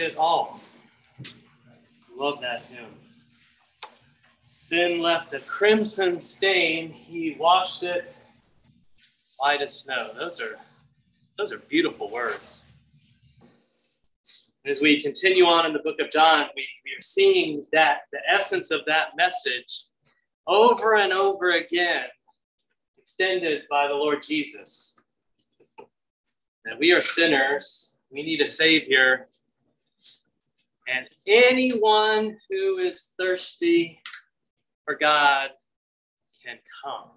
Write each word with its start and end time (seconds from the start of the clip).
it 0.00 0.16
all. 0.16 0.60
Love 2.16 2.40
that 2.40 2.62
hymn. 2.62 2.86
Sin 4.46 5.00
left 5.00 5.32
a 5.34 5.40
crimson 5.40 6.20
stain, 6.20 6.90
he 6.90 7.36
washed 7.38 7.82
it 7.82 8.14
white 9.38 9.62
as 9.62 9.80
snow. 9.80 10.12
Those 10.14 10.40
are 10.40 10.56
those 11.36 11.52
are 11.52 11.58
beautiful 11.58 12.08
words. 12.10 12.72
As 14.64 14.80
we 14.80 15.02
continue 15.02 15.44
on 15.44 15.66
in 15.66 15.72
the 15.72 15.80
book 15.80 15.98
of 16.00 16.10
John, 16.10 16.46
we, 16.56 16.66
we 16.84 16.92
are 16.92 17.02
seeing 17.02 17.66
that 17.72 18.02
the 18.12 18.20
essence 18.32 18.70
of 18.70 18.84
that 18.86 19.08
message 19.16 19.86
over 20.46 20.96
and 20.96 21.12
over 21.12 21.56
again 21.56 22.04
extended 22.96 23.62
by 23.68 23.88
the 23.88 23.94
Lord 23.94 24.22
Jesus. 24.22 25.04
That 26.64 26.78
we 26.78 26.92
are 26.92 27.00
sinners, 27.00 27.98
we 28.10 28.22
need 28.22 28.40
a 28.40 28.46
Savior, 28.46 29.26
and 30.86 31.08
anyone 31.26 32.36
who 32.50 32.78
is 32.78 33.14
thirsty 33.18 34.00
for 34.84 34.94
God 34.94 35.50
can 36.44 36.58
come. 36.84 37.10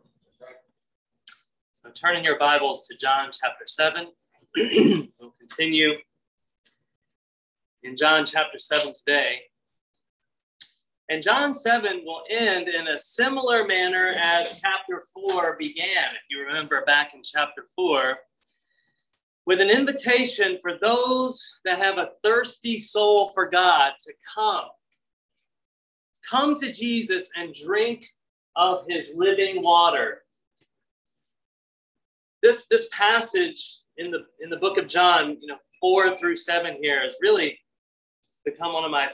So 1.73 1.91
turn 1.91 2.15
in 2.15 2.23
your 2.23 2.39
Bibles 2.39 2.87
to 2.87 2.97
John 2.97 3.29
chapter 3.31 3.65
7. 3.67 4.07
we'll 4.55 5.35
continue 5.39 5.93
in 7.83 7.97
John 7.97 8.25
chapter 8.25 8.57
7 8.57 8.93
today. 8.93 9.37
And 11.09 11.23
John 11.23 11.53
7 11.53 12.01
will 12.03 12.23
end 12.29 12.67
in 12.67 12.87
a 12.87 12.97
similar 12.97 13.65
manner 13.65 14.07
as 14.07 14.59
chapter 14.59 15.01
4 15.13 15.55
began. 15.57 15.85
If 16.15 16.29
you 16.29 16.39
remember 16.45 16.83
back 16.85 17.11
in 17.13 17.21
chapter 17.23 17.65
4, 17.75 18.17
with 19.47 19.61
an 19.61 19.69
invitation 19.69 20.57
for 20.61 20.77
those 20.81 21.61
that 21.63 21.79
have 21.79 21.97
a 21.97 22.09
thirsty 22.21 22.77
soul 22.77 23.29
for 23.29 23.49
God 23.49 23.93
to 23.97 24.13
come. 24.35 24.65
Come 26.29 26.53
to 26.55 26.69
Jesus 26.69 27.29
and 27.37 27.53
drink 27.53 28.05
of 28.57 28.83
his 28.89 29.13
living 29.15 29.63
water. 29.63 30.23
This, 32.43 32.67
this 32.67 32.89
passage 32.91 33.63
in 33.95 34.11
the, 34.11 34.25
in 34.41 34.49
the 34.49 34.57
book 34.57 34.77
of 34.77 34.89
John, 34.89 35.37
you 35.39 35.47
know, 35.47 35.57
four 35.79 36.17
through 36.17 36.35
seven 36.35 36.75
here 36.81 37.01
has 37.01 37.17
really 37.21 37.57
become 38.43 38.73
one 38.73 38.83
of 38.83 38.91
my, 38.91 39.07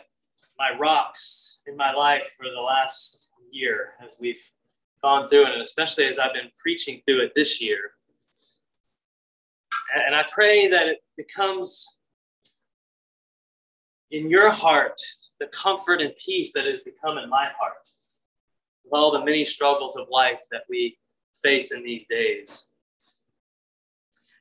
my 0.57 0.75
rocks 0.79 1.61
in 1.67 1.77
my 1.77 1.93
life 1.93 2.33
for 2.35 2.47
the 2.49 2.59
last 2.59 3.29
year 3.51 3.89
as 4.03 4.17
we've 4.19 4.41
gone 5.03 5.27
through 5.27 5.45
it, 5.45 5.53
and 5.53 5.61
especially 5.61 6.07
as 6.07 6.17
I've 6.17 6.33
been 6.33 6.49
preaching 6.57 7.03
through 7.05 7.21
it 7.21 7.33
this 7.35 7.61
year. 7.61 7.92
And 10.05 10.15
I 10.15 10.23
pray 10.31 10.67
that 10.67 10.87
it 10.87 10.99
becomes 11.17 11.99
in 14.11 14.29
your 14.29 14.51
heart 14.51 14.99
the 15.39 15.47
comfort 15.47 16.01
and 16.01 16.15
peace 16.15 16.53
that 16.53 16.65
has 16.65 16.81
become 16.81 17.17
in 17.17 17.29
my 17.29 17.49
heart 17.59 17.89
with 18.83 18.93
all 18.93 19.11
the 19.11 19.25
many 19.25 19.45
struggles 19.45 19.95
of 19.95 20.07
life 20.09 20.41
that 20.51 20.63
we 20.69 20.97
face 21.43 21.73
in 21.73 21.83
these 21.83 22.05
days. 22.05 22.67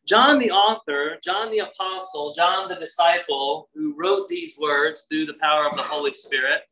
John, 0.06 0.38
the 0.38 0.50
author, 0.50 1.18
John 1.22 1.50
the 1.50 1.60
apostle, 1.60 2.34
John 2.34 2.68
the 2.68 2.74
disciple, 2.74 3.68
who 3.74 3.94
wrote 3.96 4.28
these 4.28 4.58
words 4.60 5.06
through 5.08 5.26
the 5.26 5.34
power 5.40 5.68
of 5.68 5.76
the 5.76 5.82
Holy 5.82 6.12
Spirit, 6.12 6.62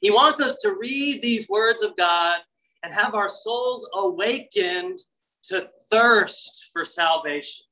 he 0.00 0.10
wants 0.10 0.40
us 0.40 0.58
to 0.62 0.76
read 0.78 1.20
these 1.20 1.48
words 1.48 1.82
of 1.82 1.96
God 1.96 2.38
and 2.82 2.92
have 2.94 3.14
our 3.14 3.28
souls 3.28 3.88
awakened 3.94 4.98
to 5.44 5.68
thirst 5.90 6.70
for 6.72 6.84
salvation. 6.84 7.66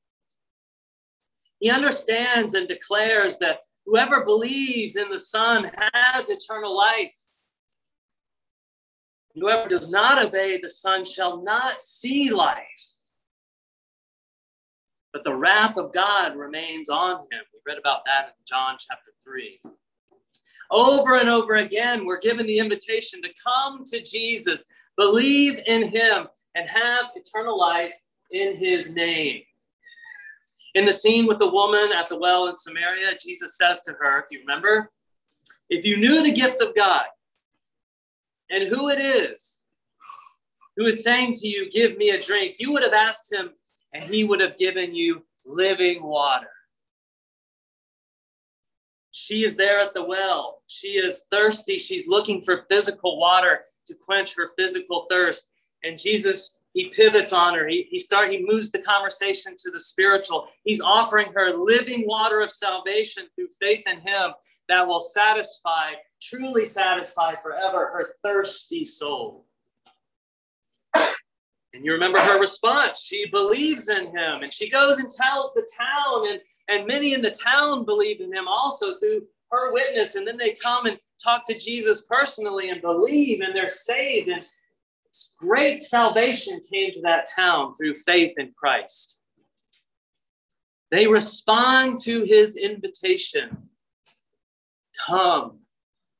He 1.59 1.69
understands 1.69 2.53
and 2.53 2.67
declares 2.67 3.37
that 3.39 3.59
whoever 3.85 4.23
believes 4.23 4.95
in 4.95 5.09
the 5.09 5.19
Son 5.19 5.69
has 5.93 6.29
eternal 6.29 6.75
life. 6.75 7.15
Whoever 9.35 9.69
does 9.69 9.89
not 9.89 10.23
obey 10.23 10.59
the 10.61 10.69
Son 10.69 11.03
shall 11.03 11.43
not 11.43 11.81
see 11.81 12.31
life, 12.31 12.65
but 15.13 15.23
the 15.23 15.35
wrath 15.35 15.77
of 15.77 15.93
God 15.93 16.35
remains 16.35 16.89
on 16.89 17.19
him. 17.19 17.41
We 17.53 17.59
read 17.65 17.77
about 17.77 18.05
that 18.05 18.27
in 18.27 18.33
John 18.45 18.77
chapter 18.79 19.11
3. 19.23 19.61
Over 20.71 21.17
and 21.17 21.29
over 21.29 21.55
again, 21.55 22.05
we're 22.05 22.19
given 22.19 22.45
the 22.45 22.59
invitation 22.59 23.21
to 23.21 23.29
come 23.43 23.83
to 23.85 24.01
Jesus, 24.03 24.65
believe 24.97 25.59
in 25.65 25.87
him, 25.87 26.27
and 26.55 26.69
have 26.69 27.05
eternal 27.15 27.57
life 27.57 27.97
in 28.31 28.57
his 28.57 28.93
name. 28.93 29.41
In 30.75 30.85
the 30.85 30.93
scene 30.93 31.25
with 31.25 31.39
the 31.39 31.49
woman 31.49 31.91
at 31.95 32.07
the 32.07 32.19
well 32.19 32.47
in 32.47 32.55
Samaria, 32.55 33.17
Jesus 33.23 33.57
says 33.57 33.81
to 33.81 33.93
her, 33.93 34.19
if 34.19 34.25
you 34.31 34.39
remember, 34.39 34.91
if 35.69 35.85
you 35.85 35.97
knew 35.97 36.23
the 36.23 36.31
gift 36.31 36.61
of 36.61 36.75
God 36.75 37.05
and 38.49 38.67
who 38.67 38.89
it 38.89 38.99
is 38.99 39.59
who 40.79 40.85
is 40.85 41.03
saying 41.03 41.33
to 41.33 41.47
you, 41.47 41.69
Give 41.69 41.97
me 41.97 42.11
a 42.11 42.21
drink, 42.21 42.55
you 42.57 42.71
would 42.71 42.83
have 42.83 42.93
asked 42.93 43.31
him, 43.31 43.49
and 43.93 44.01
he 44.01 44.23
would 44.23 44.39
have 44.39 44.57
given 44.57 44.95
you 44.95 45.25
living 45.45 46.01
water. 46.01 46.47
She 49.11 49.43
is 49.43 49.57
there 49.57 49.81
at 49.81 49.93
the 49.93 50.05
well. 50.05 50.61
She 50.67 50.91
is 50.91 51.25
thirsty. 51.29 51.77
She's 51.77 52.07
looking 52.07 52.41
for 52.41 52.65
physical 52.69 53.19
water 53.19 53.59
to 53.87 53.93
quench 53.93 54.35
her 54.37 54.51
physical 54.57 55.05
thirst. 55.09 55.51
And 55.83 55.97
Jesus 55.97 56.59
he 56.73 56.89
pivots 56.89 57.33
on 57.33 57.55
her. 57.55 57.67
He, 57.67 57.87
he 57.89 57.97
start 57.97 58.31
he 58.31 58.45
moves 58.45 58.71
the 58.71 58.79
conversation 58.79 59.55
to 59.57 59.71
the 59.71 59.79
spiritual. 59.79 60.47
He's 60.63 60.81
offering 60.81 61.31
her 61.33 61.57
living 61.57 62.05
water 62.05 62.41
of 62.41 62.51
salvation 62.51 63.25
through 63.35 63.49
faith 63.59 63.85
in 63.87 63.99
him 63.99 64.31
that 64.67 64.87
will 64.87 65.01
satisfy, 65.01 65.93
truly 66.21 66.65
satisfy 66.65 67.33
forever 67.41 67.87
her 67.87 68.15
thirsty 68.23 68.85
soul. 68.85 69.45
And 71.73 71.85
you 71.85 71.93
remember 71.93 72.19
her 72.19 72.39
response. 72.39 73.01
She 73.01 73.27
believes 73.29 73.89
in 73.89 74.07
him 74.07 74.43
and 74.43 74.53
she 74.53 74.69
goes 74.69 74.99
and 74.99 75.09
tells 75.09 75.53
the 75.53 75.67
town, 75.77 76.29
and, 76.29 76.41
and 76.67 76.87
many 76.87 77.13
in 77.13 77.21
the 77.21 77.31
town 77.31 77.85
believe 77.85 78.21
in 78.21 78.33
him 78.33 78.47
also 78.47 78.97
through 78.99 79.23
her 79.51 79.73
witness. 79.73 80.15
And 80.15 80.27
then 80.27 80.37
they 80.37 80.53
come 80.53 80.85
and 80.85 80.99
talk 81.23 81.43
to 81.45 81.57
Jesus 81.57 82.05
personally 82.05 82.69
and 82.69 82.81
believe, 82.81 83.41
and 83.41 83.55
they're 83.55 83.69
saved. 83.69 84.29
And, 84.29 84.43
great 85.39 85.83
salvation 85.83 86.61
came 86.71 86.93
to 86.93 87.01
that 87.01 87.27
town 87.35 87.75
through 87.77 87.95
faith 87.95 88.33
in 88.37 88.51
Christ. 88.57 89.19
They 90.91 91.07
respond 91.07 91.99
to 92.03 92.23
his 92.23 92.57
invitation 92.57 93.69
Come, 95.05 95.59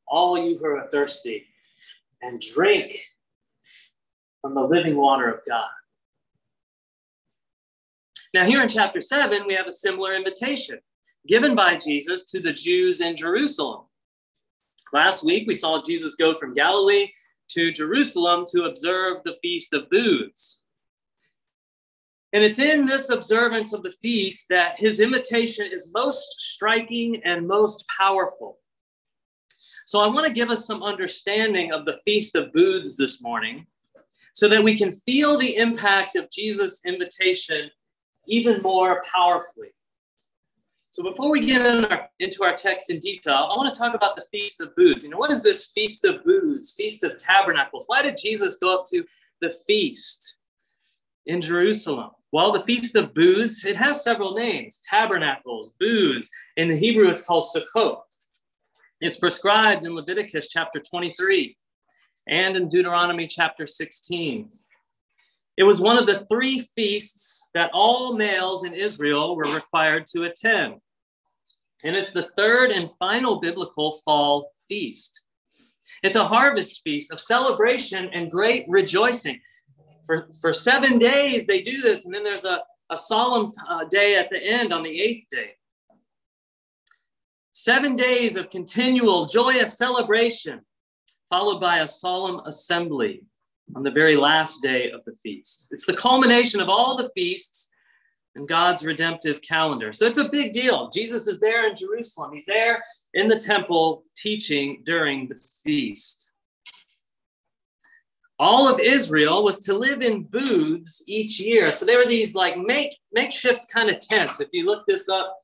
all 0.08 0.38
you 0.38 0.58
who 0.58 0.66
are 0.66 0.88
thirsty, 0.90 1.46
and 2.22 2.40
drink 2.40 2.98
from 4.42 4.56
the 4.56 4.62
living 4.62 4.96
water 4.96 5.30
of 5.30 5.42
God. 5.48 5.70
Now, 8.34 8.46
here 8.46 8.62
in 8.62 8.70
chapter 8.70 9.02
7, 9.02 9.44
we 9.48 9.56
have 9.56 9.68
a 9.68 9.72
similar 9.72 10.14
invitation 10.14 10.80
given 11.28 11.56
by 11.56 11.78
Jesus 11.78 12.26
to 12.32 12.40
the 12.40 12.54
Jews 12.54 13.02
in 13.02 13.16
Jerusalem. 13.16 13.86
Last 14.94 15.26
week, 15.26 15.46
we 15.48 15.54
saw 15.54 15.84
Jesus 15.84 16.16
go 16.16 16.34
from 16.34 16.54
Galilee 16.54 17.10
to 17.50 17.72
Jerusalem 17.72 18.46
to 18.52 18.66
observe 18.66 19.24
the 19.24 19.38
Feast 19.42 19.74
of 19.74 19.90
Booths. 19.90 20.64
And 22.32 22.44
it's 22.44 22.60
in 22.60 22.86
this 22.86 23.10
observance 23.10 23.74
of 23.74 23.82
the 23.82 23.94
feast 24.04 24.48
that 24.50 24.80
his 24.80 25.00
invitation 25.00 25.70
is 25.72 25.92
most 25.94 26.40
striking 26.40 27.22
and 27.26 27.48
most 27.48 27.86
powerful. 27.98 28.60
So 29.86 30.00
I 30.00 30.08
want 30.08 30.28
to 30.28 30.34
give 30.34 30.52
us 30.52 30.68
some 30.68 30.84
understanding 30.84 31.72
of 31.72 31.86
the 31.86 32.00
Feast 32.06 32.36
of 32.36 32.54
Booths 32.54 32.96
this 32.96 33.24
morning 33.24 33.66
so 34.34 34.48
that 34.48 34.64
we 34.64 34.78
can 34.78 34.94
feel 34.94 35.38
the 35.38 35.56
impact 35.56 36.16
of 36.16 36.30
Jesus' 36.30 36.86
invitation 36.86 37.72
even 38.28 38.62
more 38.62 39.04
powerfully. 39.12 39.70
So 40.92 41.04
before 41.04 41.30
we 41.30 41.46
get 41.46 41.64
in 41.64 41.86
our, 41.86 42.10
into 42.20 42.44
our 42.44 42.56
text 42.56 42.90
in 42.90 43.00
detail, 43.00 43.48
I 43.52 43.56
want 43.56 43.74
to 43.74 43.80
talk 43.80 43.94
about 43.94 44.16
the 44.16 44.26
Feast 44.32 44.60
of 44.60 44.76
Booths. 44.76 45.04
You 45.04 45.12
know, 45.12 45.18
what 45.18 45.32
is 45.32 45.44
this 45.44 45.68
Feast 45.68 46.04
of 46.04 46.24
Booths, 46.24 46.74
Feast 46.74 47.04
of 47.04 47.18
Tabernacles? 47.18 47.84
Why 47.86 48.02
did 48.02 48.18
Jesus 48.22 48.58
go 48.58 48.76
up 48.76 48.84
to 48.90 49.04
the 49.40 49.52
feast 49.68 50.38
in 51.28 51.42
Jerusalem? 51.42 52.10
Well, 52.32 52.52
the 52.52 52.60
Feast 52.60 52.96
of 52.96 53.14
Booths, 53.14 53.66
it 53.66 53.76
has 53.76 54.04
several 54.04 54.34
names, 54.34 54.82
tabernacles, 54.90 55.74
booths. 55.80 56.32
In 56.58 56.68
the 56.68 56.76
Hebrew, 56.76 57.10
it's 57.10 57.26
called 57.26 57.46
Sukkot. 57.56 58.00
It's 59.00 59.20
prescribed 59.20 59.86
in 59.86 59.96
Leviticus 59.96 60.50
chapter 60.50 60.80
23 60.80 61.56
and 62.28 62.58
in 62.58 62.68
Deuteronomy 62.68 63.28
chapter 63.28 63.68
16. 63.68 64.50
It 65.58 65.64
was 65.64 65.82
one 65.82 65.98
of 65.98 66.06
the 66.06 66.26
three 66.32 66.60
feasts 66.60 67.50
that 67.54 67.70
all 67.74 68.16
males 68.16 68.64
in 68.64 68.74
Israel 68.74 69.36
were 69.36 69.54
required 69.54 70.06
to 70.08 70.24
attend. 70.24 70.76
And 71.84 71.96
it's 71.96 72.12
the 72.12 72.30
third 72.36 72.72
and 72.72 72.94
final 72.96 73.40
biblical 73.40 74.00
fall 74.04 74.52
feast. 74.68 75.28
It's 76.04 76.16
a 76.16 76.26
harvest 76.26 76.82
feast 76.84 77.12
of 77.12 77.20
celebration 77.20 78.10
and 78.14 78.32
great 78.32 78.66
rejoicing. 78.68 79.40
For, 80.06 80.28
for 80.42 80.54
seven 80.54 80.98
days, 80.98 81.46
they 81.46 81.62
do 81.62 81.82
this, 81.82 82.06
and 82.06 82.14
then 82.14 82.24
there's 82.24 82.46
a, 82.46 82.62
a 82.90 82.98
solemn 82.98 83.50
uh, 83.68 83.86
day 83.86 84.16
at 84.16 84.30
the 84.30 84.42
end 84.42 84.74
on 84.74 84.84
the 84.84 85.02
eighth 85.02 85.26
day. 85.30 85.52
Seven 87.52 87.96
days 87.96 88.38
of 88.38 88.50
continual 88.50 89.26
joyous 89.26 89.78
celebration, 89.78 90.62
followed 91.30 91.60
by 91.60 91.80
a 91.80 91.88
solemn 91.88 92.42
assembly 92.46 93.24
on 93.76 93.84
the 93.84 93.92
very 93.92 94.16
last 94.16 94.62
day 94.64 94.90
of 94.92 95.02
the 95.06 95.16
feast. 95.22 95.68
It's 95.72 95.86
the 95.86 95.96
culmination 95.96 96.62
of 96.62 96.70
all 96.70 96.98
the 96.98 97.10
feasts 97.16 97.69
in 98.40 98.46
God's 98.46 98.86
redemptive 98.86 99.42
calendar. 99.42 99.94
So 99.94 100.06
it's 100.06 100.18
a 100.18 100.30
big 100.30 100.54
deal. 100.54 100.90
Jesus 100.90 101.28
is 101.28 101.40
there 101.40 101.68
in 101.68 101.76
Jerusalem, 101.76 102.32
he's 102.34 102.46
there 102.46 102.84
in 103.14 103.28
the 103.28 103.38
temple 103.40 104.04
teaching 104.16 104.82
during 104.86 105.28
the 105.28 105.40
feast. 105.64 106.32
All 108.40 108.70
of 108.74 108.80
Israel 108.80 109.44
was 109.44 109.60
to 109.62 109.74
live 109.74 110.02
in 110.02 110.24
booths 110.24 111.04
each 111.08 111.42
year. 111.42 111.74
So 111.74 111.86
there 111.86 111.98
were 111.98 112.06
these 112.06 112.36
like 112.36 112.58
make 112.58 112.96
makeshift 113.12 113.70
kind 113.72 113.90
of 113.90 114.00
tents. 114.00 114.40
If 114.40 114.48
you 114.54 114.66
look 114.66 114.86
this 114.88 115.10
up, 115.10 115.36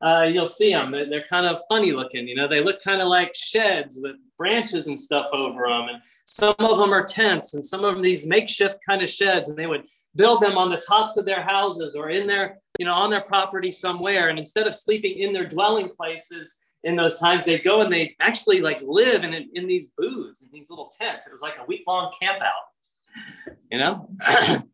uh, 0.00 0.22
you'll 0.22 0.46
see 0.46 0.70
them. 0.70 0.92
They're, 0.92 1.08
they're, 1.08 1.24
kind 1.28 1.46
of 1.46 1.60
funny 1.68 1.90
looking. 1.90 2.28
You 2.28 2.36
know, 2.36 2.46
they 2.46 2.62
look 2.62 2.82
kind 2.84 3.00
of 3.00 3.08
like 3.08 3.34
sheds 3.34 3.98
with 4.00 4.16
branches 4.36 4.86
and 4.86 4.98
stuff 4.98 5.26
over 5.32 5.68
them. 5.68 5.88
And 5.88 6.02
some 6.24 6.54
of 6.58 6.78
them 6.78 6.92
are 6.92 7.04
tents, 7.04 7.54
and 7.54 7.64
some 7.64 7.84
of 7.84 7.94
them 7.94 8.02
these 8.02 8.26
makeshift 8.26 8.78
kind 8.86 9.02
of 9.02 9.08
sheds. 9.08 9.48
And 9.48 9.58
they 9.58 9.66
would 9.66 9.86
build 10.16 10.42
them 10.42 10.58
on 10.58 10.70
the 10.70 10.82
tops 10.86 11.16
of 11.16 11.24
their 11.24 11.42
houses 11.42 11.94
or 11.94 12.10
in 12.10 12.26
their, 12.26 12.58
you 12.78 12.86
know, 12.86 12.94
on 12.94 13.10
their 13.10 13.22
property 13.22 13.70
somewhere. 13.70 14.28
And 14.28 14.38
instead 14.38 14.66
of 14.66 14.74
sleeping 14.74 15.18
in 15.18 15.32
their 15.32 15.46
dwelling 15.46 15.88
places 15.88 16.64
in 16.84 16.96
those 16.96 17.18
times, 17.18 17.44
they'd 17.44 17.64
go 17.64 17.82
and 17.82 17.92
they 17.92 18.14
actually 18.20 18.60
like 18.60 18.80
live 18.82 19.24
in 19.24 19.32
in 19.32 19.66
these 19.66 19.92
booths 19.96 20.42
in 20.42 20.48
these 20.52 20.70
little 20.70 20.90
tents. 20.98 21.26
It 21.26 21.32
was 21.32 21.42
like 21.42 21.58
a 21.58 21.64
week 21.66 21.82
long 21.86 22.12
camp 22.20 22.42
out. 22.42 23.54
You 23.70 23.78
know. 23.78 24.08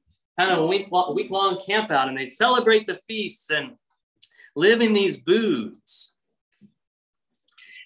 kind 0.40 0.52
of 0.52 0.58
a 0.60 0.66
week, 0.66 0.88
week 1.14 1.30
long 1.30 1.60
camp 1.60 1.90
out 1.90 2.08
and 2.08 2.16
they'd 2.16 2.32
celebrate 2.32 2.86
the 2.86 2.94
feasts 2.94 3.50
and 3.50 3.72
live 4.56 4.80
in 4.80 4.94
these 4.94 5.18
booths. 5.18 6.16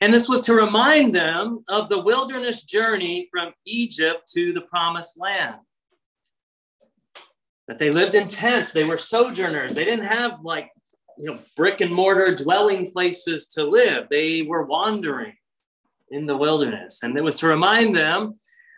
And 0.05 0.13
this 0.13 0.29
was 0.29 0.43
to 0.43 0.55
remind 0.55 1.15
them 1.15 1.65
of 1.67 1.89
the 1.89 1.99
wilderness 1.99 2.65
journey 2.65 3.27
from 3.31 3.55
Egypt 3.65 4.31
to 4.35 4.53
the 4.53 4.61
promised 4.61 5.19
land. 5.19 5.55
That 7.69 7.79
they 7.79 7.91
lived 7.91 8.15
in 8.15 8.29
tents, 8.29 8.75
they 8.75 8.85
were 8.85 8.99
sojourners, 8.99 9.75
they 9.75 9.87
didn't 9.87 10.05
have 10.05 10.41
like 10.43 10.71
you 11.17 11.31
know 11.31 11.39
brick 11.57 11.81
and 11.81 11.91
mortar 11.91 12.37
dwelling 12.37 12.91
places 12.91 13.49
to 13.55 13.65
live. 13.65 14.09
They 14.11 14.43
were 14.47 14.67
wandering 14.67 15.33
in 16.11 16.27
the 16.27 16.37
wilderness. 16.37 17.03
And 17.03 17.17
it 17.17 17.25
was 17.25 17.37
to 17.37 17.49
remind 17.49 17.97
them 17.97 18.35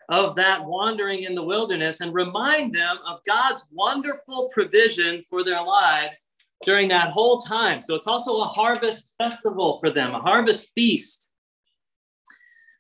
of 0.09 0.37
that 0.37 0.65
wandering 0.65 1.25
in 1.25 1.35
the 1.35 1.43
wilderness 1.43 2.03
and 2.03 2.15
remind 2.15 2.73
them 2.73 2.99
of 3.05 3.19
God's 3.27 3.69
wonderful 3.73 4.49
provision 4.55 5.25
for 5.25 5.43
their 5.43 5.61
lives 5.61 6.36
during 6.65 6.89
that 6.89 7.11
whole 7.11 7.39
time. 7.39 7.81
So 7.81 7.95
it's 7.95 8.07
also 8.07 8.41
a 8.41 8.47
harvest 8.47 9.15
festival 9.19 9.79
for 9.81 9.91
them, 9.91 10.15
a 10.15 10.21
harvest 10.21 10.73
feast, 10.75 11.33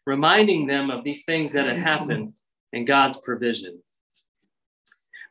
reminding 0.06 0.66
them 0.66 0.90
of 0.90 1.04
these 1.04 1.24
things 1.24 1.52
that 1.52 1.66
had 1.66 1.78
happened 1.78 2.34
in 2.72 2.84
God's 2.84 3.20
provision. 3.20 3.80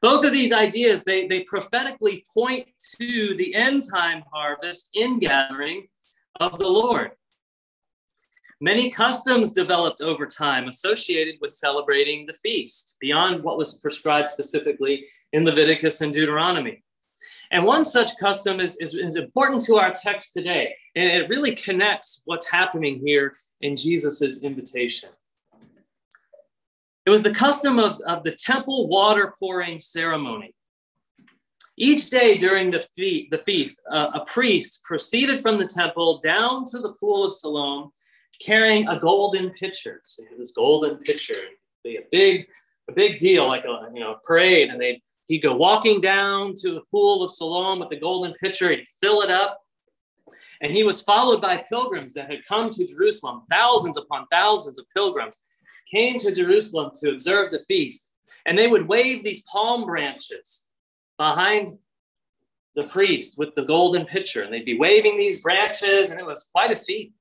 Both 0.01 0.23
of 0.23 0.33
these 0.33 0.53
ideas, 0.53 1.03
they, 1.03 1.27
they 1.27 1.41
prophetically 1.41 2.25
point 2.31 2.67
to 3.01 3.35
the 3.35 3.55
end 3.55 3.83
time 3.91 4.23
harvest 4.31 4.89
in 4.93 5.19
gathering 5.19 5.87
of 6.39 6.59
the 6.59 6.67
Lord. 6.67 7.11
Many 8.61 8.89
customs 8.89 9.51
developed 9.51 10.01
over 10.01 10.25
time 10.25 10.67
associated 10.67 11.35
with 11.41 11.51
celebrating 11.51 12.25
the 12.25 12.33
feast 12.33 12.95
beyond 13.01 13.43
what 13.43 13.57
was 13.57 13.79
prescribed 13.79 14.29
specifically 14.29 15.07
in 15.33 15.43
Leviticus 15.43 16.01
and 16.01 16.13
Deuteronomy. 16.13 16.84
And 17.51 17.65
one 17.65 17.85
such 17.85 18.17
custom 18.19 18.59
is, 18.59 18.77
is, 18.77 18.95
is, 18.95 19.15
important 19.15 19.61
to 19.65 19.75
our 19.77 19.91
text 19.91 20.33
today, 20.33 20.75
and 20.95 21.05
it 21.05 21.29
really 21.29 21.53
connects 21.53 22.21
what's 22.25 22.49
happening 22.49 22.99
here 23.03 23.33
in 23.61 23.75
Jesus's 23.75 24.43
invitation. 24.43 25.09
It 27.05 27.09
was 27.09 27.23
the 27.23 27.33
custom 27.33 27.77
of, 27.77 27.99
of 28.07 28.23
the 28.23 28.31
temple 28.31 28.87
water 28.87 29.33
pouring 29.39 29.77
ceremony. 29.77 30.55
Each 31.77 32.09
day 32.09 32.37
during 32.37 32.71
the, 32.71 32.79
fe- 32.79 33.27
the 33.29 33.37
feast, 33.37 33.81
uh, 33.91 34.11
a 34.13 34.25
priest 34.25 34.83
proceeded 34.85 35.41
from 35.41 35.59
the 35.59 35.67
temple 35.67 36.19
down 36.19 36.65
to 36.65 36.79
the 36.79 36.93
pool 36.93 37.25
of 37.25 37.33
Siloam 37.33 37.91
carrying 38.41 38.87
a 38.87 38.99
golden 38.99 39.51
pitcher. 39.51 40.01
So 40.05 40.23
this 40.37 40.51
golden 40.51 40.97
pitcher, 40.97 41.35
be 41.83 41.97
a 41.97 42.03
big, 42.11 42.47
a 42.89 42.93
big 42.93 43.19
deal, 43.19 43.47
like 43.47 43.65
a 43.65 43.89
you 43.93 43.99
know 43.99 44.17
parade, 44.25 44.69
and 44.69 44.79
they'd 44.79 45.01
He'd 45.27 45.39
go 45.39 45.55
walking 45.55 46.01
down 46.01 46.53
to 46.57 46.71
the 46.71 46.83
pool 46.91 47.23
of 47.23 47.31
Siloam 47.31 47.79
with 47.79 47.89
the 47.89 47.99
golden 47.99 48.33
pitcher, 48.33 48.69
he'd 48.69 48.87
fill 49.01 49.21
it 49.21 49.31
up. 49.31 49.59
And 50.61 50.71
he 50.71 50.83
was 50.83 51.03
followed 51.03 51.41
by 51.41 51.63
pilgrims 51.69 52.13
that 52.13 52.29
had 52.29 52.45
come 52.47 52.69
to 52.71 52.87
Jerusalem. 52.87 53.43
Thousands 53.49 53.97
upon 53.97 54.25
thousands 54.31 54.79
of 54.79 54.85
pilgrims 54.95 55.37
came 55.91 56.17
to 56.19 56.33
Jerusalem 56.33 56.91
to 57.01 57.11
observe 57.11 57.51
the 57.51 57.63
feast. 57.67 58.13
And 58.45 58.57
they 58.57 58.67
would 58.67 58.87
wave 58.87 59.23
these 59.23 59.43
palm 59.43 59.85
branches 59.85 60.63
behind 61.17 61.69
the 62.75 62.87
priest 62.87 63.37
with 63.37 63.53
the 63.55 63.63
golden 63.63 64.05
pitcher. 64.05 64.43
And 64.43 64.53
they'd 64.53 64.65
be 64.65 64.77
waving 64.77 65.17
these 65.17 65.41
branches, 65.41 66.11
and 66.11 66.19
it 66.19 66.25
was 66.25 66.49
quite 66.51 66.71
a 66.71 66.75
scene. 66.75 67.13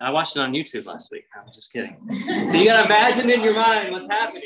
I 0.00 0.10
watched 0.10 0.36
it 0.36 0.40
on 0.40 0.52
YouTube 0.52 0.86
last 0.86 1.10
week. 1.12 1.24
I'm 1.34 1.52
just 1.54 1.72
kidding. 1.72 1.96
So 2.48 2.58
you 2.58 2.66
got 2.66 2.82
to 2.82 2.86
imagine 2.86 3.30
in 3.30 3.42
your 3.42 3.54
mind 3.54 3.92
what's 3.92 4.10
happening? 4.10 4.42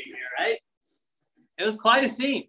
It 1.59 1.65
was 1.65 1.79
quite 1.79 2.03
a 2.03 2.07
scene. 2.07 2.47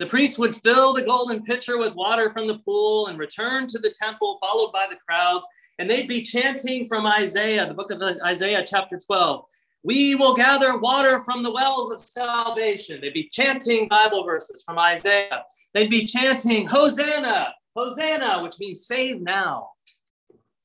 The 0.00 0.06
priest 0.06 0.38
would 0.38 0.56
fill 0.56 0.92
the 0.92 1.02
golden 1.02 1.42
pitcher 1.44 1.78
with 1.78 1.94
water 1.94 2.28
from 2.30 2.48
the 2.48 2.58
pool 2.58 3.06
and 3.06 3.18
return 3.18 3.66
to 3.68 3.78
the 3.78 3.94
temple, 3.96 4.38
followed 4.40 4.72
by 4.72 4.86
the 4.90 4.98
crowds. 5.06 5.46
And 5.78 5.88
they'd 5.88 6.08
be 6.08 6.22
chanting 6.22 6.86
from 6.86 7.06
Isaiah, 7.06 7.66
the 7.66 7.74
book 7.74 7.90
of 7.90 8.02
Isaiah, 8.24 8.64
chapter 8.66 8.98
12. 8.98 9.44
We 9.84 10.14
will 10.14 10.34
gather 10.34 10.78
water 10.78 11.20
from 11.20 11.42
the 11.42 11.52
wells 11.52 11.92
of 11.92 12.00
salvation. 12.00 13.00
They'd 13.00 13.12
be 13.12 13.28
chanting 13.28 13.86
Bible 13.86 14.24
verses 14.24 14.64
from 14.64 14.78
Isaiah. 14.78 15.44
They'd 15.74 15.90
be 15.90 16.06
chanting 16.06 16.66
Hosanna, 16.66 17.52
Hosanna, 17.76 18.42
which 18.42 18.58
means 18.58 18.86
save 18.86 19.20
now. 19.20 19.70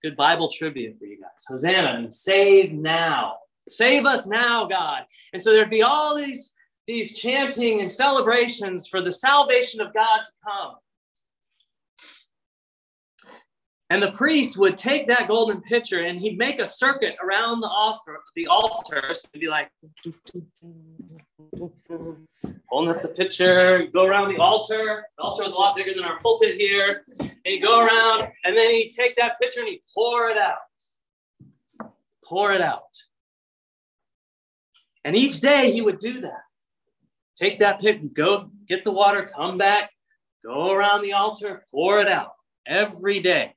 Good 0.01 0.15
Bible 0.15 0.49
trivia 0.49 0.93
for 0.97 1.05
you 1.05 1.19
guys. 1.19 1.45
Hosanna 1.47 1.99
means 1.99 2.19
save 2.19 2.71
now. 2.71 3.35
Save 3.67 4.05
us 4.05 4.25
now, 4.25 4.65
God. 4.65 5.03
And 5.33 5.43
so 5.43 5.51
there'd 5.51 5.69
be 5.69 5.83
all 5.83 6.15
these 6.15 6.53
these 6.89 7.19
chanting 7.19 7.81
and 7.81 7.91
celebrations 7.91 8.87
for 8.87 8.99
the 8.99 9.11
salvation 9.11 9.79
of 9.79 9.93
God 9.93 10.21
to 10.25 10.31
come. 10.43 10.75
And 13.91 14.01
the 14.01 14.11
priest 14.13 14.57
would 14.57 14.75
take 14.75 15.07
that 15.07 15.27
golden 15.27 15.61
pitcher 15.61 15.99
and 15.99 16.19
he'd 16.19 16.39
make 16.39 16.59
a 16.59 16.65
circuit 16.65 17.15
around 17.23 17.61
the 17.61 17.67
altar, 17.67 18.17
the 18.35 18.47
altar. 18.47 19.03
So 19.13 19.29
he'd 19.33 19.39
be 19.39 19.47
like, 19.47 19.69
holding 22.67 22.95
up 22.95 23.03
the 23.03 23.13
pitcher, 23.15 23.85
go 23.93 24.05
around 24.05 24.33
the 24.33 24.41
altar. 24.41 25.05
The 25.15 25.23
altar 25.23 25.43
was 25.43 25.53
a 25.53 25.57
lot 25.57 25.75
bigger 25.75 25.93
than 25.93 26.05
our 26.05 26.19
pulpit 26.21 26.55
here. 26.55 27.03
And 27.19 27.31
he'd 27.43 27.61
go 27.61 27.81
around 27.81 28.23
and 28.45 28.57
then 28.57 28.71
he'd 28.71 28.89
take 28.89 29.15
that 29.17 29.39
pitcher 29.39 29.59
and 29.59 29.69
he'd 29.69 29.83
pour 29.93 30.31
it 30.31 30.39
out. 30.39 31.91
Pour 32.25 32.51
it 32.51 32.61
out. 32.61 32.97
And 35.05 35.15
each 35.15 35.39
day 35.39 35.69
he 35.69 35.81
would 35.81 35.99
do 35.99 36.21
that 36.21 36.48
take 37.39 37.59
that 37.59 37.79
pit, 37.79 38.01
and 38.01 38.13
go 38.13 38.49
get 38.67 38.83
the 38.83 38.91
water, 38.91 39.31
come 39.35 39.57
back, 39.57 39.91
go 40.45 40.71
around 40.71 41.01
the 41.01 41.13
altar, 41.13 41.63
pour 41.71 41.99
it 42.01 42.07
out 42.07 42.31
every 42.67 43.21
day. 43.21 43.53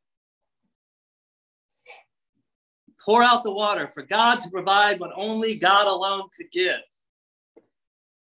Pour 3.05 3.23
out 3.23 3.43
the 3.43 3.53
water 3.53 3.89
for 3.89 4.03
God 4.03 4.41
to 4.41 4.51
provide 4.51 5.01
what 5.01 5.11
only 5.17 5.57
God 5.57 5.89
alone 5.89 6.29
could 6.37 6.51
give. 6.53 6.79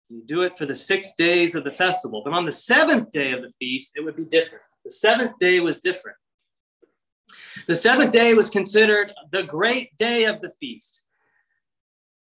You 0.10 0.24
do 0.25 0.41
it 0.41 0.57
for 0.57 0.65
the 0.65 0.75
six 0.75 1.13
days 1.13 1.55
of 1.55 1.63
the 1.63 1.72
festival, 1.72 2.22
but 2.24 2.33
on 2.33 2.45
the 2.45 2.51
seventh 2.51 3.12
day 3.12 3.31
of 3.31 3.41
the 3.41 3.51
feast, 3.60 3.98
it 3.98 4.03
would 4.03 4.15
be 4.15 4.25
different. 4.25 4.63
The 4.83 4.91
seventh 4.91 5.38
day 5.39 5.60
was 5.60 5.79
different. 5.79 6.17
The 7.67 7.75
seventh 7.75 8.12
day 8.12 8.33
was 8.33 8.50
considered 8.50 9.13
the 9.31 9.43
great 9.43 9.95
day 9.98 10.25
of 10.25 10.41
the 10.41 10.50
feast 10.60 11.05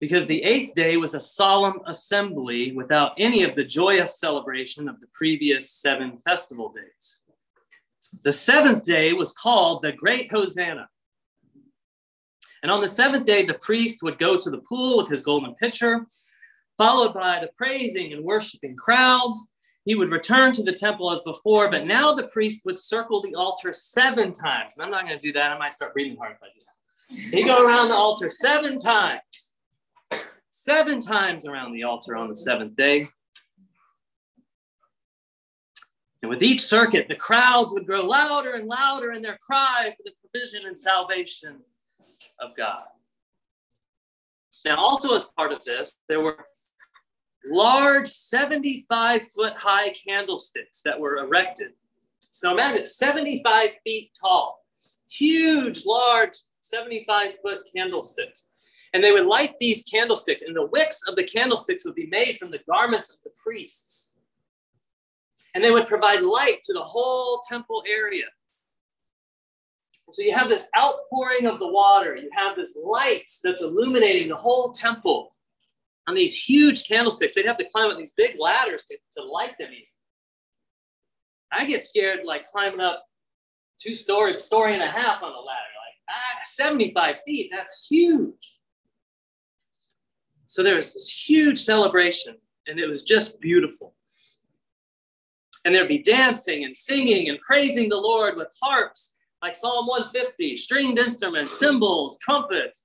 because 0.01 0.25
the 0.25 0.43
eighth 0.43 0.73
day 0.73 0.97
was 0.97 1.13
a 1.13 1.21
solemn 1.21 1.79
assembly 1.85 2.73
without 2.73 3.13
any 3.19 3.43
of 3.43 3.53
the 3.53 3.63
joyous 3.63 4.19
celebration 4.19 4.89
of 4.89 4.99
the 4.99 5.05
previous 5.13 5.69
seven 5.69 6.17
festival 6.25 6.73
days. 6.73 7.19
The 8.23 8.31
seventh 8.31 8.83
day 8.83 9.13
was 9.13 9.31
called 9.31 9.83
the 9.83 9.91
Great 9.91 10.29
Hosanna. 10.31 10.89
And 12.63 12.71
on 12.71 12.81
the 12.81 12.87
seventh 12.87 13.25
day, 13.25 13.45
the 13.45 13.59
priest 13.61 14.01
would 14.01 14.17
go 14.17 14.37
to 14.37 14.49
the 14.49 14.57
pool 14.57 14.97
with 14.97 15.07
his 15.07 15.21
golden 15.21 15.53
pitcher, 15.55 16.05
followed 16.77 17.13
by 17.13 17.39
the 17.39 17.51
praising 17.55 18.11
and 18.11 18.23
worshiping 18.23 18.75
crowds. 18.75 19.53
He 19.85 19.93
would 19.93 20.11
return 20.11 20.51
to 20.53 20.63
the 20.63 20.73
temple 20.73 21.11
as 21.11 21.21
before, 21.21 21.69
but 21.69 21.85
now 21.85 22.11
the 22.13 22.27
priest 22.27 22.65
would 22.65 22.77
circle 22.77 23.21
the 23.21 23.35
altar 23.35 23.71
seven 23.71 24.33
times. 24.33 24.75
And 24.75 24.83
I'm 24.83 24.91
not 24.91 25.05
going 25.05 25.19
to 25.19 25.21
do 25.21 25.33
that. 25.33 25.51
I 25.51 25.57
might 25.59 25.73
start 25.73 25.93
breathing 25.93 26.17
hard 26.17 26.33
if 26.33 26.43
I 26.43 26.47
do 26.53 26.61
that. 26.65 27.37
He'd 27.37 27.45
go 27.45 27.65
around 27.65 27.89
the 27.89 27.95
altar 27.95 28.29
seven 28.29 28.77
times 28.77 29.50
seven 30.51 30.99
times 30.99 31.47
around 31.47 31.73
the 31.73 31.83
altar 31.83 32.15
on 32.15 32.29
the 32.29 32.35
seventh 32.35 32.75
day. 32.75 33.07
And 36.21 36.29
with 36.29 36.43
each 36.43 36.61
circuit, 36.61 37.07
the 37.07 37.15
crowds 37.15 37.73
would 37.73 37.87
grow 37.87 38.05
louder 38.05 38.53
and 38.53 38.67
louder 38.67 39.13
in 39.13 39.23
their 39.23 39.39
cry 39.41 39.93
for 39.97 40.03
the 40.03 40.11
provision 40.21 40.67
and 40.67 40.77
salvation 40.77 41.59
of 42.39 42.55
God. 42.55 42.83
Now, 44.63 44.77
also 44.77 45.15
as 45.15 45.23
part 45.23 45.51
of 45.51 45.63
this, 45.63 45.97
there 46.07 46.19
were 46.19 46.45
large 47.49 48.07
75 48.07 49.23
foot 49.27 49.53
high 49.53 49.93
candlesticks 50.07 50.83
that 50.83 50.99
were 50.99 51.17
erected. 51.17 51.73
So 52.19 52.51
imagine 52.51 52.85
75 52.85 53.69
feet 53.83 54.11
tall, 54.21 54.63
huge, 55.09 55.85
large 55.85 56.37
75 56.61 57.31
foot 57.41 57.61
candlesticks. 57.75 58.50
And 58.93 59.03
they 59.03 59.11
would 59.11 59.25
light 59.25 59.53
these 59.59 59.85
candlesticks, 59.85 60.43
and 60.43 60.55
the 60.55 60.65
wicks 60.65 61.07
of 61.07 61.15
the 61.15 61.23
candlesticks 61.23 61.85
would 61.85 61.95
be 61.95 62.07
made 62.07 62.37
from 62.37 62.51
the 62.51 62.59
garments 62.69 63.15
of 63.15 63.23
the 63.23 63.31
priests. 63.37 64.17
And 65.55 65.63
they 65.63 65.71
would 65.71 65.87
provide 65.87 66.21
light 66.23 66.61
to 66.63 66.73
the 66.73 66.83
whole 66.83 67.41
temple 67.47 67.83
area. 67.87 68.25
So 70.11 70.23
you 70.23 70.33
have 70.33 70.49
this 70.49 70.69
outpouring 70.77 71.45
of 71.45 71.59
the 71.59 71.67
water, 71.67 72.15
you 72.17 72.29
have 72.35 72.57
this 72.57 72.77
light 72.77 73.31
that's 73.43 73.63
illuminating 73.63 74.27
the 74.27 74.35
whole 74.35 74.73
temple 74.73 75.33
on 76.07 76.15
these 76.15 76.35
huge 76.35 76.87
candlesticks. 76.87 77.33
They'd 77.33 77.45
have 77.45 77.57
to 77.57 77.69
climb 77.69 77.91
up 77.91 77.97
these 77.97 78.13
big 78.13 78.37
ladders 78.37 78.83
to, 78.85 78.97
to 79.13 79.23
light 79.23 79.57
them 79.57 79.69
easy. 79.71 79.93
I 81.51 81.65
get 81.65 81.83
scared 81.83 82.19
like 82.25 82.45
climbing 82.47 82.81
up 82.81 83.05
two 83.77 83.95
story, 83.95 84.39
story 84.39 84.73
and 84.73 84.83
a 84.83 84.87
half 84.87 85.23
on 85.23 85.31
a 85.31 85.39
ladder, 85.39 85.71
like 85.85 85.97
ah, 86.09 86.39
75 86.43 87.15
feet, 87.25 87.49
that's 87.51 87.87
huge. 87.89 88.59
So 90.51 90.63
there 90.63 90.75
was 90.75 90.93
this 90.93 91.09
huge 91.09 91.57
celebration, 91.57 92.35
and 92.67 92.77
it 92.77 92.85
was 92.85 93.03
just 93.03 93.39
beautiful. 93.39 93.95
And 95.63 95.73
there'd 95.73 95.87
be 95.87 96.03
dancing 96.03 96.65
and 96.65 96.75
singing 96.75 97.29
and 97.29 97.39
praising 97.39 97.87
the 97.87 97.95
Lord 97.95 98.35
with 98.35 98.53
harps 98.61 99.15
like 99.41 99.55
Psalm 99.55 99.87
150, 99.87 100.57
stringed 100.57 100.99
instruments, 100.99 101.57
cymbals, 101.57 102.17
trumpets. 102.17 102.83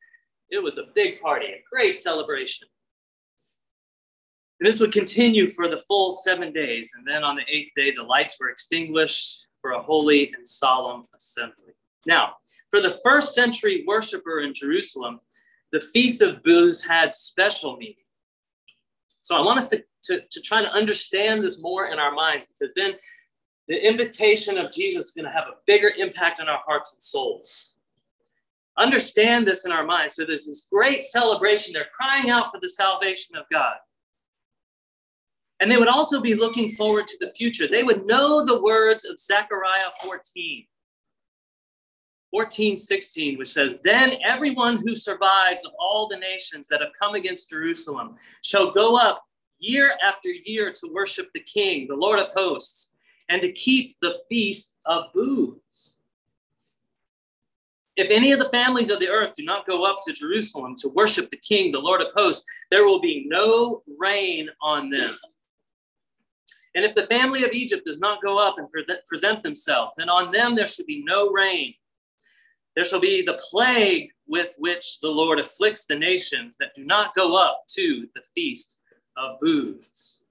It 0.49 0.62
was 0.62 0.78
a 0.78 0.92
big 0.94 1.20
party, 1.20 1.49
a 1.49 1.64
great 1.68 1.99
celebration. 1.99 2.68
And 4.61 4.68
this 4.68 4.78
would 4.78 4.92
continue 4.92 5.49
for 5.49 5.68
the 5.68 5.80
full 5.88 6.12
seven 6.12 6.52
days. 6.52 6.92
And 6.96 7.04
then 7.04 7.25
on 7.25 7.35
the 7.35 7.42
eighth 7.52 7.73
day, 7.75 7.90
the 7.90 8.04
lights 8.04 8.38
were 8.38 8.49
extinguished 8.49 9.49
for 9.61 9.73
a 9.73 9.82
holy 9.82 10.32
and 10.37 10.46
solemn 10.46 11.06
assembly. 11.16 11.75
Now, 12.06 12.35
for 12.70 12.80
the 12.80 12.96
first 13.02 13.35
century 13.35 13.82
worshiper 13.88 14.42
in 14.42 14.54
Jerusalem, 14.54 15.18
the 15.73 15.80
Feast 15.80 16.23
of 16.23 16.42
Booths 16.42 16.85
had 16.85 17.14
special 17.14 17.76
meaning. 17.76 17.96
So 19.23 19.37
I 19.37 19.40
want 19.40 19.58
us 19.58 19.68
to, 19.68 19.85
to, 20.04 20.20
to 20.20 20.40
try 20.40 20.62
to 20.62 20.73
understand 20.73 21.42
this 21.42 21.61
more 21.61 21.87
in 21.87 21.99
our 21.99 22.12
minds 22.12 22.46
because 22.46 22.73
then 22.75 22.92
the 23.68 23.76
invitation 23.76 24.58
of 24.58 24.70
Jesus 24.70 25.08
is 25.08 25.12
going 25.12 25.25
to 25.25 25.32
have 25.32 25.49
a 25.49 25.56
bigger 25.66 25.90
impact 25.96 26.40
on 26.40 26.49
our 26.49 26.61
hearts 26.64 26.94
and 26.94 27.02
souls. 27.02 27.76
Understand 28.78 29.46
this 29.46 29.64
in 29.64 29.73
our 29.73 29.85
minds. 29.85 30.14
So 30.14 30.25
there's 30.25 30.46
this 30.46 30.68
great 30.70 31.02
celebration. 31.02 31.73
They're 31.73 31.88
crying 31.92 32.30
out 32.30 32.52
for 32.52 32.61
the 32.61 32.68
salvation 32.68 33.35
of 33.37 33.44
God. 33.50 33.76
And 35.61 35.73
they 35.73 35.78
would 35.78 35.88
also 35.88 36.20
be 36.20 36.35
looking 36.35 36.70
forward 36.70 37.08
to 37.08 37.16
the 37.18 37.30
future. 37.30 37.66
They 37.66 37.82
would 37.82 38.04
know 38.04 38.44
the 38.44 38.61
words 38.61 39.06
of 39.06 39.18
Zechariah 39.18 39.90
14. 40.02 40.66
14, 42.37 42.76
16, 42.76 43.38
which 43.38 43.49
says, 43.49 43.81
Then 43.83 44.12
everyone 44.23 44.76
who 44.85 44.95
survives 44.95 45.64
of 45.64 45.73
all 45.81 46.07
the 46.07 46.19
nations 46.19 46.69
that 46.69 46.83
have 46.83 46.90
come 47.00 47.14
against 47.14 47.49
Jerusalem 47.49 48.16
shall 48.43 48.73
go 48.73 48.95
up 48.95 49.25
year 49.59 49.95
after 50.07 50.28
year 50.28 50.71
to 50.71 50.90
worship 50.93 51.28
the 51.33 51.40
King, 51.40 51.87
the 51.88 51.97
Lord 51.97 52.19
of 52.19 52.28
hosts, 52.37 52.93
and 53.31 53.40
to 53.40 53.50
keep 53.52 53.97
the 54.02 54.16
feast 54.28 54.81
of 54.85 55.05
booths. 55.14 56.00
If 57.97 58.11
any 58.11 58.33
of 58.33 58.38
the 58.38 58.50
families 58.50 58.90
of 58.90 59.00
the 59.00 59.09
earth 59.09 59.33
do 59.35 59.47
not 59.47 59.66
go 59.66 59.85
up 59.85 60.00
to 60.07 60.12
Jerusalem 60.12 60.75
to 60.81 60.90
worship 60.90 61.31
the 61.31 61.38
King, 61.38 61.73
the 61.73 61.78
Lord 61.78 62.02
of 62.02 62.09
hosts, 62.14 62.45
there 62.71 62.85
will 62.85 63.00
be 63.00 63.25
no 63.26 63.83
rain 63.99 64.50
on 64.61 64.90
them. 64.90 65.16
And 66.75 66.85
if 66.85 66.95
the 66.95 67.07
family 67.07 67.45
of 67.45 67.52
Egypt 67.52 67.87
does 67.87 67.99
not 67.99 68.21
go 68.21 68.37
up 68.37 68.57
and 68.59 68.71
pre- 68.71 68.85
present 69.09 69.43
themselves, 69.43 69.95
then 69.97 70.11
on 70.11 70.31
them 70.31 70.55
there 70.55 70.69
should 70.69 70.85
be 70.85 71.02
no 71.02 71.31
rain. 71.31 71.73
There 72.76 72.85
shall 72.85 73.00
be 73.00 73.23
the 73.23 73.40
plague 73.50 74.11
with 74.28 74.54
which 74.59 75.00
the 75.00 75.09
Lord 75.09 75.40
afflicts 75.40 75.87
the 75.87 75.99
nations 75.99 76.56
that 76.61 76.75
do 76.76 76.85
not 76.85 77.14
go 77.14 77.35
up 77.35 77.64
to 77.71 78.06
the 78.14 78.21
feast 78.35 78.83
of 79.16 79.40
booths. 79.40 80.23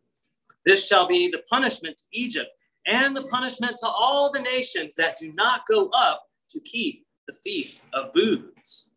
This 0.64 0.88
shall 0.88 1.08
be 1.08 1.30
the 1.30 1.44
punishment 1.50 1.98
to 1.98 2.04
Egypt 2.14 2.52
and 2.86 3.16
the 3.16 3.28
punishment 3.30 3.78
to 3.78 3.88
all 3.88 4.32
the 4.32 4.42
nations 4.42 4.94
that 4.96 5.18
do 5.20 5.34
not 5.34 5.62
go 5.68 5.90
up 5.90 6.24
to 6.50 6.60
keep 6.62 7.08
the 7.28 7.34
feast 7.44 7.84
of 7.94 8.14
booths. 8.14 8.92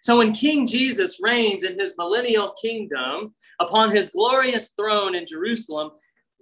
So 0.00 0.18
when 0.18 0.32
King 0.32 0.66
Jesus 0.66 1.20
reigns 1.22 1.64
in 1.64 1.78
his 1.78 1.96
millennial 1.98 2.54
kingdom 2.60 3.34
upon 3.60 3.90
his 3.90 4.10
glorious 4.10 4.70
throne 4.70 5.14
in 5.14 5.26
Jerusalem, 5.26 5.90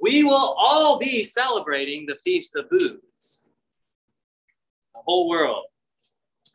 we 0.01 0.23
will 0.23 0.57
all 0.59 0.99
be 0.99 1.25
celebrating 1.25 2.07
the 2.07 2.19
Feast 2.25 2.57
of 2.57 2.69
Booths. 2.71 3.49
The 4.95 5.01
whole 5.05 5.29
world. 5.29 5.65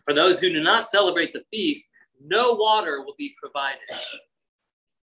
For 0.07 0.13
those 0.13 0.39
who 0.39 0.49
do 0.49 0.63
not 0.63 0.87
celebrate 0.87 1.33
the 1.33 1.43
feast, 1.51 1.89
no 2.23 2.53
water 2.53 3.03
will 3.03 3.15
be 3.17 3.35
provided. 3.41 3.89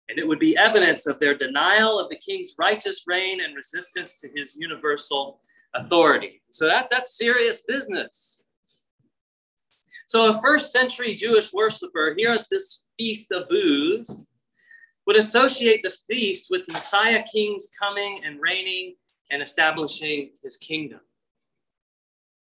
And 0.07 0.19
it 0.19 0.27
would 0.27 0.37
be 0.37 0.55
evidence 0.55 1.07
of 1.07 1.19
their 1.19 1.35
denial 1.35 1.99
of 1.99 2.09
the 2.09 2.15
king's 2.17 2.53
righteous 2.59 3.05
reign 3.07 3.41
and 3.41 3.55
resistance 3.55 4.21
to 4.21 4.29
his 4.35 4.55
universal 4.55 5.41
authority. 5.73 6.43
So 6.51 6.67
that, 6.67 6.89
that's 6.91 7.17
serious 7.17 7.63
business. 7.67 8.45
So, 10.05 10.27
a 10.27 10.41
first 10.41 10.71
century 10.71 11.15
Jewish 11.15 11.51
worshiper 11.53 12.13
here 12.15 12.31
at 12.31 12.45
this 12.51 12.87
Feast 12.99 13.31
of 13.31 13.49
Booths 13.49 14.27
would 15.07 15.15
associate 15.15 15.81
the 15.81 15.95
feast 16.07 16.47
with 16.51 16.67
Messiah 16.67 17.23
kings 17.23 17.71
coming 17.81 18.21
and 18.23 18.39
reigning 18.39 18.95
and 19.31 19.41
establishing 19.41 20.31
his 20.43 20.57
kingdom. 20.57 20.99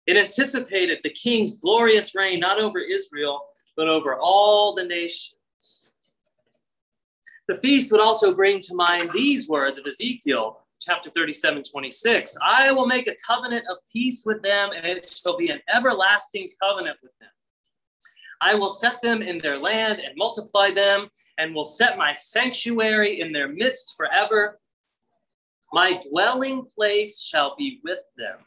It 0.07 0.17
anticipated 0.17 1.01
the 1.03 1.11
king's 1.11 1.59
glorious 1.59 2.15
reign 2.15 2.41
not 2.41 2.59
over 2.59 2.79
Israel, 2.79 3.47
but 3.77 3.89
over 3.89 4.17
all 4.17 4.75
the 4.75 4.85
nations. 4.85 5.93
The 7.49 7.57
feast 7.59 7.93
would 7.93 8.01
also 8.01 8.35
bring 8.35 8.61
to 8.61 8.75
mind 8.75 9.11
these 9.13 9.49
words 9.49 9.79
of 9.79 9.87
Ezekiel 9.87 10.61
chapter 10.81 11.11
37, 11.11 11.63
26. 11.63 12.37
I 12.45 12.73
will 12.73 12.87
make 12.87 13.09
a 13.09 13.17
covenant 13.27 13.65
of 13.71 13.79
peace 13.93 14.25
with 14.27 14.43
them, 14.43 14.71
and 14.77 14.87
it 14.87 15.11
shall 15.11 15.37
be 15.37 15.49
an 15.49 15.61
everlasting 15.75 16.51
covenant 16.63 16.99
with 17.03 17.13
them. 17.21 17.31
I 18.41 18.55
will 18.55 18.69
set 18.69 19.01
them 19.03 19.23
in 19.23 19.39
their 19.39 19.59
land 19.59 20.01
and 20.01 20.15
multiply 20.17 20.71
them, 20.71 21.09
and 21.39 21.55
will 21.55 21.65
set 21.65 21.97
my 21.97 22.13
sanctuary 22.13 23.21
in 23.21 23.33
their 23.33 23.49
midst 23.49 23.95
forever. 23.97 24.61
My 25.73 25.99
dwelling 26.11 26.67
place 26.75 27.21
shall 27.21 27.57
be 27.57 27.81
with 27.83 28.01
them. 28.17 28.39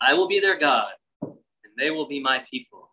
I 0.00 0.14
will 0.14 0.28
be 0.28 0.40
their 0.40 0.58
God, 0.58 0.92
and 1.22 1.36
they 1.76 1.90
will 1.90 2.08
be 2.08 2.20
my 2.20 2.42
people. 2.50 2.90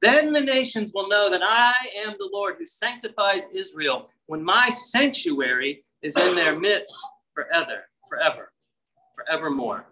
Then 0.00 0.32
the 0.32 0.40
nations 0.40 0.92
will 0.94 1.08
know 1.08 1.30
that 1.30 1.42
I 1.42 1.72
am 2.04 2.14
the 2.18 2.28
Lord 2.32 2.56
who 2.58 2.66
sanctifies 2.66 3.48
Israel 3.54 4.10
when 4.26 4.44
my 4.44 4.68
sanctuary 4.68 5.82
is 6.02 6.16
in 6.16 6.34
their 6.34 6.58
midst 6.58 6.96
forever, 7.32 7.84
forever, 8.08 8.52
forevermore. 9.14 9.86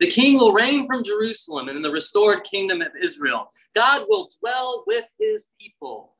The 0.00 0.10
king 0.10 0.36
will 0.36 0.52
reign 0.52 0.86
from 0.86 1.04
Jerusalem 1.04 1.68
and 1.68 1.76
in 1.76 1.82
the 1.82 1.90
restored 1.90 2.44
kingdom 2.44 2.82
of 2.82 2.88
Israel. 3.00 3.48
God 3.74 4.04
will 4.08 4.28
dwell 4.40 4.84
with 4.86 5.06
his 5.18 5.48
people. 5.60 6.16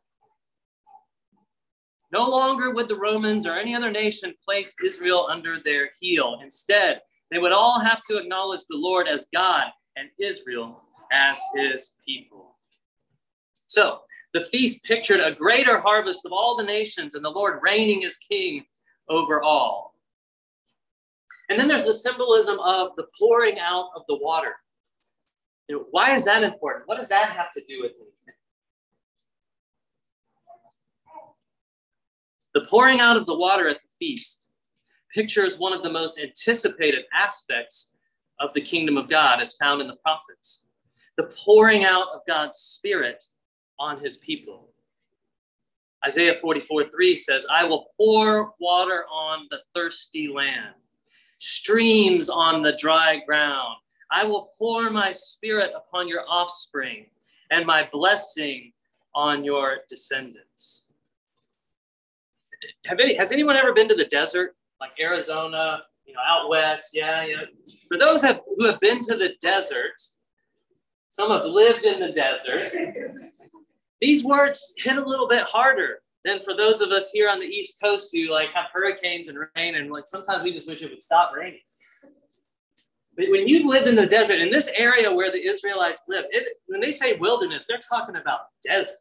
No 2.12 2.28
longer 2.28 2.70
would 2.72 2.88
the 2.88 2.96
Romans 2.96 3.46
or 3.46 3.54
any 3.54 3.74
other 3.74 3.90
nation 3.90 4.34
place 4.44 4.74
Israel 4.84 5.26
under 5.30 5.58
their 5.64 5.90
heel. 6.00 6.38
Instead, 6.42 7.00
they 7.32 7.38
would 7.38 7.52
all 7.52 7.80
have 7.80 8.02
to 8.02 8.18
acknowledge 8.18 8.60
the 8.68 8.76
Lord 8.76 9.08
as 9.08 9.26
God 9.32 9.64
and 9.96 10.08
Israel 10.18 10.82
as 11.10 11.40
his 11.54 11.96
people. 12.06 12.56
So, 13.52 14.00
the 14.34 14.42
feast 14.42 14.84
pictured 14.84 15.20
a 15.20 15.34
greater 15.34 15.78
harvest 15.78 16.26
of 16.26 16.32
all 16.32 16.56
the 16.56 16.62
nations 16.62 17.14
and 17.14 17.24
the 17.24 17.30
Lord 17.30 17.60
reigning 17.62 18.04
as 18.04 18.16
king 18.16 18.64
over 19.08 19.42
all. 19.42 19.94
And 21.48 21.58
then 21.58 21.68
there's 21.68 21.84
the 21.84 21.94
symbolism 21.94 22.58
of 22.60 22.96
the 22.96 23.06
pouring 23.18 23.58
out 23.58 23.90
of 23.96 24.02
the 24.08 24.16
water. 24.16 24.54
You 25.68 25.76
know, 25.76 25.86
why 25.90 26.12
is 26.12 26.24
that 26.24 26.42
important? 26.42 26.86
What 26.86 26.98
does 26.98 27.08
that 27.08 27.30
have 27.30 27.52
to 27.54 27.62
do 27.66 27.82
with 27.82 27.92
anything? 27.92 28.34
The 32.54 32.66
pouring 32.68 33.00
out 33.00 33.16
of 33.16 33.26
the 33.26 33.36
water 33.36 33.68
at 33.68 33.78
the 33.82 33.88
feast 33.98 34.50
pictures 35.14 35.58
one 35.58 35.72
of 35.72 35.82
the 35.82 35.90
most 35.90 36.20
anticipated 36.20 37.04
aspects 37.12 37.92
of 38.40 38.52
the 38.54 38.60
kingdom 38.60 38.96
of 38.96 39.08
God 39.08 39.40
as 39.40 39.54
found 39.54 39.80
in 39.80 39.86
the 39.86 39.96
prophets 39.96 40.68
the 41.16 41.24
pouring 41.44 41.84
out 41.84 42.08
of 42.14 42.20
God's 42.26 42.58
Spirit 42.58 43.22
on 43.78 44.00
his 44.00 44.16
people. 44.18 44.70
Isaiah 46.04 46.34
44 46.34 46.88
3 46.88 47.16
says, 47.16 47.46
I 47.52 47.64
will 47.64 47.88
pour 47.96 48.52
water 48.60 49.04
on 49.12 49.42
the 49.50 49.60
thirsty 49.74 50.28
land, 50.28 50.74
streams 51.38 52.28
on 52.28 52.62
the 52.62 52.76
dry 52.78 53.20
ground. 53.26 53.76
I 54.10 54.24
will 54.24 54.50
pour 54.58 54.90
my 54.90 55.12
spirit 55.12 55.70
upon 55.76 56.08
your 56.08 56.24
offspring 56.28 57.06
and 57.50 57.66
my 57.66 57.88
blessing 57.92 58.72
on 59.14 59.44
your 59.44 59.78
descendants. 59.88 60.88
Have 62.86 63.00
any, 63.00 63.14
has 63.14 63.32
anyone 63.32 63.56
ever 63.56 63.72
been 63.72 63.88
to 63.88 63.94
the 63.94 64.04
desert, 64.06 64.56
like 64.82 64.98
Arizona, 65.00 65.82
you 66.04 66.12
know, 66.12 66.20
out 66.26 66.48
west? 66.48 66.90
Yeah, 66.92 67.24
yeah. 67.24 67.44
For 67.88 67.98
those 67.98 68.22
have, 68.22 68.40
who 68.56 68.66
have 68.66 68.80
been 68.80 69.00
to 69.02 69.16
the 69.16 69.34
desert, 69.40 69.94
some 71.10 71.30
have 71.30 71.44
lived 71.44 71.86
in 71.86 72.00
the 72.00 72.12
desert. 72.12 72.72
These 74.00 74.24
words 74.24 74.74
hit 74.78 74.96
a 74.96 75.04
little 75.04 75.28
bit 75.28 75.44
harder 75.44 76.00
than 76.24 76.40
for 76.40 76.54
those 76.54 76.80
of 76.80 76.90
us 76.90 77.10
here 77.10 77.28
on 77.28 77.38
the 77.38 77.46
East 77.46 77.80
Coast 77.80 78.10
who 78.12 78.32
like 78.32 78.52
have 78.52 78.66
hurricanes 78.72 79.28
and 79.28 79.38
rain, 79.56 79.76
and 79.76 79.90
like 79.90 80.06
sometimes 80.06 80.42
we 80.42 80.52
just 80.52 80.68
wish 80.68 80.82
it 80.82 80.90
would 80.90 81.02
stop 81.02 81.32
raining. 81.36 81.60
But 83.16 83.26
when 83.30 83.46
you've 83.46 83.66
lived 83.66 83.86
in 83.86 83.94
the 83.94 84.06
desert, 84.06 84.40
in 84.40 84.50
this 84.50 84.72
area 84.74 85.12
where 85.12 85.30
the 85.30 85.46
Israelites 85.46 86.04
lived, 86.08 86.28
it, 86.30 86.44
when 86.66 86.80
they 86.80 86.90
say 86.90 87.16
wilderness, 87.16 87.66
they're 87.68 87.78
talking 87.78 88.16
about 88.16 88.40
desert. 88.64 88.96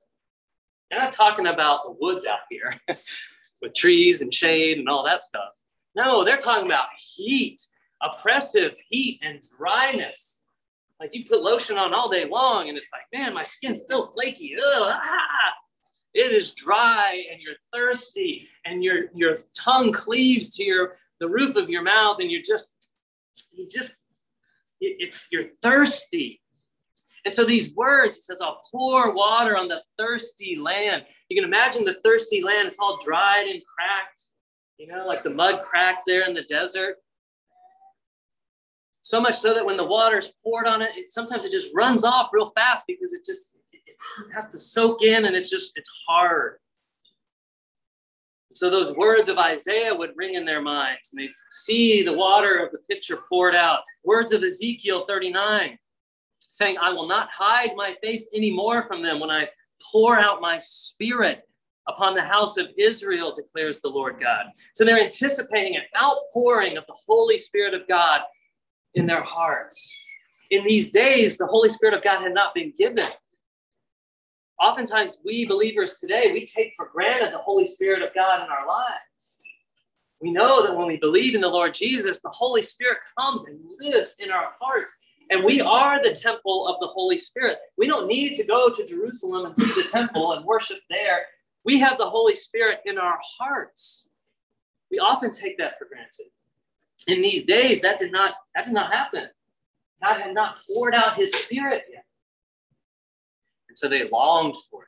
They're 0.90 1.00
not 1.00 1.14
talking 1.14 1.48
about 1.48 1.86
the 1.86 1.96
woods 2.02 2.26
out 2.26 2.40
here 2.50 2.76
with 3.62 3.74
trees 3.74 4.22
and 4.22 4.34
shade 4.34 4.80
and 4.80 4.90
all 4.90 5.06
that 5.06 5.24
stuff. 5.24 5.54
No, 5.96 6.24
they're 6.24 6.38
talking 6.38 6.66
about 6.66 6.88
heat, 6.98 7.60
oppressive 8.02 8.74
heat 8.90 9.20
and 9.22 9.42
dryness. 9.58 10.44
Like 11.00 11.16
you 11.16 11.26
put 11.26 11.42
lotion 11.42 11.78
on 11.78 11.94
all 11.94 12.10
day 12.10 12.26
long, 12.26 12.70
and 12.70 12.78
it's 12.78 12.92
like, 12.94 13.04
man, 13.12 13.34
my 13.34 13.44
skin's 13.44 13.82
still 13.82 14.12
flaky. 14.12 14.56
Ugh, 14.56 14.84
ah. 14.84 15.54
It 16.14 16.34
is 16.34 16.52
dry, 16.54 17.24
and 17.32 17.42
you're 17.42 17.56
thirsty, 17.74 18.48
and 18.66 18.84
your 18.84 19.06
your 19.16 19.38
tongue 19.58 19.94
cleaves 19.94 20.56
to 20.58 20.64
your 20.64 20.96
the 21.20 21.30
roof 21.30 21.56
of 21.56 21.70
your 21.70 21.84
mouth, 21.84 22.18
and 22.20 22.30
you're 22.30 22.42
just 22.46 22.92
you 23.54 23.68
just 23.68 24.04
it's 24.82 25.28
you're 25.32 25.48
thirsty. 25.64 26.42
And 27.24 27.34
so 27.34 27.46
these 27.46 27.76
words, 27.76 28.18
it 28.18 28.24
says, 28.24 28.42
I'll 28.42 28.62
pour 28.72 29.14
water 29.14 29.56
on 29.56 29.68
the 29.68 29.84
thirsty 29.98 30.56
land. 30.56 31.06
You 31.30 31.40
can 31.40 31.48
imagine 31.48 31.86
the 31.86 31.98
thirsty 32.04 32.42
land, 32.42 32.68
it's 32.68 32.80
all 32.80 32.98
dried 32.98 33.48
and 33.48 33.62
cracked, 33.64 34.24
you 34.82 34.88
know, 34.88 35.06
like 35.06 35.24
the 35.24 35.30
mud 35.30 35.62
cracks 35.62 36.04
there 36.08 36.28
in 36.28 36.34
the 36.34 36.42
desert. 36.42 36.96
So 39.04 39.22
much 39.22 39.36
so 39.36 39.54
that 39.54 39.64
when 39.64 39.78
the 39.78 39.86
water 39.86 40.18
is 40.18 40.34
poured 40.44 40.66
on 40.66 40.82
it, 40.82 40.90
it 40.96 41.12
sometimes 41.12 41.46
it 41.46 41.52
just 41.52 41.76
runs 41.76 42.04
off 42.04 42.32
real 42.34 42.48
fast 42.48 42.86
because 42.88 43.14
it 43.14 43.24
just 43.24 43.60
it 43.72 43.84
has 44.34 44.50
to 44.50 44.58
soak 44.58 45.04
in 45.04 45.26
and 45.26 45.36
it's 45.36 45.52
just 45.52 45.78
it's 45.78 45.92
hard. 46.08 46.58
So 48.54 48.72
those 48.72 48.98
words 48.98 49.30
of 49.30 49.38
Isaiah 49.38 49.94
would 49.96 50.12
ring 50.16 50.34
in 50.34 50.46
their 50.46 50.62
minds, 50.62 51.14
and 51.14 51.24
they 51.24 51.30
see 51.52 52.02
the 52.02 52.14
water 52.14 52.58
of 52.58 52.72
the 52.72 52.80
pitcher 52.90 53.20
poured 53.30 53.56
out. 53.56 53.82
Words 54.04 54.34
of 54.34 54.44
Ezekiel 54.44 55.06
39, 55.08 55.78
saying, 56.40 56.78
I 56.78 56.92
will 56.92 57.08
not 57.08 57.30
hide 57.32 57.70
my 57.78 57.96
face 58.04 58.30
anymore 58.36 58.84
from 58.84 59.04
them 59.04 59.22
when 59.22 59.30
I 59.30 59.48
pour 59.92 60.20
out 60.20 60.42
my 60.42 60.58
spirit 60.58 61.48
upon 61.88 62.16
the 62.16 62.22
house 62.22 62.58
of 62.58 62.68
Israel, 62.78 63.34
declares 63.34 63.82
the 63.82 63.90
Lord 63.90 64.20
God. 64.20 64.46
So 64.74 64.86
they're 64.86 65.02
anticipating 65.02 65.76
an 65.76 65.84
outpouring 66.00 66.78
of 66.78 66.86
the 66.88 66.96
Holy 67.08 67.38
Spirit 67.38 67.74
of 67.74 67.88
God 67.88 68.22
in 68.94 69.06
their 69.06 69.24
hearts. 69.24 70.06
In 70.52 70.64
these 70.64 70.92
days, 70.92 71.38
the 71.38 71.48
Holy 71.48 71.70
Spirit 71.70 71.96
of 71.96 72.04
God 72.04 72.22
had 72.22 72.34
not 72.34 72.54
been 72.54 72.74
given. 72.78 73.06
Oftentimes, 74.60 75.22
we 75.26 75.46
believers 75.46 75.98
today, 76.00 76.32
we 76.32 76.46
take 76.46 76.74
for 76.76 76.90
granted 76.94 77.34
the 77.34 77.40
Holy 77.40 77.66
Spirit 77.66 78.02
of 78.02 78.14
God 78.14 78.44
in 78.44 78.50
our 78.50 78.68
lives. 78.68 79.42
We 80.22 80.32
know 80.32 80.62
that 80.64 80.76
when 80.76 80.88
we 80.88 80.98
believe 80.98 81.34
in 81.34 81.42
the 81.42 81.48
Lord 81.48 81.74
Jesus, 81.74 82.22
the 82.22 82.30
Holy 82.30 82.62
Spirit 82.62 83.00
comes 83.18 83.48
and 83.48 83.60
lives 83.80 84.20
in 84.24 84.30
our 84.32 84.54
hearts 84.60 85.04
and 85.32 85.46
we 85.46 85.62
are 85.62 86.04
the 86.04 86.12
temple 86.12 86.68
of 86.68 86.76
the 86.82 86.88
Holy 86.88 87.18
Spirit. 87.18 87.58
We 87.78 87.88
don't 87.88 88.06
need 88.06 88.36
to 88.36 88.46
go 88.46 88.70
to 88.70 88.86
Jerusalem 88.86 89.46
and 89.46 89.58
see 89.58 89.82
the 89.82 89.88
temple 89.88 90.34
and 90.34 90.46
worship 90.46 90.80
there. 90.90 91.26
We 91.64 91.80
have 91.80 91.98
the 91.98 92.10
Holy 92.10 92.36
Spirit 92.36 92.80
in 92.86 92.98
our 92.98 93.20
hearts. 93.40 94.10
We 94.90 95.00
often 95.00 95.32
take 95.32 95.58
that 95.58 95.78
for 95.78 95.86
granted. 95.86 96.28
In 97.08 97.22
these 97.22 97.46
days, 97.46 97.82
that 97.82 98.00
did 98.00 98.12
not 98.12 98.36
that 98.56 98.66
did 98.66 98.74
not 98.74 98.92
happen. 98.92 99.28
God 100.02 100.20
had 100.20 100.34
not 100.34 100.58
poured 100.68 100.96
out 100.96 101.16
his 101.16 101.32
spirit 101.32 101.84
yet. 101.92 102.06
And 103.70 103.78
so 103.78 103.88
they 103.88 104.10
longed 104.10 104.58
for 104.70 104.84
it. 104.84 104.88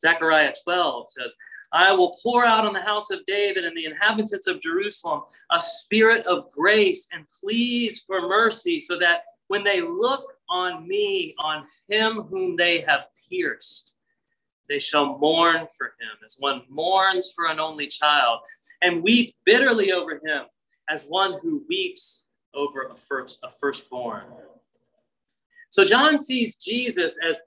Zechariah 0.00 0.52
12 0.64 1.10
says, 1.10 1.36
I 1.72 1.92
will 1.92 2.18
pour 2.22 2.44
out 2.44 2.66
on 2.66 2.72
the 2.72 2.80
house 2.80 3.10
of 3.10 3.24
David 3.26 3.64
and 3.64 3.76
the 3.76 3.86
inhabitants 3.86 4.46
of 4.46 4.60
Jerusalem 4.60 5.22
a 5.50 5.60
spirit 5.60 6.26
of 6.26 6.50
grace 6.50 7.08
and 7.12 7.24
pleas 7.40 8.00
for 8.00 8.22
mercy, 8.22 8.78
so 8.78 8.98
that 8.98 9.22
when 9.48 9.64
they 9.64 9.80
look 9.80 10.34
on 10.50 10.86
me, 10.86 11.34
on 11.38 11.64
him 11.88 12.22
whom 12.22 12.56
they 12.56 12.80
have 12.80 13.06
pierced, 13.28 13.96
they 14.72 14.78
shall 14.78 15.18
mourn 15.18 15.66
for 15.76 15.88
him 15.88 16.16
as 16.24 16.36
one 16.38 16.62
mourns 16.70 17.30
for 17.36 17.44
an 17.44 17.60
only 17.60 17.86
child, 17.86 18.40
and 18.80 19.02
weep 19.02 19.36
bitterly 19.44 19.92
over 19.92 20.12
him 20.12 20.44
as 20.88 21.04
one 21.04 21.38
who 21.42 21.62
weeps 21.68 22.28
over 22.54 22.84
a 22.84 22.96
first 22.96 23.44
a 23.44 23.50
firstborn. 23.60 24.24
So 25.68 25.84
John 25.84 26.16
sees 26.16 26.56
Jesus 26.56 27.18
as 27.22 27.42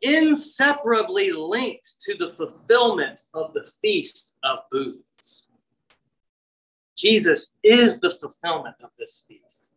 inseparably 0.00 1.32
linked 1.32 2.00
to 2.00 2.14
the 2.16 2.30
fulfillment 2.30 3.20
of 3.34 3.52
the 3.52 3.70
feast 3.82 4.38
of 4.42 4.60
booths. 4.72 5.50
Jesus 6.96 7.56
is 7.62 8.00
the 8.00 8.10
fulfillment 8.10 8.76
of 8.82 8.88
this 8.98 9.26
feast. 9.28 9.74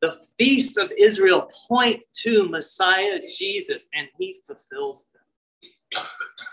The 0.00 0.12
feasts 0.38 0.78
of 0.78 0.90
Israel 0.98 1.50
point 1.68 2.02
to 2.22 2.48
Messiah 2.48 3.20
Jesus, 3.38 3.90
and 3.94 4.08
he 4.18 4.38
fulfills 4.46 5.10
them. 5.12 5.23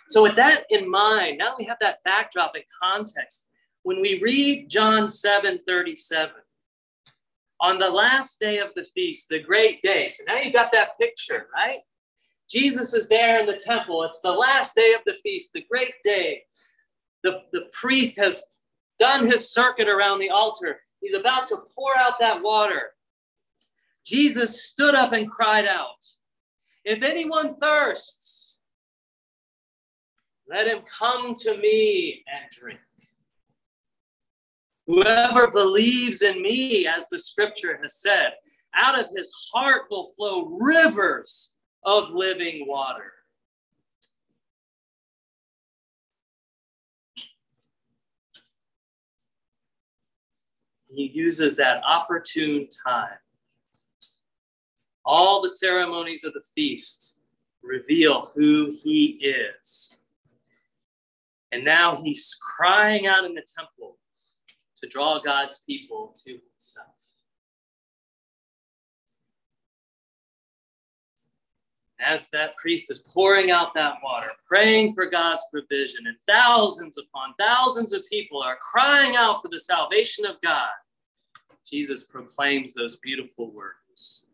So, 0.10 0.24
with 0.24 0.36
that 0.36 0.66
in 0.70 0.90
mind, 0.90 1.38
now 1.38 1.56
we 1.58 1.66
have 1.66 1.78
that 1.82 2.04
backdrop 2.04 2.54
and 2.56 2.64
context, 2.82 3.50
when 3.84 4.02
we 4.02 4.22
read 4.22 4.70
John 4.70 5.08
7 5.08 5.60
37, 5.66 6.32
on 7.62 7.78
the 7.78 7.90
last 7.90 8.40
day 8.40 8.58
of 8.58 8.70
the 8.76 8.84
feast, 8.84 9.30
the 9.30 9.40
great 9.40 9.82
day. 9.82 10.10
So 10.10 10.24
now 10.28 10.40
you've 10.40 10.54
got 10.54 10.72
that 10.72 10.98
picture, 11.00 11.48
right? 11.54 11.80
Jesus 12.50 12.94
is 12.94 13.08
there 13.08 13.40
in 13.40 13.46
the 13.46 13.56
temple. 13.56 14.04
It's 14.04 14.22
the 14.22 14.32
last 14.32 14.76
day 14.76 14.94
of 14.94 15.02
the 15.06 15.16
feast, 15.24 15.54
the 15.54 15.66
great 15.70 15.94
day. 16.04 16.44
The, 17.24 17.44
the 17.54 17.68
priest 17.72 18.18
has 18.20 18.44
done 19.00 19.26
his 19.26 19.50
circuit 19.50 19.88
around 19.88 20.20
the 20.20 20.32
altar. 20.32 20.82
He's 21.00 21.14
about 21.14 21.48
to 21.48 21.58
pour 21.74 21.96
out 21.98 22.20
that 22.20 22.42
water. 22.44 22.92
Jesus 24.06 24.64
stood 24.64 24.96
up 24.96 25.14
and 25.14 25.30
cried 25.30 25.68
out, 25.68 26.04
If 26.84 27.04
anyone 27.04 27.58
thirsts, 27.58 28.51
let 30.52 30.68
him 30.68 30.82
come 30.82 31.34
to 31.34 31.58
me 31.58 32.26
and 32.28 32.52
drink. 32.52 32.80
Whoever 34.86 35.50
believes 35.50 36.22
in 36.22 36.42
me, 36.42 36.86
as 36.86 37.08
the 37.08 37.18
scripture 37.18 37.80
has 37.82 37.96
said, 37.96 38.34
out 38.76 39.00
of 39.00 39.06
his 39.16 39.34
heart 39.54 39.84
will 39.90 40.12
flow 40.12 40.58
rivers 40.60 41.56
of 41.86 42.10
living 42.10 42.66
water. 42.68 43.14
He 50.90 51.10
uses 51.14 51.56
that 51.56 51.82
opportune 51.86 52.68
time 52.86 53.18
all 55.06 55.42
the 55.42 55.50
ceremonies 55.50 56.24
of 56.24 56.34
the 56.34 56.44
feast 56.54 57.22
reveal 57.64 58.32
who 58.36 58.70
he 58.84 59.20
is. 59.22 60.01
And 61.52 61.66
now 61.66 62.02
he's 62.02 62.38
crying 62.42 63.08
out 63.08 63.26
in 63.26 63.34
the 63.34 63.44
temple 63.58 63.98
to 64.82 64.88
draw 64.90 65.20
God's 65.20 65.64
people 65.68 66.14
to 66.26 66.32
himself. 66.32 66.88
As 72.00 72.30
that 72.30 72.56
priest 72.58 72.90
is 72.90 73.00
pouring 73.14 73.52
out 73.52 73.76
that 73.76 73.96
water, 74.04 74.30
praying 74.48 74.94
for 74.94 75.08
God's 75.08 75.44
provision, 75.52 76.08
and 76.08 76.18
thousands 76.28 76.98
upon 76.98 77.36
thousands 77.38 77.94
of 77.94 78.02
people 78.10 78.42
are 78.42 78.58
crying 78.60 79.16
out 79.16 79.42
for 79.42 79.50
the 79.50 79.60
salvation 79.60 80.26
of 80.26 80.42
God, 80.42 80.70
Jesus 81.64 82.06
proclaims 82.06 82.74
those 82.74 82.98
beautiful 82.98 83.52
words 83.52 84.26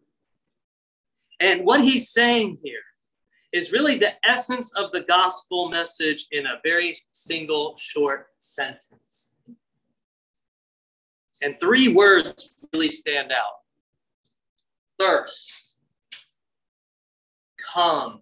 and 1.40 1.66
what 1.66 1.82
he's 1.82 2.10
saying 2.10 2.58
here 2.64 2.80
is 3.54 3.72
really 3.72 3.98
the 3.98 4.14
essence 4.28 4.76
of 4.76 4.92
the 4.92 5.02
gospel 5.02 5.70
message 5.70 6.28
in 6.32 6.46
a 6.46 6.60
very 6.64 6.96
single 7.12 7.76
short 7.78 8.28
sentence. 8.40 9.36
And 11.42 11.60
three 11.60 11.88
words 11.94 12.56
really 12.74 12.92
stand 12.92 13.32
out 13.32 13.58
thirst, 15.00 15.80
come, 17.74 18.22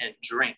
and 0.00 0.14
drink. 0.22 0.56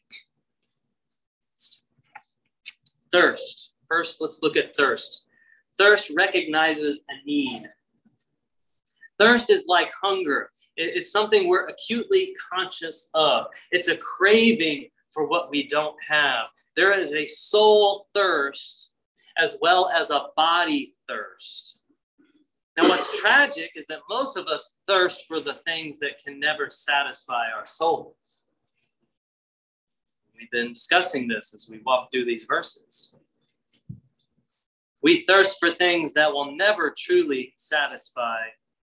Thirst. 3.12 3.74
First, 3.88 4.20
let's 4.20 4.42
look 4.42 4.57
at 4.57 4.74
thirst. 4.74 5.27
Thirst 5.77 6.12
recognizes 6.16 7.05
a 7.11 7.27
need. 7.27 7.68
Thirst 9.24 9.48
is 9.48 9.68
like 9.68 9.90
hunger, 10.02 10.50
it's 10.76 11.10
something 11.10 11.48
we're 11.48 11.68
acutely 11.68 12.37
conscious 12.52 13.08
of. 13.14 13.46
It's 13.70 13.88
a 13.88 13.96
craving 13.96 14.90
for 15.12 15.26
what 15.26 15.50
we 15.50 15.66
don't 15.66 15.96
have. 16.06 16.46
There 16.76 16.92
is 16.92 17.14
a 17.14 17.24
soul 17.24 18.04
thirst 18.12 18.92
as 19.38 19.56
well 19.62 19.88
as 19.88 20.10
a 20.10 20.26
body 20.37 20.92
thirst. 21.08 21.78
Now, 22.76 22.87
what's 22.87 23.18
tragic 23.18 23.70
is 23.74 23.87
that 23.87 24.00
most 24.10 24.37
of 24.37 24.46
us 24.46 24.76
thirst 24.87 25.26
for 25.26 25.40
the 25.40 25.54
things 25.54 25.98
that 26.00 26.22
can 26.22 26.38
never 26.38 26.68
satisfy 26.68 27.44
our 27.50 27.64
souls. 27.64 28.42
We've 30.38 30.50
been 30.50 30.74
discussing 30.74 31.28
this 31.28 31.54
as 31.54 31.66
we 31.70 31.78
walk 31.78 32.10
through 32.12 32.26
these 32.26 32.44
verses. 32.44 33.16
We 35.02 35.22
thirst 35.22 35.56
for 35.58 35.72
things 35.72 36.12
that 36.12 36.30
will 36.30 36.54
never 36.54 36.92
truly 36.94 37.54
satisfy 37.56 38.48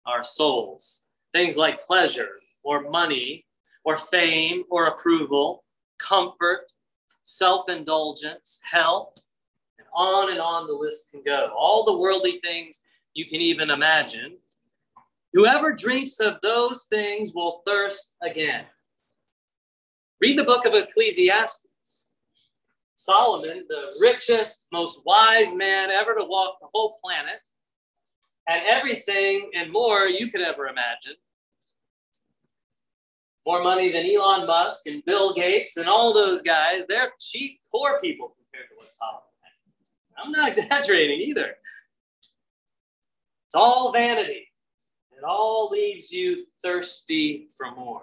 our 0.06 0.24
souls. 0.24 1.06
Things 1.32 1.56
like 1.56 1.80
pleasure 1.80 2.30
or 2.64 2.90
money 2.90 3.44
or 3.84 3.96
fame 3.96 4.64
or 4.70 4.86
approval, 4.86 5.64
comfort, 5.98 6.72
self 7.24 7.68
indulgence, 7.68 8.60
health, 8.70 9.14
and 9.78 9.86
on 9.94 10.30
and 10.30 10.40
on 10.40 10.66
the 10.66 10.72
list 10.72 11.10
can 11.10 11.22
go. 11.24 11.52
All 11.56 11.84
the 11.84 11.96
worldly 11.96 12.38
things 12.38 12.82
you 13.14 13.26
can 13.26 13.40
even 13.40 13.70
imagine. 13.70 14.36
Whoever 15.32 15.72
drinks 15.72 16.20
of 16.20 16.40
those 16.42 16.86
things 16.86 17.32
will 17.34 17.62
thirst 17.66 18.16
again. 18.22 18.64
Read 20.20 20.38
the 20.38 20.44
book 20.44 20.64
of 20.64 20.74
Ecclesiastes. 20.74 21.68
Solomon, 22.94 23.66
the 23.68 23.94
richest, 24.00 24.68
most 24.72 25.02
wise 25.04 25.54
man 25.54 25.90
ever 25.90 26.14
to 26.14 26.24
walk 26.24 26.56
the 26.60 26.68
whole 26.72 26.98
planet, 27.04 27.40
had 28.46 28.62
everything 28.68 29.50
and 29.54 29.72
more 29.72 30.06
you 30.06 30.30
could 30.30 30.40
ever 30.40 30.68
imagine. 30.68 31.14
More 33.46 33.62
money 33.62 33.92
than 33.92 34.06
Elon 34.06 34.46
Musk 34.46 34.86
and 34.86 35.04
Bill 35.04 35.32
Gates 35.32 35.76
and 35.76 35.88
all 35.88 36.12
those 36.12 36.42
guys. 36.42 36.84
They're 36.88 37.12
cheap, 37.20 37.60
poor 37.70 38.00
people 38.00 38.34
compared 38.36 38.68
to 38.70 38.76
what 38.76 38.90
Solomon 38.90 39.22
had. 39.42 40.24
I'm 40.24 40.32
not 40.32 40.48
exaggerating 40.56 41.20
either. 41.20 41.54
It's 43.46 43.54
all 43.54 43.92
vanity. 43.92 44.48
It 45.16 45.24
all 45.24 45.70
leaves 45.70 46.12
you 46.12 46.44
thirsty 46.62 47.48
for 47.56 47.70
more. 47.74 48.02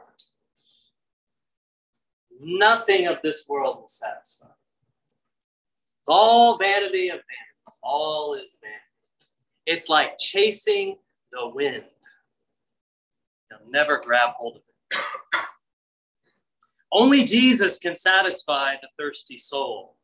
Nothing 2.40 3.08
of 3.08 3.18
this 3.22 3.48
world 3.48 3.78
will 3.78 3.88
satisfy. 3.88 4.48
It's 6.00 6.10
all 6.10 6.58
vanity 6.58 7.10
of 7.10 7.16
vanity. 7.16 7.80
All 7.82 8.34
is 8.34 8.58
vanity. 8.62 8.93
It's 9.66 9.90
like 9.90 10.18
chasing 10.18 10.98
the 11.32 11.48
wind. 11.50 11.84
You'll 13.50 13.72
never 13.72 14.00
grab 14.00 14.32
hold 14.36 14.58
of 14.58 14.62
it. 14.62 14.98
Only 16.92 17.24
Jesus 17.24 17.80
can 17.80 17.96
satisfy 17.96 18.76
the 18.82 18.90
thirsty 18.98 19.38
soul. 19.38 19.98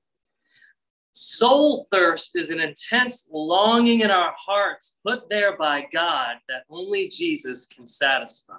Soul 1.12 1.86
thirst 1.92 2.36
is 2.38 2.50
an 2.50 2.60
intense 2.60 3.28
longing 3.32 4.02
in 4.02 4.12
our 4.12 4.34
hearts 4.38 4.98
put 5.06 5.28
there 5.30 5.58
by 5.58 5.86
God 5.92 6.38
that 6.48 6.64
only 6.70 7.10
Jesus 7.10 7.66
can 7.66 7.88
satisfy. 7.88 8.54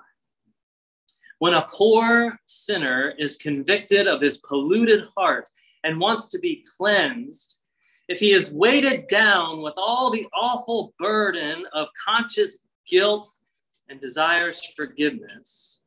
When 1.39 1.55
a 1.55 1.69
poor 1.73 2.39
sinner 2.47 3.15
is 3.19 3.37
convicted 3.37 4.07
of 4.07 4.21
his 4.21 4.39
polluted 4.39 5.05
heart 5.17 5.49
and 5.85 5.99
wants 5.99 6.29
to 6.31 6.39
be 6.39 6.65
cleansed, 6.77 7.60
if 8.11 8.19
he 8.19 8.33
is 8.33 8.53
weighted 8.53 9.07
down 9.07 9.63
with 9.63 9.75
all 9.77 10.11
the 10.11 10.27
awful 10.35 10.93
burden 10.99 11.65
of 11.73 11.87
conscious 12.05 12.67
guilt 12.85 13.31
and 13.89 14.01
desires 14.01 14.75
forgiveness, 14.75 15.83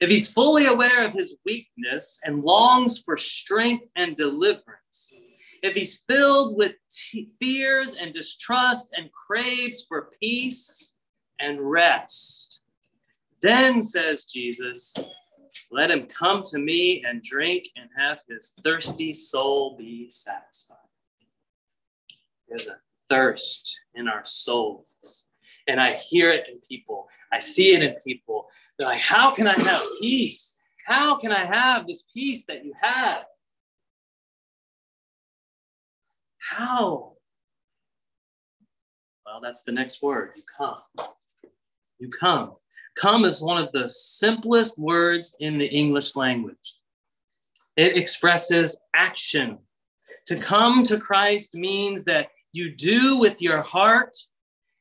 if 0.00 0.08
he's 0.08 0.32
fully 0.32 0.66
aware 0.66 1.04
of 1.06 1.12
his 1.12 1.36
weakness 1.44 2.18
and 2.24 2.42
longs 2.42 3.02
for 3.02 3.18
strength 3.18 3.86
and 3.94 4.16
deliverance, 4.16 5.12
if 5.62 5.74
he's 5.74 6.02
filled 6.08 6.56
with 6.56 6.72
t- 6.88 7.28
fears 7.38 7.96
and 7.96 8.14
distrust 8.14 8.94
and 8.96 9.10
craves 9.12 9.84
for 9.86 10.08
peace 10.18 10.96
and 11.40 11.60
rest, 11.60 12.62
then, 13.42 13.82
says 13.82 14.24
Jesus, 14.24 14.94
let 15.70 15.90
him 15.90 16.06
come 16.06 16.40
to 16.44 16.58
me 16.58 17.04
and 17.06 17.20
drink 17.22 17.64
and 17.76 17.90
have 17.98 18.22
his 18.30 18.54
thirsty 18.62 19.12
soul 19.12 19.76
be 19.76 20.08
satisfied. 20.08 20.85
There's 22.48 22.68
a 22.68 22.78
thirst 23.08 23.80
in 23.94 24.08
our 24.08 24.24
souls. 24.24 25.28
And 25.68 25.80
I 25.80 25.94
hear 25.94 26.30
it 26.30 26.44
in 26.50 26.60
people. 26.60 27.08
I 27.32 27.38
see 27.38 27.72
it 27.72 27.82
in 27.82 27.94
people. 28.04 28.48
They're 28.78 28.88
like, 28.88 29.00
how 29.00 29.32
can 29.32 29.46
I 29.48 29.60
have 29.60 29.82
peace? 30.00 30.60
How 30.86 31.16
can 31.16 31.32
I 31.32 31.44
have 31.44 31.86
this 31.86 32.06
peace 32.14 32.46
that 32.46 32.64
you 32.64 32.72
have? 32.80 33.24
How? 36.38 37.14
Well, 39.24 39.40
that's 39.42 39.64
the 39.64 39.72
next 39.72 40.02
word. 40.02 40.30
You 40.36 40.42
come. 40.56 40.78
You 41.98 42.08
come. 42.10 42.52
Come 42.96 43.24
is 43.24 43.42
one 43.42 43.60
of 43.60 43.72
the 43.72 43.88
simplest 43.88 44.78
words 44.78 45.36
in 45.40 45.58
the 45.58 45.66
English 45.66 46.14
language. 46.14 46.78
It 47.76 47.96
expresses 47.96 48.78
action. 48.94 49.58
To 50.26 50.36
come 50.36 50.82
to 50.84 50.98
Christ 50.98 51.54
means 51.54 52.04
that 52.04 52.28
you 52.52 52.74
do 52.74 53.18
with 53.18 53.42
your 53.42 53.62
heart 53.62 54.16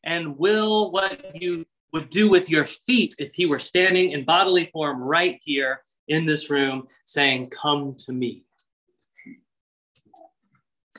and 0.04 0.38
will 0.38 0.92
what 0.92 1.42
you 1.42 1.66
would 1.94 2.10
do 2.10 2.30
with 2.30 2.50
your 2.50 2.66
feet 2.66 3.16
if 3.20 3.34
he 3.34 3.46
were 3.46 3.60
standing 3.60 4.12
in 4.12 4.24
bodily 4.26 4.66
form 4.68 5.02
right 5.02 5.40
here 5.44 5.82
in 6.08 6.26
this 6.26 6.50
room 6.50 6.88
saying, 7.06 7.50
Come 7.50 7.94
to 8.00 8.14
me. 8.14 8.44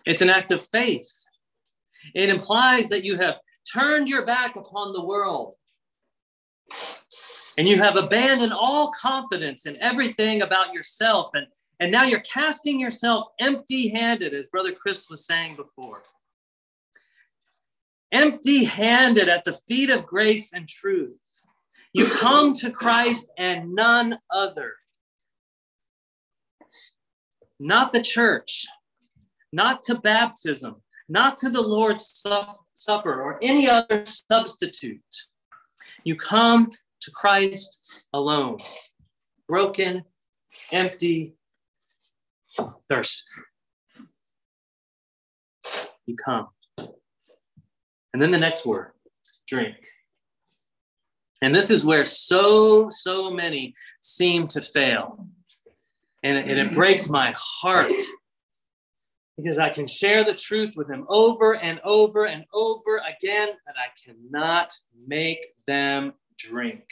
It's 0.05 0.23
an 0.23 0.31
act 0.31 0.53
of 0.53 0.65
faith. 0.65 1.11
It 2.15 2.29
implies 2.29 2.89
that 2.89 3.05
you 3.05 3.17
have 3.17 3.37
turned 3.71 4.09
your 4.09 4.25
back 4.25 4.57
upon 4.57 4.93
the 4.93 5.05
world 5.05 5.57
and 7.59 7.69
you 7.69 7.77
have 7.79 7.97
abandoned 7.97 8.53
all 8.53 8.93
confidence 8.93 9.67
in 9.67 9.81
everything 9.81 10.43
about 10.43 10.75
yourself. 10.75 11.31
And, 11.35 11.47
and 11.81 11.91
now 11.91 12.05
you're 12.05 12.21
casting 12.21 12.79
yourself 12.79 13.29
empty 13.41 13.89
handed, 13.89 14.35
as 14.35 14.49
Brother 14.49 14.73
Chris 14.73 15.09
was 15.09 15.27
saying 15.27 15.57
before. 15.57 16.03
Empty 18.13 18.65
handed 18.65 19.29
at 19.29 19.45
the 19.45 19.59
feet 19.69 19.91
of 19.91 20.07
grace 20.07 20.53
and 20.53 20.69
truth. 20.69 21.21
You 21.93 22.07
come 22.07 22.53
to 22.55 22.71
Christ 22.71 23.31
and 23.39 23.75
none 23.75 24.19
other. 24.31 24.75
Not 27.59 27.91
the 27.93 28.03
church, 28.03 28.67
not 29.53 29.83
to 29.85 29.95
baptism, 29.95 30.83
not 31.09 31.39
to 31.39 31.49
the 31.49 31.63
Lord's 31.63 32.23
Supper 32.75 33.23
or 33.23 33.39
any 33.43 33.69
other 33.69 34.05
substitute. 34.05 35.01
You 36.05 36.17
come 36.17 36.71
to 37.01 37.11
Christ 37.13 38.05
alone, 38.13 38.59
broken, 39.49 40.05
empty, 40.71 41.35
thirst. 42.89 43.29
You 46.07 46.17
come. 46.23 46.49
And 48.17 48.23
then 48.23 48.31
the 48.31 48.39
next 48.39 48.65
word, 48.65 48.93
drink. 49.47 49.77
And 51.43 51.55
this 51.55 51.71
is 51.71 51.85
where 51.85 52.07
so, 52.07 52.89
so 52.89 53.31
many 53.31 53.75
seem 54.01 54.49
to 54.49 54.63
fail. 54.63 55.29
And 56.23 56.39
it, 56.39 56.57
it 56.57 56.73
breaks 56.73 57.11
my 57.11 57.35
heart 57.37 57.93
because 59.37 59.59
I 59.59 59.69
can 59.69 59.87
share 59.87 60.25
the 60.25 60.33
truth 60.33 60.77
with 60.79 60.89
them 60.89 61.05
over 61.11 61.57
and 61.57 61.79
over 61.85 62.25
and 62.25 62.47
over 62.55 63.03
again, 63.07 63.49
but 63.67 63.75
I 63.77 63.89
cannot 64.03 64.73
make 65.07 65.45
them 65.67 66.15
drink. 66.39 66.85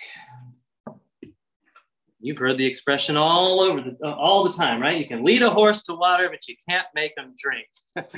You've 2.21 2.37
heard 2.37 2.59
the 2.59 2.67
expression 2.67 3.17
all 3.17 3.61
over 3.61 3.81
the, 3.81 4.13
all 4.13 4.45
the 4.45 4.53
time, 4.53 4.79
right? 4.79 4.99
You 4.99 5.07
can 5.07 5.25
lead 5.25 5.41
a 5.41 5.49
horse 5.49 5.85
to 5.85 5.95
water, 5.95 6.29
but 6.29 6.47
you 6.49 6.57
can't 6.69 6.87
make 6.95 7.17
them 7.17 7.35
drink. 7.39 7.67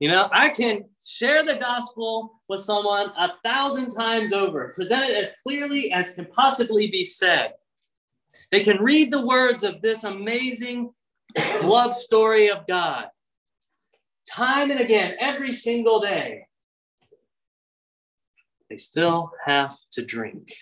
you 0.00 0.08
know, 0.08 0.28
I 0.32 0.48
can 0.50 0.84
share 1.04 1.44
the 1.44 1.56
gospel 1.56 2.40
with 2.48 2.60
someone 2.60 3.10
a 3.16 3.32
thousand 3.44 3.90
times 3.90 4.32
over, 4.32 4.72
present 4.74 5.10
it 5.10 5.16
as 5.16 5.36
clearly 5.42 5.92
as 5.92 6.14
can 6.14 6.26
possibly 6.26 6.90
be 6.90 7.04
said. 7.04 7.52
They 8.50 8.62
can 8.62 8.82
read 8.82 9.10
the 9.10 9.26
words 9.26 9.64
of 9.64 9.80
this 9.80 10.04
amazing 10.04 10.92
love 11.62 11.92
story 11.92 12.50
of 12.50 12.66
God 12.66 13.06
time 14.26 14.70
and 14.70 14.80
again, 14.80 15.14
every 15.20 15.52
single 15.52 16.00
day, 16.00 16.46
they 18.70 18.76
still 18.76 19.32
have 19.44 19.76
to 19.92 20.04
drink. 20.04 20.52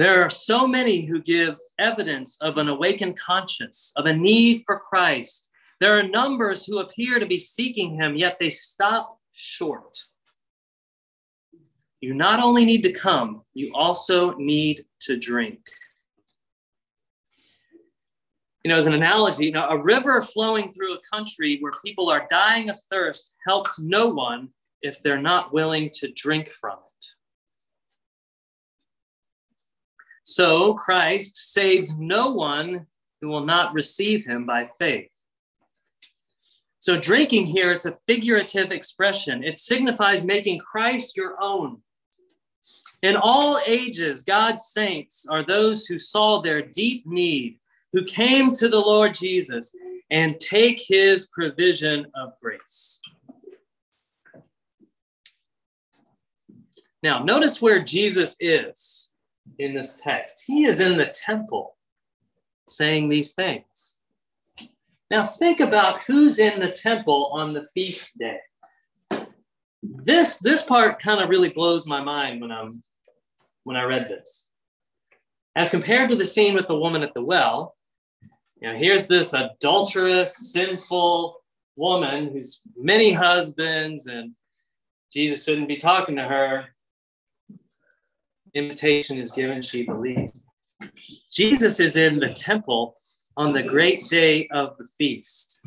There 0.00 0.24
are 0.24 0.30
so 0.30 0.66
many 0.66 1.04
who 1.04 1.20
give 1.20 1.58
evidence 1.78 2.40
of 2.40 2.56
an 2.56 2.68
awakened 2.68 3.18
conscience, 3.18 3.92
of 3.96 4.06
a 4.06 4.12
need 4.14 4.62
for 4.64 4.78
Christ. 4.78 5.50
There 5.78 5.98
are 5.98 6.02
numbers 6.02 6.64
who 6.64 6.78
appear 6.78 7.18
to 7.18 7.26
be 7.26 7.36
seeking 7.36 7.96
him, 7.96 8.16
yet 8.16 8.38
they 8.38 8.48
stop 8.48 9.18
short. 9.34 9.98
You 12.00 12.14
not 12.14 12.42
only 12.42 12.64
need 12.64 12.82
to 12.84 12.92
come, 12.94 13.42
you 13.52 13.72
also 13.74 14.32
need 14.36 14.86
to 15.00 15.18
drink. 15.18 15.60
You 18.64 18.70
know, 18.70 18.76
as 18.76 18.86
an 18.86 18.94
analogy, 18.94 19.44
you 19.44 19.52
know, 19.52 19.68
a 19.68 19.76
river 19.76 20.22
flowing 20.22 20.72
through 20.72 20.94
a 20.94 21.14
country 21.14 21.58
where 21.60 21.72
people 21.84 22.08
are 22.08 22.26
dying 22.30 22.70
of 22.70 22.80
thirst 22.90 23.36
helps 23.46 23.78
no 23.78 24.06
one 24.08 24.48
if 24.80 25.02
they're 25.02 25.20
not 25.20 25.52
willing 25.52 25.90
to 25.96 26.10
drink 26.14 26.48
from 26.48 26.78
it. 26.78 27.19
So 30.30 30.74
Christ 30.74 31.52
saves 31.52 31.98
no 31.98 32.30
one 32.30 32.86
who 33.20 33.26
will 33.26 33.44
not 33.44 33.74
receive 33.74 34.24
him 34.24 34.46
by 34.46 34.68
faith. 34.78 35.10
So 36.78 37.00
drinking 37.00 37.46
here, 37.46 37.72
it's 37.72 37.86
a 37.86 37.98
figurative 38.06 38.70
expression. 38.70 39.42
It 39.42 39.58
signifies 39.58 40.24
making 40.24 40.60
Christ 40.60 41.16
your 41.16 41.34
own. 41.42 41.82
In 43.02 43.16
all 43.16 43.58
ages, 43.66 44.22
God's 44.22 44.66
saints 44.66 45.26
are 45.28 45.44
those 45.44 45.86
who 45.86 45.98
saw 45.98 46.40
their 46.40 46.62
deep 46.62 47.04
need, 47.08 47.58
who 47.92 48.04
came 48.04 48.52
to 48.52 48.68
the 48.68 48.78
Lord 48.78 49.14
Jesus 49.14 49.74
and 50.12 50.38
take 50.38 50.80
his 50.80 51.26
provision 51.34 52.06
of 52.14 52.34
grace. 52.40 53.00
Now, 57.02 57.24
notice 57.24 57.60
where 57.60 57.82
Jesus 57.82 58.36
is 58.38 59.09
in 59.60 59.74
this 59.74 60.00
text. 60.00 60.44
He 60.46 60.64
is 60.64 60.80
in 60.80 60.96
the 60.96 61.06
temple 61.06 61.76
saying 62.66 63.08
these 63.08 63.32
things. 63.32 63.98
Now, 65.10 65.24
think 65.24 65.60
about 65.60 66.02
who's 66.06 66.38
in 66.38 66.60
the 66.60 66.70
temple 66.70 67.30
on 67.32 67.52
the 67.52 67.66
feast 67.74 68.18
day. 68.18 68.38
This, 69.82 70.38
this 70.38 70.62
part 70.62 71.02
kind 71.02 71.20
of 71.20 71.28
really 71.28 71.48
blows 71.48 71.86
my 71.86 72.02
mind 72.02 72.40
when, 72.40 72.52
I'm, 72.52 72.82
when 73.64 73.76
I 73.76 73.82
read 73.84 74.08
this. 74.08 74.52
As 75.56 75.70
compared 75.70 76.10
to 76.10 76.16
the 76.16 76.24
scene 76.24 76.54
with 76.54 76.66
the 76.66 76.78
woman 76.78 77.02
at 77.02 77.12
the 77.12 77.24
well, 77.24 77.76
you 78.60 78.68
know, 78.68 78.78
here's 78.78 79.08
this 79.08 79.32
adulterous, 79.32 80.52
sinful 80.52 81.40
woman 81.76 82.30
who's 82.32 82.62
many 82.76 83.12
husbands, 83.12 84.06
and 84.06 84.32
Jesus 85.12 85.44
shouldn't 85.44 85.66
be 85.66 85.76
talking 85.76 86.16
to 86.16 86.22
her 86.22 86.66
invitation 88.54 89.18
is 89.18 89.32
given, 89.32 89.62
she 89.62 89.84
believes. 89.84 90.46
Jesus 91.30 91.80
is 91.80 91.96
in 91.96 92.18
the 92.18 92.32
temple 92.34 92.96
on 93.36 93.52
the 93.52 93.62
great 93.62 94.08
day 94.08 94.48
of 94.48 94.76
the 94.78 94.86
feast. 94.98 95.60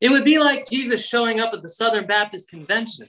It 0.00 0.10
would 0.10 0.24
be 0.24 0.38
like 0.38 0.68
Jesus 0.68 1.06
showing 1.06 1.40
up 1.40 1.54
at 1.54 1.62
the 1.62 1.68
Southern 1.68 2.06
Baptist 2.06 2.50
Convention 2.50 3.06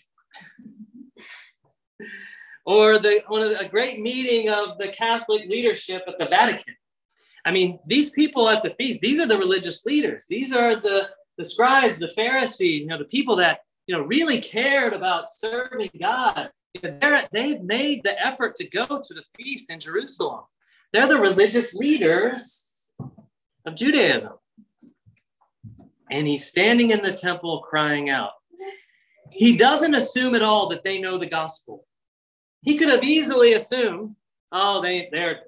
or 2.66 3.00
the, 3.00 3.22
one 3.28 3.42
of 3.42 3.50
the, 3.50 3.60
a 3.60 3.68
great 3.68 4.00
meeting 4.00 4.50
of 4.50 4.78
the 4.78 4.88
Catholic 4.90 5.44
leadership 5.50 6.04
at 6.08 6.18
the 6.18 6.26
Vatican. 6.26 6.76
I 7.46 7.52
mean, 7.52 7.80
these 7.86 8.10
people 8.10 8.50
at 8.50 8.64
the 8.64 8.72
feast, 8.72 9.02
these 9.02 9.20
are 9.20 9.28
the 9.28 9.38
religious 9.38 9.86
leaders. 9.86 10.26
These 10.28 10.54
are 10.54 10.76
the, 10.76 11.10
the 11.38 11.46
scribes, 11.46 12.00
the 12.00 12.10
Pharisees, 12.10 12.84
you 12.84 12.88
know, 12.88 12.98
the 12.98 13.06
people 13.06 13.36
that 13.36 13.60
you 13.88 13.96
know, 13.96 14.04
really 14.04 14.42
cared 14.42 14.94
about 14.94 15.30
serving 15.30 15.90
God. 16.02 16.50
They're, 16.82 17.28
they've 17.32 17.62
made 17.62 18.04
the 18.04 18.20
effort 18.26 18.56
to 18.58 18.70
go 18.70 18.86
to 18.86 19.14
the 19.14 19.24
feast 19.38 19.72
in 19.72 19.80
Jerusalem. 19.80 20.42
They're 20.92 21.08
the 21.08 21.20
religious 21.20 21.74
leaders 21.74 22.68
of 23.66 23.76
Judaism. 23.76 24.34
And 26.12 26.28
he's 26.28 26.48
standing 26.48 26.92
in 26.92 27.02
the 27.02 27.12
temple 27.12 27.62
crying 27.68 28.10
out. 28.10 28.32
He 29.32 29.58
doesn't 29.58 29.96
assume 29.96 30.36
at 30.36 30.42
all 30.42 30.70
that 30.70 30.84
they 30.84 31.00
know 31.00 31.18
the 31.18 31.26
gospel. 31.26 31.86
He 32.62 32.78
could 32.78 32.90
have 32.90 33.04
easily 33.04 33.54
assumed, 33.54 34.16
oh, 34.52 34.82
they, 34.82 35.10
they're, 35.12 35.42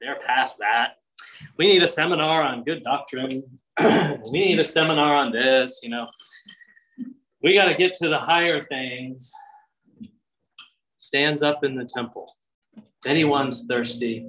they're 0.00 0.20
past 0.26 0.58
that. 0.60 0.96
We 1.58 1.66
need 1.66 1.82
a 1.82 1.88
seminar 1.88 2.42
on 2.42 2.64
good 2.64 2.84
doctrine. 2.84 3.42
we 4.30 4.44
need 4.44 4.60
a 4.60 4.64
seminar 4.64 5.14
on 5.16 5.32
this, 5.32 5.80
you 5.82 5.90
know 5.90 6.06
we 7.42 7.54
got 7.54 7.66
to 7.66 7.74
get 7.74 7.92
to 7.94 8.08
the 8.08 8.18
higher 8.18 8.64
things. 8.64 9.32
Stands 10.96 11.42
up 11.42 11.64
in 11.64 11.74
the 11.74 11.84
temple. 11.84 12.30
If 12.76 13.06
anyone's 13.06 13.66
thirsty, 13.66 14.24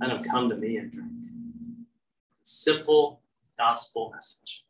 let 0.00 0.10
him 0.10 0.24
come 0.24 0.48
to 0.50 0.56
me 0.56 0.78
and 0.78 0.90
drink. 0.90 1.10
Simple 2.42 3.22
gospel 3.56 4.10
message. 4.12 4.64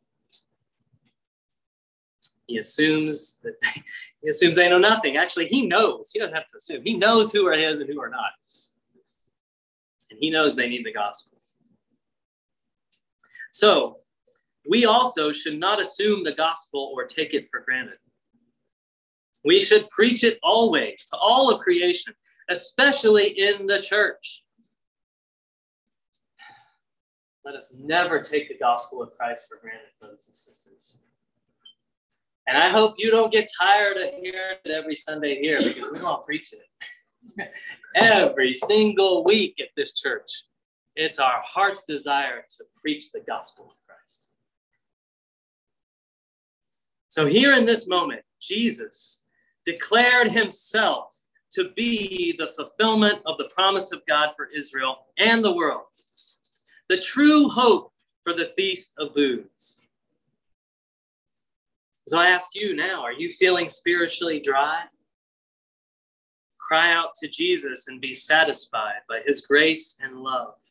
He 2.45 2.57
assumes 2.57 3.39
that 3.43 3.55
he 4.21 4.29
assumes 4.29 4.55
they 4.55 4.69
know 4.69 4.77
nothing. 4.77 5.17
Actually, 5.17 5.47
he 5.47 5.65
knows. 5.65 6.11
He 6.11 6.19
doesn't 6.19 6.35
have 6.35 6.47
to 6.47 6.57
assume. 6.57 6.83
He 6.83 6.95
knows 6.95 7.31
who 7.31 7.47
are 7.47 7.53
his 7.53 7.79
and 7.79 7.89
who 7.89 7.99
are 7.99 8.09
not. 8.09 8.31
And 10.11 10.19
he 10.19 10.29
knows 10.29 10.55
they 10.55 10.69
need 10.69 10.85
the 10.85 10.93
gospel. 10.93 11.39
So 13.51 14.00
we 14.67 14.85
also 14.85 15.31
should 15.31 15.59
not 15.59 15.79
assume 15.79 16.23
the 16.23 16.33
gospel 16.33 16.93
or 16.95 17.05
take 17.05 17.33
it 17.33 17.47
for 17.49 17.61
granted. 17.61 17.97
We 19.43 19.59
should 19.59 19.87
preach 19.89 20.23
it 20.23 20.37
always 20.43 21.05
to 21.09 21.17
all 21.17 21.49
of 21.49 21.61
creation, 21.61 22.13
especially 22.49 23.29
in 23.29 23.65
the 23.65 23.81
church. 23.81 24.43
Let 27.43 27.55
us 27.55 27.75
never 27.83 28.19
take 28.19 28.49
the 28.49 28.57
gospel 28.57 29.01
of 29.01 29.17
Christ 29.17 29.47
for 29.49 29.59
granted, 29.59 29.89
brothers 29.99 30.27
and 30.27 30.35
sisters. 30.35 30.99
And 32.47 32.57
I 32.57 32.69
hope 32.69 32.95
you 32.97 33.09
don't 33.09 33.31
get 33.31 33.49
tired 33.59 33.97
of 33.97 34.13
hearing 34.21 34.57
it 34.63 34.71
every 34.71 34.95
Sunday 34.95 35.41
here 35.41 35.57
because 35.57 35.91
we 35.91 35.99
all 36.01 36.21
preach 36.21 36.53
it 36.53 37.49
every 37.95 38.53
single 38.53 39.23
week 39.23 39.59
at 39.59 39.69
this 39.75 39.93
church. 39.93 40.29
It's 40.95 41.19
our 41.19 41.41
heart's 41.43 41.85
desire 41.85 42.43
to 42.57 42.65
preach 42.79 43.11
the 43.11 43.21
gospel 43.21 43.73
So, 47.11 47.25
here 47.25 47.55
in 47.55 47.65
this 47.65 47.89
moment, 47.89 48.21
Jesus 48.39 49.25
declared 49.65 50.31
himself 50.31 51.13
to 51.51 51.71
be 51.75 52.33
the 52.37 52.53
fulfillment 52.55 53.19
of 53.25 53.37
the 53.37 53.51
promise 53.53 53.91
of 53.91 54.01
God 54.07 54.29
for 54.37 54.47
Israel 54.55 55.07
and 55.17 55.43
the 55.43 55.53
world, 55.53 55.87
the 56.87 56.97
true 56.99 57.49
hope 57.49 57.91
for 58.23 58.33
the 58.33 58.53
Feast 58.55 58.93
of 58.97 59.13
Booths. 59.13 59.81
So, 62.07 62.17
I 62.17 62.27
ask 62.27 62.55
you 62.55 62.77
now 62.77 63.01
are 63.03 63.11
you 63.11 63.27
feeling 63.27 63.67
spiritually 63.67 64.39
dry? 64.39 64.83
Cry 66.59 66.93
out 66.93 67.09
to 67.15 67.27
Jesus 67.27 67.89
and 67.89 67.99
be 67.99 68.13
satisfied 68.13 69.01
by 69.09 69.19
his 69.25 69.45
grace 69.45 69.97
and 70.01 70.21
love. 70.21 70.61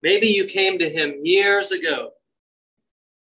Maybe 0.00 0.28
you 0.28 0.44
came 0.44 0.78
to 0.78 0.88
him 0.88 1.16
years 1.24 1.72
ago, 1.72 2.10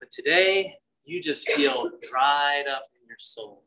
but 0.02 0.12
today 0.12 0.76
you 1.08 1.22
just 1.22 1.50
feel 1.52 1.90
dried 2.10 2.66
up 2.68 2.86
in 3.00 3.08
your 3.08 3.18
soul. 3.18 3.64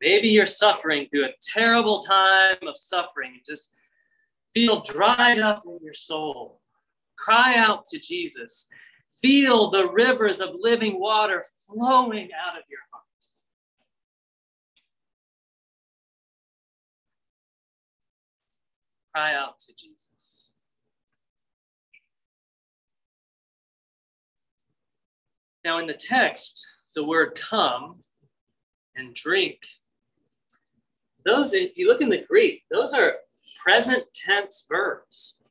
Maybe 0.00 0.28
you're 0.28 0.46
suffering 0.46 1.06
through 1.08 1.26
a 1.26 1.32
terrible 1.42 2.00
time 2.00 2.56
of 2.66 2.76
suffering 2.76 3.40
just 3.46 3.74
feel 4.54 4.80
dried 4.82 5.38
up 5.38 5.62
in 5.64 5.78
your 5.82 5.92
soul. 5.92 6.60
Cry 7.16 7.54
out 7.56 7.84
to 7.86 7.98
Jesus. 7.98 8.68
Feel 9.20 9.70
the 9.70 9.90
rivers 9.90 10.40
of 10.40 10.50
living 10.58 11.00
water 11.00 11.44
flowing 11.66 12.30
out 12.32 12.56
of 12.56 12.64
your 12.68 12.80
heart. 12.92 13.04
Cry 19.14 19.34
out 19.34 19.58
to 19.58 19.74
Jesus. 19.74 20.47
Now, 25.68 25.76
in 25.76 25.86
the 25.86 25.92
text, 25.92 26.66
the 26.94 27.04
word 27.04 27.34
come 27.34 27.96
and 28.96 29.14
drink, 29.14 29.58
those, 31.26 31.52
if 31.52 31.76
you 31.76 31.88
look 31.88 32.00
in 32.00 32.08
the 32.08 32.24
Greek, 32.26 32.62
those 32.70 32.94
are 32.94 33.16
present 33.62 34.02
tense 34.14 34.64
verbs. 34.66 35.42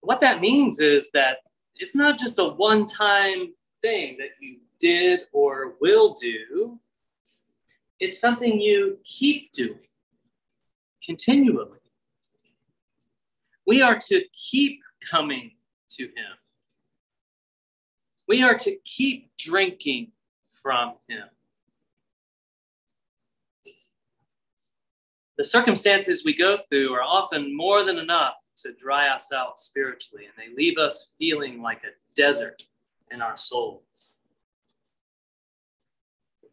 What 0.00 0.18
that 0.20 0.40
means 0.40 0.80
is 0.80 1.12
that 1.12 1.40
it's 1.74 1.94
not 1.94 2.18
just 2.18 2.38
a 2.38 2.48
one 2.48 2.86
time 2.86 3.52
thing 3.82 4.16
that 4.16 4.30
you 4.40 4.60
did 4.80 5.26
or 5.34 5.74
will 5.82 6.14
do, 6.14 6.80
it's 8.00 8.18
something 8.18 8.58
you 8.58 8.96
keep 9.04 9.52
doing 9.52 9.78
continually. 11.04 11.80
We 13.66 13.82
are 13.82 13.98
to 14.08 14.24
keep 14.32 14.80
coming 15.06 15.50
to 15.90 16.04
Him. 16.04 16.45
We 18.28 18.42
are 18.42 18.56
to 18.56 18.76
keep 18.84 19.30
drinking 19.36 20.12
from 20.62 20.94
him. 21.08 21.28
the 25.36 25.44
circumstances 25.44 26.24
we 26.24 26.34
go 26.34 26.56
through 26.68 26.94
are 26.94 27.02
often 27.02 27.54
more 27.54 27.84
than 27.84 27.98
enough 27.98 28.36
to 28.56 28.72
dry 28.72 29.08
us 29.08 29.32
out 29.32 29.58
spiritually, 29.58 30.24
and 30.24 30.34
they 30.36 30.54
leave 30.56 30.78
us 30.78 31.12
feeling 31.18 31.60
like 31.60 31.84
a 31.84 31.92
desert 32.16 32.62
in 33.10 33.20
our 33.20 33.36
souls. 33.36 34.18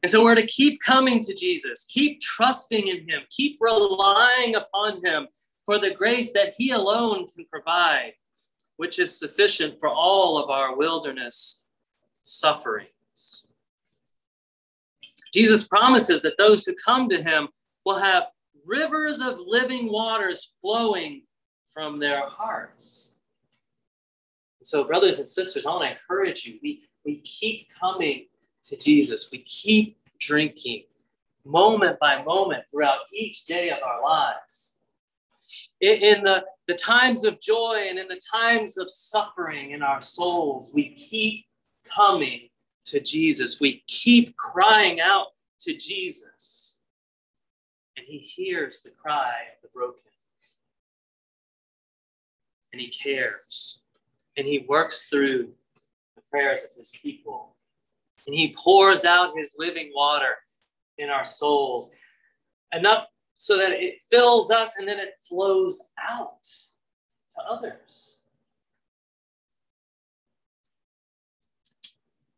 And 0.02 0.12
so 0.12 0.22
we're 0.22 0.36
to 0.36 0.46
keep 0.46 0.82
coming 0.82 1.22
to 1.22 1.34
Jesus, 1.34 1.86
keep 1.86 2.20
trusting 2.20 2.90
in 2.90 3.08
Him, 3.08 3.22
keep 3.30 3.58
relying 3.62 4.56
upon 4.56 5.04
Him 5.04 5.28
for 5.66 5.80
the 5.80 5.94
grace 5.94 6.34
that 6.34 6.54
He 6.58 6.72
alone 6.72 7.28
can 7.34 7.46
provide, 7.46 8.12
which 8.76 9.00
is 9.00 9.18
sufficient 9.18 9.80
for 9.80 9.88
all 9.88 10.38
of 10.38 10.50
our 10.50 10.76
wilderness 10.76 11.63
sufferings. 12.24 13.46
Jesus 15.34 15.68
promises 15.68 16.22
that 16.22 16.38
those 16.38 16.66
who 16.66 16.74
come 16.84 17.10
to 17.10 17.22
Him 17.22 17.48
will 17.86 17.98
have 17.98 18.24
rivers 18.66 19.22
of 19.22 19.40
living 19.40 19.92
waters 19.92 20.54
flowing 20.62 21.24
from 21.74 22.00
their 22.00 22.28
hearts. 22.28 23.12
So, 24.62 24.84
brothers 24.84 25.20
and 25.20 25.28
sisters, 25.28 25.66
I 25.66 25.72
want 25.72 25.84
to 25.84 25.92
encourage 25.92 26.46
you. 26.46 26.60
We, 26.64 26.84
we 27.04 27.18
keep 27.22 27.68
coming 27.70 28.28
to 28.64 28.78
Jesus. 28.78 29.30
We 29.32 29.40
keep 29.40 29.98
drinking 30.20 30.84
moment 31.46 32.00
by 32.00 32.24
moment 32.24 32.64
throughout 32.70 33.00
each 33.14 33.46
day 33.46 33.70
of 33.70 33.80
our 33.84 34.02
lives. 34.02 34.80
In, 35.82 36.24
the, 36.24 36.46
the 36.68 36.76
times 36.76 37.26
of 37.26 37.42
joy 37.42 37.88
and 37.90 38.00
in 38.00 38.08
the 38.08 38.22
times 38.34 38.78
of 38.78 38.90
suffering 38.90 39.72
in 39.72 39.84
our 39.84 40.02
souls, 40.02 40.72
we 40.74 40.94
keep 40.94 41.46
coming 41.84 42.50
to 42.86 43.00
Jesus. 43.00 43.60
We 43.60 43.84
keep 43.88 44.36
crying 44.38 45.00
out 45.00 45.28
to 45.62 45.76
Jesus. 45.76 46.80
And 47.98 48.06
he 48.06 48.18
hears 48.18 48.82
the 48.82 48.92
cry 48.92 49.34
of 49.56 49.62
the 49.62 49.70
broken. 49.74 50.00
And 52.72 52.82
he 52.82 52.88
cares 52.88 53.84
and 54.36 54.48
he 54.48 54.66
works 54.68 55.08
through 55.08 55.50
the 56.16 56.22
prayers 56.30 56.64
of 56.72 56.78
his 56.78 56.98
people. 57.02 57.56
And 58.26 58.36
he 58.36 58.56
pours 58.58 59.06
out 59.06 59.38
his 59.38 59.56
living 59.58 59.92
water 59.94 60.36
in 60.98 61.10
our 61.10 61.26
souls, 61.26 61.92
enough 62.72 63.06
so 63.36 63.58
that 63.58 63.72
it 63.72 63.96
fills 64.10 64.52
us 64.52 64.78
and 64.78 64.88
then 64.88 65.00
it 65.00 65.16
flows 65.22 65.92
out 66.02 66.44
to 66.44 67.42
others. 67.50 68.23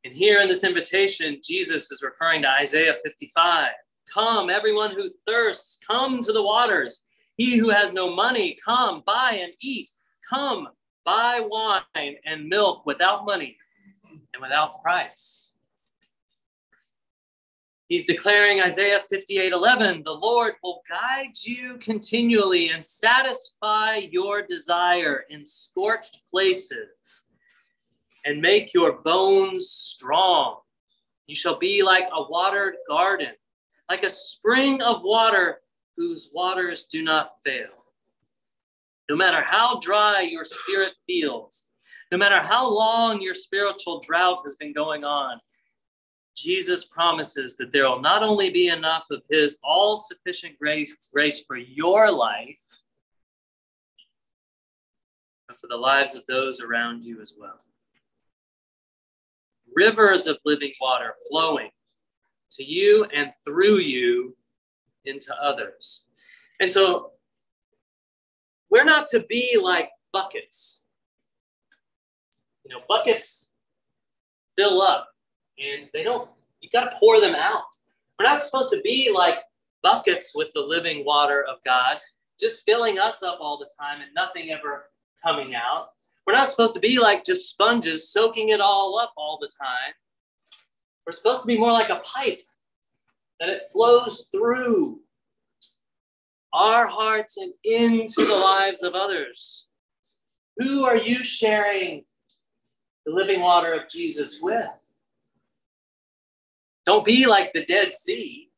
And 0.06 0.14
here 0.14 0.40
in 0.40 0.48
this 0.48 0.64
invitation, 0.64 1.42
Jesus 1.44 1.92
is 1.92 2.04
referring 2.04 2.44
to 2.44 2.48
Isaiah 2.48 2.98
55. 3.04 3.72
Come, 4.14 4.52
everyone 4.52 4.92
who 4.92 5.10
thirsts, 5.26 5.80
come 5.86 6.20
to 6.22 6.32
the 6.32 6.44
waters. 6.44 7.08
He 7.38 7.58
who 7.58 7.72
has 7.72 7.92
no 7.92 8.16
money, 8.16 8.56
come, 8.64 9.02
buy 9.04 9.40
and 9.42 9.52
eat. 9.64 9.90
Come, 10.30 10.68
buy 11.06 11.42
wine 11.44 12.18
and 12.24 12.48
milk 12.48 12.86
without 12.86 13.26
money 13.26 13.58
and 14.12 14.44
without 14.44 14.84
price. 14.84 15.58
He's 17.88 18.06
declaring 18.06 18.62
Isaiah 18.62 19.02
58 19.10 19.54
11, 19.54 20.04
the 20.04 20.12
Lord 20.12 20.54
will 20.62 20.84
guide 20.88 21.34
you 21.42 21.80
continually 21.80 22.70
and 22.70 22.86
satisfy 22.86 23.96
your 24.12 24.44
desire 24.44 25.26
in 25.32 25.44
scorched 25.48 26.30
places 26.30 27.26
and 28.26 28.42
make 28.42 28.74
your 28.74 29.02
bones 29.04 29.70
strong. 29.70 30.58
You 31.28 31.36
shall 31.36 31.58
be 31.58 31.84
like 31.84 32.06
a 32.12 32.30
watered 32.30 32.76
garden, 32.88 33.32
like 33.90 34.04
a 34.04 34.10
spring 34.10 34.82
of 34.82 35.04
water 35.04 35.60
whose 35.96 36.32
waters 36.34 36.86
do 36.86 37.04
not 37.04 37.30
fail. 37.44 37.70
No 39.10 39.16
matter 39.16 39.44
how 39.46 39.80
dry 39.80 40.22
your 40.22 40.44
spirit 40.44 40.94
feels, 41.06 41.68
no 42.12 42.18
matter 42.18 42.40
how 42.40 42.68
long 42.68 43.22
your 43.22 43.36
spiritual 43.36 44.00
drought 44.00 44.40
has 44.44 44.56
been 44.56 44.74
going 44.74 45.04
on, 45.04 45.40
Jesus 46.36 46.86
promises 46.86 47.56
that 47.58 47.72
there 47.72 47.88
will 47.88 48.02
not 48.02 48.24
only 48.24 48.50
be 48.50 48.68
enough 48.68 49.08
of 49.10 49.22
his 49.30 49.58
all 49.64 49.96
sufficient 49.96 50.58
grace, 50.60 50.94
grace 51.14 51.46
for 51.46 51.56
your 51.56 52.12
life, 52.12 52.58
but 55.48 55.60
for 55.60 55.68
the 55.68 55.78
lives 55.78 56.16
of 56.16 56.26
those 56.26 56.62
around 56.62 57.04
you 57.04 57.22
as 57.22 57.36
well. 57.40 57.58
Rivers 59.76 60.28
of 60.28 60.38
living 60.46 60.72
water 60.80 61.16
flowing 61.30 61.70
to 62.52 62.64
you 62.64 63.06
and 63.14 63.32
through 63.44 63.78
you 63.78 64.36
into 65.06 65.36
others. 65.42 66.06
And 66.60 66.70
so 66.70 67.12
we're 68.70 68.86
not 68.86 69.08
to 69.10 69.26
be 69.28 69.60
like 69.62 69.90
buckets. 70.14 70.86
You 72.64 72.76
know, 72.76 72.84
buckets 72.88 73.54
fill 74.58 74.82
up 74.82 75.10
and 75.60 75.90
they 75.94 76.04
don't, 76.04 76.30
You've 76.62 76.72
got 76.72 76.90
to 76.90 76.98
pour 76.98 77.22
them 77.22 77.36
out. 77.36 77.64
We're 78.18 78.26
not 78.26 78.44
supposed 78.44 78.72
to 78.72 78.82
be 78.82 79.12
like 79.14 79.36
buckets 79.84 80.34
with 80.36 80.52
the 80.54 80.62
living 80.62 81.06
water 81.06 81.46
of 81.48 81.58
God, 81.64 81.98
just 82.40 82.66
filling 82.66 82.98
us 82.98 83.22
up 83.22 83.38
all 83.40 83.60
the 83.60 83.70
time 83.80 84.02
and 84.02 84.10
nothing 84.16 84.50
ever 84.50 84.90
coming 85.24 85.54
out. 85.54 85.90
We're 86.26 86.34
not 86.34 86.50
supposed 86.50 86.74
to 86.74 86.80
be 86.80 87.00
like 87.00 87.24
just 87.24 87.50
sponges 87.50 88.12
soaking 88.12 88.50
it 88.50 88.60
all 88.60 88.98
up 88.98 89.14
all 89.16 89.38
the 89.40 89.50
time. 89.62 89.94
We're 91.06 91.12
supposed 91.12 91.42
to 91.42 91.48
be 91.48 91.58
more 91.58 91.72
like 91.72 91.90
a 91.90 92.02
pipe 92.04 92.42
that 93.40 93.50
it 93.50 93.64
flows 93.72 94.30
through 94.32 95.00
our 96.54 96.88
hearts 96.88 97.38
and 97.38 97.54
into 97.64 98.26
the 98.26 98.36
lives 98.36 98.82
of 98.82 98.94
others. 98.94 99.70
Who 100.58 100.86
are 100.86 100.98
you 100.98 101.22
sharing 101.22 102.02
the 103.06 103.14
living 103.14 103.42
water 103.42 103.74
of 103.74 103.90
Jesus 103.90 104.40
with? 104.42 104.66
Don't 106.86 107.06
be 107.06 107.28
like 107.28 107.52
the 107.54 107.66
Dead 107.66 107.94
Sea. 107.94 108.50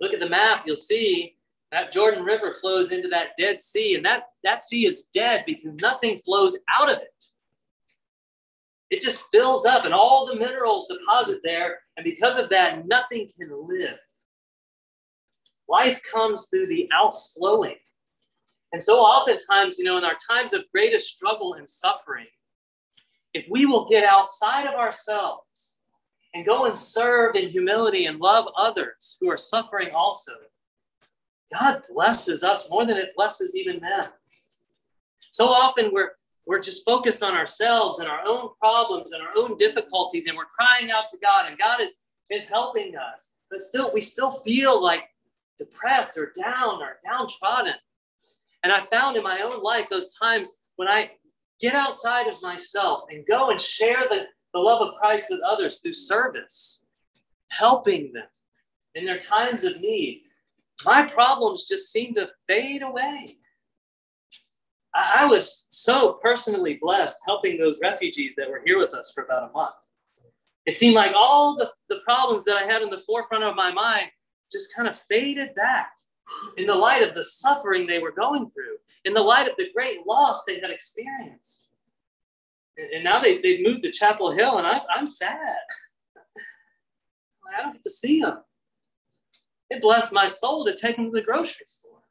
Look 0.00 0.12
at 0.12 0.20
the 0.20 0.28
map, 0.28 0.64
you'll 0.66 0.76
see 0.76 1.36
that 1.72 1.90
Jordan 1.90 2.22
River 2.22 2.52
flows 2.52 2.92
into 2.92 3.08
that 3.08 3.30
Dead 3.38 3.60
Sea, 3.60 3.96
and 3.96 4.04
that, 4.04 4.24
that 4.44 4.62
sea 4.62 4.86
is 4.86 5.08
dead 5.14 5.44
because 5.46 5.74
nothing 5.76 6.20
flows 6.22 6.58
out 6.70 6.90
of 6.90 6.98
it. 6.98 7.24
It 8.90 9.00
just 9.00 9.28
fills 9.32 9.64
up, 9.64 9.86
and 9.86 9.94
all 9.94 10.26
the 10.26 10.38
minerals 10.38 10.86
deposit 10.86 11.40
there, 11.42 11.78
and 11.96 12.04
because 12.04 12.38
of 12.38 12.50
that, 12.50 12.86
nothing 12.86 13.26
can 13.38 13.50
live. 13.66 13.98
Life 15.66 16.02
comes 16.12 16.48
through 16.48 16.66
the 16.66 16.88
outflowing. 16.92 17.76
And 18.74 18.82
so 18.82 18.98
oftentimes, 18.98 19.78
you 19.78 19.86
know, 19.86 19.96
in 19.96 20.04
our 20.04 20.16
times 20.30 20.52
of 20.52 20.70
greatest 20.72 21.16
struggle 21.16 21.54
and 21.54 21.66
suffering, 21.66 22.26
if 23.32 23.46
we 23.50 23.64
will 23.64 23.88
get 23.88 24.04
outside 24.04 24.66
of 24.66 24.74
ourselves 24.74 25.78
and 26.34 26.44
go 26.44 26.66
and 26.66 26.76
serve 26.76 27.34
in 27.34 27.48
humility 27.48 28.04
and 28.06 28.18
love 28.18 28.46
others 28.58 29.16
who 29.20 29.30
are 29.30 29.38
suffering 29.38 29.88
also, 29.94 30.32
God 31.52 31.82
blesses 31.92 32.42
us 32.42 32.70
more 32.70 32.86
than 32.86 32.96
it 32.96 33.14
blesses 33.16 33.56
even 33.56 33.80
them. 33.80 34.04
So 35.30 35.46
often 35.46 35.90
we're 35.92 36.12
we're 36.44 36.60
just 36.60 36.84
focused 36.84 37.22
on 37.22 37.34
ourselves 37.34 38.00
and 38.00 38.08
our 38.08 38.26
own 38.26 38.50
problems 38.58 39.12
and 39.12 39.22
our 39.22 39.32
own 39.36 39.56
difficulties, 39.56 40.26
and 40.26 40.36
we're 40.36 40.44
crying 40.46 40.90
out 40.90 41.08
to 41.08 41.18
God, 41.22 41.48
and 41.48 41.58
God 41.58 41.80
is 41.80 41.98
is 42.30 42.48
helping 42.48 42.94
us. 42.96 43.36
But 43.50 43.60
still, 43.60 43.92
we 43.92 44.00
still 44.00 44.30
feel 44.30 44.82
like 44.82 45.02
depressed 45.58 46.18
or 46.18 46.32
down 46.40 46.82
or 46.82 46.98
downtrodden. 47.04 47.74
And 48.64 48.72
I 48.72 48.84
found 48.86 49.16
in 49.16 49.22
my 49.22 49.40
own 49.42 49.62
life 49.62 49.88
those 49.88 50.14
times 50.14 50.70
when 50.76 50.88
I 50.88 51.10
get 51.60 51.74
outside 51.74 52.26
of 52.26 52.40
myself 52.42 53.04
and 53.10 53.26
go 53.26 53.50
and 53.50 53.60
share 53.60 54.04
the, 54.08 54.24
the 54.52 54.58
love 54.58 54.80
of 54.80 54.94
Christ 54.94 55.28
with 55.30 55.40
others 55.42 55.80
through 55.80 55.92
service, 55.92 56.86
helping 57.48 58.12
them 58.12 58.26
in 58.94 59.04
their 59.04 59.18
times 59.18 59.64
of 59.64 59.80
need, 59.80 60.22
my 60.84 61.06
problems 61.06 61.66
just 61.68 61.92
seemed 61.92 62.16
to 62.16 62.28
fade 62.46 62.82
away. 62.82 63.26
I, 64.94 65.20
I 65.20 65.24
was 65.26 65.66
so 65.70 66.18
personally 66.22 66.78
blessed 66.80 67.20
helping 67.26 67.58
those 67.58 67.78
refugees 67.80 68.34
that 68.36 68.48
were 68.48 68.62
here 68.64 68.78
with 68.78 68.94
us 68.94 69.12
for 69.14 69.24
about 69.24 69.50
a 69.50 69.52
month. 69.52 69.74
It 70.66 70.76
seemed 70.76 70.94
like 70.94 71.12
all 71.14 71.56
the, 71.56 71.68
the 71.88 72.00
problems 72.04 72.44
that 72.44 72.56
I 72.56 72.64
had 72.64 72.82
in 72.82 72.90
the 72.90 73.02
forefront 73.06 73.44
of 73.44 73.56
my 73.56 73.72
mind 73.72 74.04
just 74.50 74.74
kind 74.76 74.88
of 74.88 74.96
faded 74.96 75.54
back 75.54 75.90
in 76.56 76.66
the 76.66 76.74
light 76.74 77.06
of 77.06 77.14
the 77.14 77.24
suffering 77.24 77.86
they 77.86 77.98
were 77.98 78.12
going 78.12 78.50
through, 78.50 78.76
in 79.04 79.12
the 79.12 79.20
light 79.20 79.48
of 79.48 79.56
the 79.56 79.70
great 79.74 80.06
loss 80.06 80.44
they 80.44 80.60
had 80.60 80.70
experienced. 80.70 81.70
And, 82.76 82.88
and 82.92 83.04
now 83.04 83.20
they, 83.20 83.38
they've 83.38 83.64
moved 83.64 83.82
to 83.84 83.90
Chapel 83.90 84.30
Hill, 84.30 84.58
and 84.58 84.66
I, 84.66 84.80
I'm 84.94 85.06
sad. 85.06 85.56
I 87.58 87.62
don't 87.62 87.72
get 87.72 87.82
to 87.82 87.90
see 87.90 88.20
them. 88.20 88.38
It 89.72 89.80
blessed 89.80 90.12
my 90.12 90.26
soul 90.26 90.66
to 90.66 90.74
take 90.74 90.96
them 90.96 91.06
to 91.06 91.10
the 91.10 91.22
grocery 91.22 91.64
store. 91.66 92.02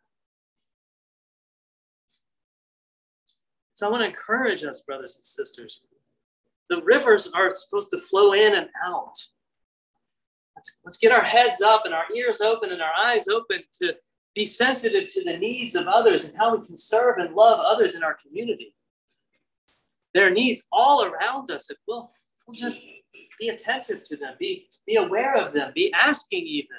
So 3.73 3.87
I 3.87 3.91
want 3.91 4.01
to 4.01 4.07
encourage 4.07 4.63
us, 4.63 4.81
brothers 4.81 5.15
and 5.15 5.23
sisters. 5.23 5.85
The 6.69 6.81
rivers 6.81 7.31
are 7.35 7.53
supposed 7.53 7.91
to 7.91 7.99
flow 7.99 8.33
in 8.33 8.55
and 8.55 8.67
out. 8.83 9.13
Let's, 10.55 10.81
let's 10.83 10.97
get 10.97 11.11
our 11.11 11.23
heads 11.23 11.61
up 11.61 11.83
and 11.85 11.93
our 11.93 12.05
ears 12.15 12.41
open 12.41 12.71
and 12.71 12.81
our 12.81 12.93
eyes 12.99 13.27
open 13.27 13.61
to, 13.73 13.93
be 14.33 14.45
sensitive 14.45 15.07
to 15.09 15.23
the 15.25 15.37
needs 15.37 15.75
of 15.75 15.85
others 15.87 16.29
and 16.29 16.37
how 16.37 16.55
we 16.55 16.65
can 16.65 16.77
serve 16.77 17.17
and 17.19 17.35
love 17.35 17.59
others 17.59 17.95
in 17.95 18.03
our 18.03 18.17
community. 18.25 18.73
There 20.15 20.25
are 20.25 20.31
needs 20.31 20.65
all 20.71 21.03
around 21.03 21.51
us 21.51 21.69
if 21.69 21.77
we'll, 21.87 22.09
we'll 22.47 22.57
just 22.57 22.83
be 23.39 23.49
attentive 23.49 24.03
to 24.05 24.15
them, 24.15 24.33
be, 24.39 24.67
be 24.87 24.95
aware 24.95 25.35
of 25.35 25.53
them, 25.53 25.73
be 25.75 25.93
asking 25.93 26.47
even 26.47 26.77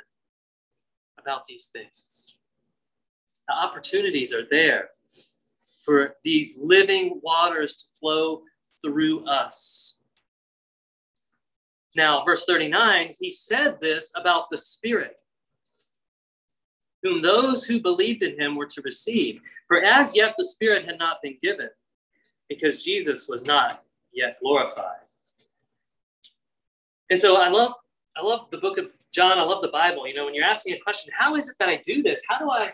about 1.23 1.47
these 1.47 1.69
things. 1.69 2.37
The 3.49 3.55
opportunities 3.55 4.35
are 4.35 4.47
there 4.51 4.91
for 5.85 6.17
these 6.25 6.59
living 6.63 7.21
waters 7.23 7.77
to 7.77 7.85
flow 7.99 8.43
through 8.83 9.25
us. 9.27 9.99
Now, 11.95 12.21
verse 12.25 12.45
39, 12.47 13.13
he 13.19 13.31
said 13.31 13.79
this 13.81 14.13
about 14.17 14.49
the 14.51 14.57
Spirit, 14.59 15.21
whom 17.03 17.21
those 17.21 17.65
who 17.65 17.81
believed 17.81 18.23
in 18.23 18.41
him 18.41 18.57
were 18.57 18.67
to 18.67 18.81
receive. 18.83 19.41
For 19.69 19.83
as 19.83 20.17
yet 20.17 20.35
the 20.39 20.45
Spirit 20.45 20.87
had 20.87 20.99
not 20.99 21.19
been 21.23 21.37
given, 21.43 21.69
because 22.49 22.85
Jesus 22.85 23.29
was 23.29 23.47
not 23.47 23.85
yet 24.13 24.39
glorified. 24.41 25.01
And 27.11 27.19
so 27.19 27.37
I 27.37 27.49
love 27.49 27.75
I 28.17 28.23
love 28.23 28.51
the 28.51 28.59
book 28.59 28.79
of 28.79 28.89
John. 29.13 29.39
I 29.39 29.43
love 29.43 29.63
the 29.63 29.69
Bible. 29.69 30.07
You 30.07 30.15
know, 30.15 30.27
when 30.27 30.35
you're 30.35 30.45
asking 30.45 30.75
a 30.75 30.79
question, 30.79 31.13
how 31.17 31.35
is 31.35 31.49
it 31.49 31.57
that 31.59 31.69
I 31.69 31.81
do 31.85 32.03
this? 32.03 32.23
How 32.29 32.39
do 32.39 32.51
I 32.51 32.73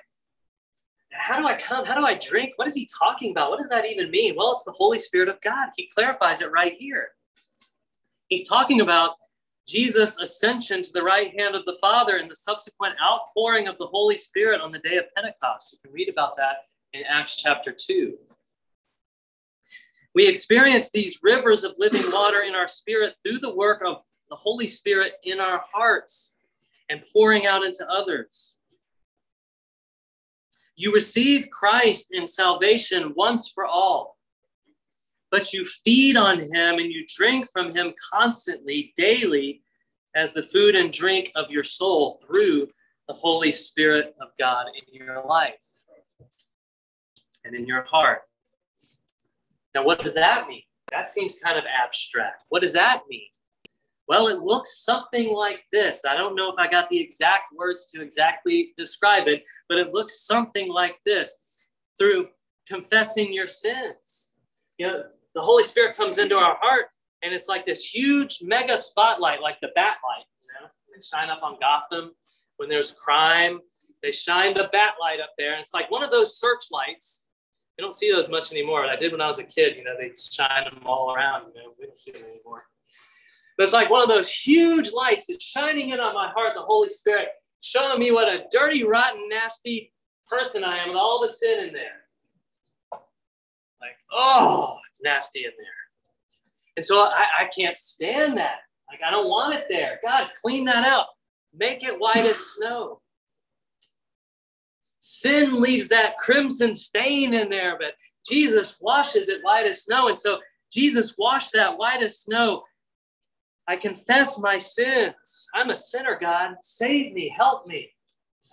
how 1.10 1.38
do 1.38 1.46
I 1.46 1.56
come? 1.56 1.84
How 1.84 1.94
do 1.94 2.04
I 2.04 2.18
drink? 2.18 2.52
What 2.56 2.68
is 2.68 2.74
he 2.74 2.88
talking 3.00 3.30
about? 3.30 3.50
What 3.50 3.58
does 3.58 3.70
that 3.70 3.86
even 3.86 4.10
mean? 4.10 4.34
Well, 4.36 4.52
it's 4.52 4.64
the 4.64 4.72
Holy 4.72 4.98
Spirit 4.98 5.28
of 5.28 5.40
God. 5.40 5.70
He 5.76 5.88
clarifies 5.94 6.42
it 6.42 6.52
right 6.52 6.74
here. 6.78 7.08
He's 8.28 8.46
talking 8.46 8.82
about 8.82 9.12
Jesus' 9.66 10.20
ascension 10.20 10.82
to 10.82 10.92
the 10.92 11.02
right 11.02 11.38
hand 11.38 11.54
of 11.54 11.64
the 11.64 11.76
Father 11.80 12.16
and 12.16 12.30
the 12.30 12.36
subsequent 12.36 12.94
outpouring 13.02 13.68
of 13.68 13.76
the 13.78 13.86
Holy 13.86 14.16
Spirit 14.16 14.60
on 14.60 14.70
the 14.70 14.78
day 14.78 14.96
of 14.96 15.04
Pentecost. 15.14 15.72
You 15.72 15.78
can 15.82 15.92
read 15.92 16.08
about 16.08 16.36
that 16.36 16.64
in 16.92 17.02
Acts 17.08 17.36
chapter 17.36 17.72
2. 17.72 18.16
We 20.14 20.26
experience 20.26 20.90
these 20.90 21.20
rivers 21.22 21.64
of 21.64 21.74
living 21.78 22.02
water 22.10 22.42
in 22.42 22.54
our 22.54 22.66
spirit 22.66 23.14
through 23.22 23.38
the 23.38 23.54
work 23.54 23.82
of 23.84 24.02
the 24.30 24.36
Holy 24.36 24.66
Spirit 24.66 25.14
in 25.24 25.40
our 25.40 25.62
hearts 25.72 26.36
and 26.88 27.02
pouring 27.12 27.46
out 27.46 27.64
into 27.64 27.86
others. 27.88 28.56
You 30.76 30.94
receive 30.94 31.50
Christ 31.50 32.08
in 32.12 32.28
salvation 32.28 33.12
once 33.16 33.50
for 33.50 33.66
all, 33.66 34.16
but 35.30 35.52
you 35.52 35.64
feed 35.64 36.16
on 36.16 36.38
him 36.38 36.78
and 36.78 36.92
you 36.92 37.04
drink 37.16 37.48
from 37.52 37.74
him 37.74 37.92
constantly, 38.12 38.92
daily, 38.96 39.62
as 40.14 40.32
the 40.32 40.42
food 40.42 40.74
and 40.74 40.92
drink 40.92 41.32
of 41.34 41.50
your 41.50 41.64
soul 41.64 42.20
through 42.24 42.68
the 43.08 43.14
Holy 43.14 43.52
Spirit 43.52 44.14
of 44.20 44.28
God 44.38 44.66
in 44.68 44.94
your 44.94 45.24
life 45.24 45.54
and 47.44 47.54
in 47.54 47.66
your 47.66 47.82
heart. 47.82 48.22
Now, 49.74 49.84
what 49.84 50.00
does 50.00 50.14
that 50.14 50.48
mean? 50.48 50.62
That 50.92 51.10
seems 51.10 51.38
kind 51.40 51.58
of 51.58 51.64
abstract. 51.66 52.44
What 52.48 52.62
does 52.62 52.72
that 52.72 53.02
mean? 53.08 53.28
Well, 54.08 54.28
it 54.28 54.38
looks 54.38 54.84
something 54.84 55.34
like 55.34 55.64
this. 55.70 56.04
I 56.08 56.16
don't 56.16 56.34
know 56.34 56.50
if 56.50 56.58
I 56.58 56.66
got 56.66 56.88
the 56.88 56.98
exact 56.98 57.52
words 57.54 57.90
to 57.92 58.02
exactly 58.02 58.72
describe 58.78 59.28
it, 59.28 59.44
but 59.68 59.76
it 59.76 59.92
looks 59.92 60.26
something 60.26 60.70
like 60.70 60.96
this 61.04 61.68
through 61.98 62.28
confessing 62.66 63.32
your 63.32 63.46
sins. 63.46 64.36
You 64.78 64.86
know, 64.86 65.02
the 65.34 65.42
Holy 65.42 65.62
Spirit 65.62 65.94
comes 65.94 66.16
into 66.16 66.36
our 66.36 66.56
heart, 66.60 66.86
and 67.22 67.34
it's 67.34 67.48
like 67.48 67.66
this 67.66 67.84
huge 67.84 68.38
mega 68.42 68.78
spotlight, 68.78 69.42
like 69.42 69.60
the 69.60 69.72
bat 69.74 69.96
light. 70.02 70.24
You 70.40 70.48
know, 70.54 70.68
they 70.94 71.02
shine 71.02 71.28
up 71.28 71.42
on 71.42 71.58
Gotham 71.60 72.12
when 72.56 72.70
there's 72.70 72.92
crime. 72.92 73.60
They 74.02 74.12
shine 74.12 74.54
the 74.54 74.70
bat 74.72 74.94
light 74.98 75.20
up 75.20 75.32
there, 75.36 75.52
and 75.52 75.60
it's 75.60 75.74
like 75.74 75.90
one 75.90 76.02
of 76.02 76.10
those 76.10 76.40
searchlights. 76.40 77.26
You 77.76 77.84
don't 77.84 77.94
see 77.94 78.10
those 78.10 78.30
much 78.30 78.52
anymore. 78.52 78.86
I 78.86 78.96
did 78.96 79.12
when 79.12 79.20
I 79.20 79.28
was 79.28 79.38
a 79.38 79.44
kid. 79.44 79.76
You 79.76 79.84
know, 79.84 79.96
they 79.98 80.12
shine 80.16 80.64
them 80.64 80.80
all 80.86 81.14
around. 81.14 81.52
You 81.54 81.62
know, 81.62 81.74
we 81.78 81.84
don't 81.84 81.98
see 81.98 82.12
them 82.12 82.22
anymore. 82.24 82.64
But 83.58 83.64
it's 83.64 83.72
like 83.72 83.90
one 83.90 84.02
of 84.02 84.08
those 84.08 84.30
huge 84.30 84.92
lights 84.92 85.26
that's 85.26 85.44
shining 85.44 85.90
in 85.90 85.98
on 85.98 86.14
my 86.14 86.28
heart, 86.28 86.52
the 86.54 86.62
Holy 86.62 86.88
Spirit, 86.88 87.28
showing 87.60 87.98
me 87.98 88.12
what 88.12 88.28
a 88.28 88.44
dirty, 88.52 88.84
rotten, 88.84 89.28
nasty 89.28 89.92
person 90.28 90.62
I 90.62 90.78
am 90.78 90.90
with 90.90 90.96
all 90.96 91.20
the 91.20 91.28
sin 91.28 91.66
in 91.66 91.74
there. 91.74 92.04
Like, 92.92 93.96
oh, 94.12 94.76
it's 94.90 95.02
nasty 95.02 95.40
in 95.40 95.50
there. 95.58 95.66
And 96.76 96.86
so 96.86 97.00
I, 97.00 97.24
I 97.40 97.50
can't 97.56 97.76
stand 97.76 98.38
that. 98.38 98.58
Like, 98.88 99.00
I 99.04 99.10
don't 99.10 99.28
want 99.28 99.56
it 99.56 99.66
there. 99.68 99.98
God, 100.04 100.28
clean 100.40 100.64
that 100.66 100.84
out. 100.84 101.06
Make 101.52 101.82
it 101.82 101.98
white 101.98 102.18
as 102.18 102.36
snow. 102.36 103.00
Sin 105.00 105.60
leaves 105.60 105.88
that 105.88 106.16
crimson 106.18 106.74
stain 106.74 107.34
in 107.34 107.48
there, 107.48 107.76
but 107.76 107.94
Jesus 108.24 108.78
washes 108.80 109.28
it 109.28 109.42
white 109.42 109.66
as 109.66 109.82
snow. 109.82 110.06
And 110.06 110.18
so 110.18 110.38
Jesus 110.72 111.16
washed 111.18 111.52
that 111.54 111.76
white 111.76 112.02
as 112.02 112.20
snow 112.20 112.62
I 113.68 113.76
confess 113.76 114.38
my 114.38 114.56
sins. 114.56 115.46
I'm 115.54 115.68
a 115.68 115.76
sinner, 115.76 116.18
God. 116.18 116.56
Save 116.62 117.12
me, 117.12 117.32
help 117.36 117.66
me. 117.66 117.90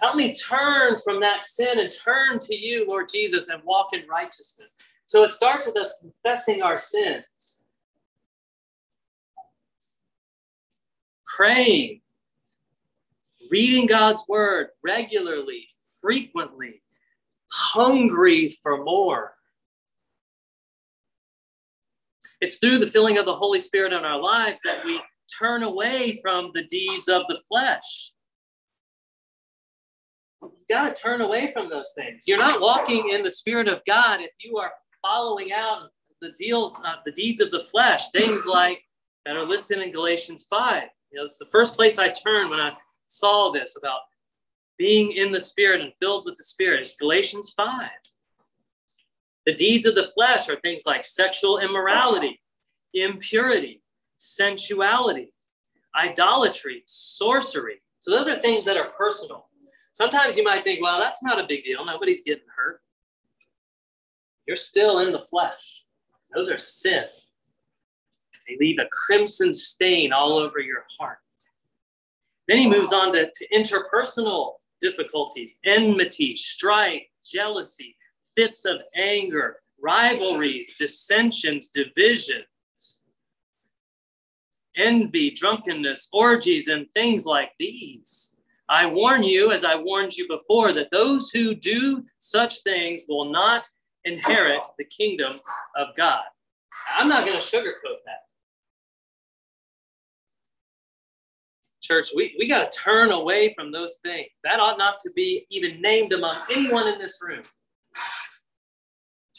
Help 0.01 0.17
me 0.17 0.35
turn 0.35 0.97
from 1.01 1.21
that 1.21 1.45
sin 1.45 1.79
and 1.79 1.89
turn 1.89 2.37
to 2.39 2.53
you, 2.53 2.85
Lord 2.85 3.07
Jesus, 3.11 3.47
and 3.47 3.63
walk 3.63 3.93
in 3.93 4.05
righteousness. 4.09 4.73
So 5.05 5.23
it 5.23 5.29
starts 5.29 5.67
with 5.67 5.77
us 5.77 6.01
confessing 6.01 6.63
our 6.63 6.77
sins, 6.77 7.65
praying, 11.25 12.01
reading 13.49 13.87
God's 13.87 14.25
word 14.27 14.67
regularly, 14.83 15.69
frequently, 16.01 16.81
hungry 17.47 18.49
for 18.49 18.83
more. 18.83 19.34
It's 22.41 22.57
through 22.57 22.79
the 22.79 22.87
filling 22.87 23.17
of 23.17 23.25
the 23.25 23.35
Holy 23.35 23.59
Spirit 23.59 23.93
in 23.93 24.03
our 24.03 24.21
lives 24.21 24.61
that 24.63 24.83
we 24.83 25.01
turn 25.39 25.63
away 25.63 26.19
from 26.21 26.51
the 26.53 26.63
deeds 26.63 27.07
of 27.07 27.23
the 27.27 27.39
flesh. 27.47 28.11
You 30.41 30.65
got 30.69 30.93
to 30.93 31.01
turn 31.01 31.21
away 31.21 31.51
from 31.51 31.69
those 31.69 31.93
things. 31.95 32.25
You're 32.27 32.37
not 32.37 32.61
walking 32.61 33.09
in 33.11 33.23
the 33.23 33.29
Spirit 33.29 33.67
of 33.67 33.81
God 33.85 34.21
if 34.21 34.31
you 34.39 34.57
are 34.57 34.71
following 35.01 35.51
out 35.51 35.89
the 36.21 36.31
deals, 36.37 36.81
uh, 36.85 36.95
the 37.05 37.11
deeds 37.11 37.41
of 37.41 37.51
the 37.51 37.61
flesh, 37.61 38.09
things 38.11 38.45
like 38.45 38.83
that 39.25 39.35
are 39.35 39.43
listed 39.43 39.79
in 39.79 39.91
Galatians 39.91 40.45
5. 40.49 40.83
You 41.11 41.19
know, 41.19 41.25
it's 41.25 41.39
the 41.39 41.45
first 41.51 41.75
place 41.75 41.99
I 41.99 42.09
turned 42.09 42.49
when 42.49 42.59
I 42.59 42.73
saw 43.07 43.51
this 43.51 43.77
about 43.77 43.99
being 44.77 45.11
in 45.13 45.31
the 45.31 45.39
Spirit 45.39 45.81
and 45.81 45.93
filled 45.99 46.25
with 46.25 46.35
the 46.37 46.43
Spirit. 46.43 46.81
It's 46.81 46.97
Galatians 46.97 47.53
5. 47.55 47.89
The 49.45 49.53
deeds 49.53 49.85
of 49.85 49.95
the 49.95 50.11
flesh 50.13 50.49
are 50.49 50.55
things 50.57 50.83
like 50.85 51.03
sexual 51.03 51.59
immorality, 51.59 52.41
impurity, 52.93 53.83
sensuality, 54.17 55.31
idolatry, 55.95 56.83
sorcery. 56.87 57.81
So 57.99 58.11
those 58.11 58.27
are 58.27 58.35
things 58.35 58.65
that 58.65 58.77
are 58.77 58.89
personal. 58.97 59.49
Sometimes 59.93 60.37
you 60.37 60.43
might 60.43 60.63
think, 60.63 60.81
well, 60.81 60.99
that's 60.99 61.23
not 61.23 61.39
a 61.39 61.47
big 61.47 61.63
deal. 61.63 61.85
Nobody's 61.85 62.21
getting 62.21 62.43
hurt. 62.55 62.81
You're 64.47 64.55
still 64.55 64.99
in 64.99 65.11
the 65.11 65.19
flesh. 65.19 65.85
Those 66.33 66.51
are 66.51 66.57
sin. 66.57 67.05
They 68.47 68.57
leave 68.59 68.77
a 68.79 68.87
crimson 68.91 69.53
stain 69.53 70.13
all 70.13 70.37
over 70.37 70.59
your 70.59 70.85
heart. 70.99 71.17
Then 72.47 72.57
he 72.59 72.69
moves 72.69 72.93
on 72.93 73.13
to, 73.13 73.29
to 73.33 73.47
interpersonal 73.47 74.55
difficulties, 74.81 75.57
enmity, 75.65 76.35
strife, 76.35 77.01
jealousy, 77.23 77.95
fits 78.35 78.65
of 78.65 78.81
anger, 78.95 79.57
rivalries, 79.81 80.75
dissensions, 80.75 81.69
divisions, 81.69 82.45
envy, 84.75 85.31
drunkenness, 85.31 86.09
orgies, 86.13 86.67
and 86.67 86.89
things 86.91 87.25
like 87.25 87.51
these. 87.57 88.35
I 88.67 88.85
warn 88.87 89.23
you, 89.23 89.51
as 89.51 89.63
I 89.63 89.75
warned 89.75 90.15
you 90.15 90.27
before, 90.27 90.73
that 90.73 90.89
those 90.91 91.29
who 91.29 91.53
do 91.53 92.03
such 92.19 92.63
things 92.63 93.05
will 93.07 93.25
not 93.25 93.67
inherit 94.05 94.65
the 94.77 94.85
kingdom 94.85 95.39
of 95.75 95.87
God. 95.95 96.23
I'm 96.95 97.07
not 97.07 97.25
going 97.25 97.39
to 97.39 97.45
sugarcoat 97.45 98.01
that. 98.05 98.23
Church, 101.81 102.09
we, 102.15 102.35
we 102.39 102.47
got 102.47 102.71
to 102.71 102.77
turn 102.77 103.11
away 103.11 103.53
from 103.53 103.71
those 103.71 103.99
things. 104.03 104.29
That 104.43 104.59
ought 104.59 104.79
not 104.79 104.97
to 104.99 105.11
be 105.15 105.45
even 105.51 105.79
named 105.81 106.13
among 106.13 106.37
anyone 106.49 106.87
in 106.87 106.97
this 106.97 107.21
room. 107.25 107.43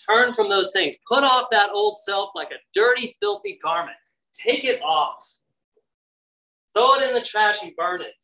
Turn 0.09 0.35
from 0.35 0.49
those 0.49 0.73
things. 0.73 0.97
Put 1.09 1.25
off 1.25 1.49
that 1.51 1.71
old 1.73 1.97
self 1.99 2.31
like 2.35 2.51
a 2.51 2.63
dirty, 2.73 3.13
filthy 3.21 3.59
garment. 3.63 3.97
Take 4.35 4.65
it 4.65 4.81
off. 4.83 5.27
Throw 6.75 6.95
it 6.95 7.09
in 7.09 7.15
the 7.15 7.23
trash 7.23 7.63
and 7.63 7.75
burn 7.77 8.03
it. 8.03 8.15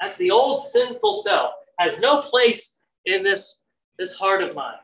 That's 0.00 0.18
the 0.18 0.30
old 0.30 0.60
sinful 0.60 1.12
self. 1.12 1.52
Has 1.78 2.00
no 2.00 2.20
place 2.20 2.80
in 3.06 3.22
this, 3.22 3.62
this 3.98 4.14
heart 4.14 4.42
of 4.42 4.54
mine. 4.54 4.74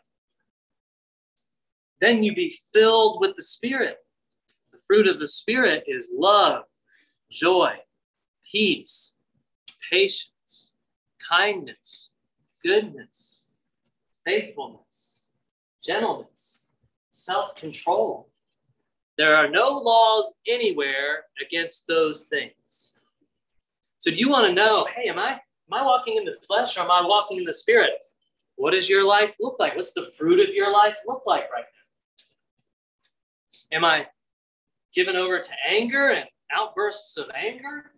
Then 2.00 2.22
you 2.22 2.34
be 2.34 2.54
filled 2.72 3.20
with 3.20 3.36
the 3.36 3.42
Spirit. 3.42 3.98
The 4.72 4.78
fruit 4.86 5.06
of 5.06 5.20
the 5.20 5.26
Spirit 5.26 5.84
is 5.86 6.14
love, 6.16 6.64
joy, 7.30 7.74
peace, 8.50 9.16
patience, 9.90 10.74
kindness, 11.28 12.12
goodness, 12.64 13.48
faithfulness, 14.24 15.09
gentleness, 15.84 16.70
self 17.10 17.56
control. 17.56 18.28
There 19.18 19.36
are 19.36 19.48
no 19.48 19.64
laws 19.64 20.38
anywhere 20.48 21.24
against 21.44 21.86
those 21.86 22.24
things. 22.24 22.94
So, 23.98 24.10
do 24.10 24.16
you 24.16 24.30
want 24.30 24.46
to 24.46 24.54
know, 24.54 24.86
hey, 24.86 25.08
am 25.08 25.18
I, 25.18 25.32
am 25.32 25.72
I 25.72 25.82
walking 25.84 26.16
in 26.16 26.24
the 26.24 26.38
flesh 26.46 26.78
or 26.78 26.80
am 26.80 26.90
I 26.90 27.02
walking 27.04 27.38
in 27.38 27.44
the 27.44 27.52
spirit? 27.52 27.90
What 28.56 28.72
does 28.72 28.88
your 28.88 29.06
life 29.06 29.36
look 29.40 29.58
like? 29.58 29.76
What's 29.76 29.94
the 29.94 30.10
fruit 30.16 30.40
of 30.40 30.54
your 30.54 30.72
life 30.72 30.98
look 31.06 31.22
like 31.26 31.50
right 31.52 31.64
now? 33.72 33.76
Am 33.76 33.84
I 33.84 34.06
given 34.94 35.16
over 35.16 35.38
to 35.38 35.50
anger 35.68 36.08
and 36.08 36.26
outbursts 36.52 37.16
of 37.18 37.30
anger? 37.34 37.92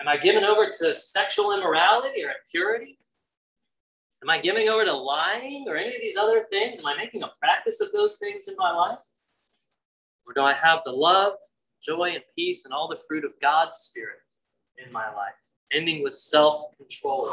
Am 0.00 0.08
I 0.08 0.16
given 0.16 0.44
over 0.44 0.68
to 0.68 0.94
sexual 0.94 1.56
immorality 1.56 2.24
or 2.24 2.32
impurity? 2.44 2.98
Am 4.22 4.30
I 4.30 4.38
giving 4.38 4.68
over 4.68 4.84
to 4.84 4.92
lying 4.92 5.64
or 5.66 5.76
any 5.76 5.88
of 5.88 6.00
these 6.00 6.16
other 6.16 6.44
things? 6.48 6.80
Am 6.80 6.86
I 6.86 6.96
making 6.96 7.24
a 7.24 7.30
practice 7.40 7.80
of 7.80 7.90
those 7.92 8.18
things 8.18 8.48
in 8.48 8.54
my 8.56 8.70
life? 8.70 9.00
Or 10.26 10.32
do 10.32 10.42
I 10.42 10.52
have 10.52 10.80
the 10.84 10.92
love, 10.92 11.34
joy, 11.82 12.12
and 12.14 12.22
peace 12.36 12.64
and 12.64 12.72
all 12.72 12.86
the 12.86 13.00
fruit 13.08 13.24
of 13.24 13.32
God's 13.40 13.78
Spirit 13.78 14.18
in 14.84 14.92
my 14.92 15.06
life, 15.12 15.34
ending 15.72 16.04
with 16.04 16.14
self 16.14 16.76
control? 16.76 17.32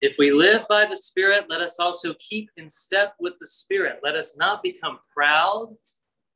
If 0.00 0.16
we 0.16 0.30
live 0.30 0.62
by 0.68 0.86
the 0.86 0.96
Spirit, 0.96 1.50
let 1.50 1.60
us 1.60 1.78
also 1.78 2.14
keep 2.20 2.48
in 2.56 2.70
step 2.70 3.14
with 3.20 3.34
the 3.38 3.46
Spirit. 3.46 4.00
Let 4.02 4.14
us 4.14 4.38
not 4.38 4.62
become 4.62 5.00
proud, 5.14 5.76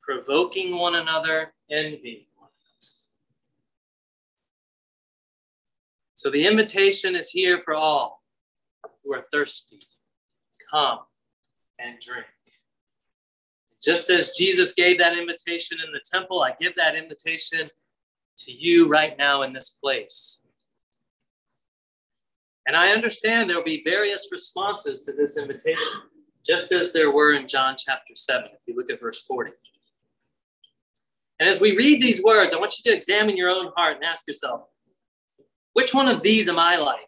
provoking 0.01 0.77
one 0.77 0.95
another, 0.95 1.53
envy 1.71 2.27
So 6.15 6.29
the 6.29 6.45
invitation 6.45 7.15
is 7.15 7.29
here 7.29 7.61
for 7.63 7.73
all 7.73 8.23
who 9.03 9.13
are 9.13 9.21
thirsty. 9.31 9.79
Come 10.71 10.99
and 11.79 11.99
drink. 11.99 12.25
Just 13.83 14.09
as 14.09 14.37
Jesus 14.37 14.73
gave 14.73 14.97
that 14.99 15.17
invitation 15.17 15.77
in 15.85 15.91
the 15.91 16.01
temple, 16.05 16.41
I 16.41 16.53
give 16.59 16.75
that 16.75 16.95
invitation 16.95 17.69
to 18.37 18.51
you 18.51 18.87
right 18.87 19.17
now 19.17 19.41
in 19.41 19.51
this 19.51 19.77
place. 19.81 20.41
And 22.65 22.77
I 22.77 22.89
understand 22.89 23.49
there 23.49 23.57
will 23.57 23.63
be 23.63 23.83
various 23.83 24.29
responses 24.31 25.03
to 25.05 25.13
this 25.13 25.37
invitation, 25.37 26.01
just 26.45 26.71
as 26.71 26.93
there 26.93 27.11
were 27.11 27.33
in 27.33 27.47
John 27.47 27.75
chapter 27.77 28.15
7, 28.15 28.45
if 28.53 28.59
you 28.65 28.75
look 28.75 28.89
at 28.89 29.01
verse 29.01 29.25
40. 29.25 29.51
And 31.39 31.49
as 31.49 31.59
we 31.59 31.75
read 31.75 32.01
these 32.01 32.23
words, 32.23 32.53
I 32.53 32.59
want 32.59 32.75
you 32.77 32.89
to 32.89 32.95
examine 32.95 33.35
your 33.35 33.49
own 33.49 33.71
heart 33.75 33.97
and 33.97 34.05
ask 34.05 34.25
yourself 34.27 34.69
which 35.73 35.93
one 35.93 36.07
of 36.07 36.21
these 36.21 36.49
am 36.49 36.59
I 36.59 36.77
like? 36.77 36.99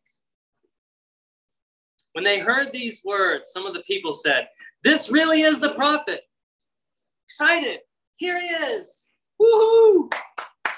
When 2.13 2.23
they 2.23 2.39
heard 2.39 2.71
these 2.71 3.01
words, 3.03 3.51
some 3.51 3.65
of 3.65 3.73
the 3.73 3.83
people 3.83 4.13
said, 4.13 4.47
This 4.83 5.11
really 5.11 5.41
is 5.41 5.59
the 5.59 5.73
prophet. 5.73 6.21
Excited. 7.27 7.79
Here 8.17 8.39
he 8.39 8.47
is. 8.47 9.11
Woohoo! 9.41 10.09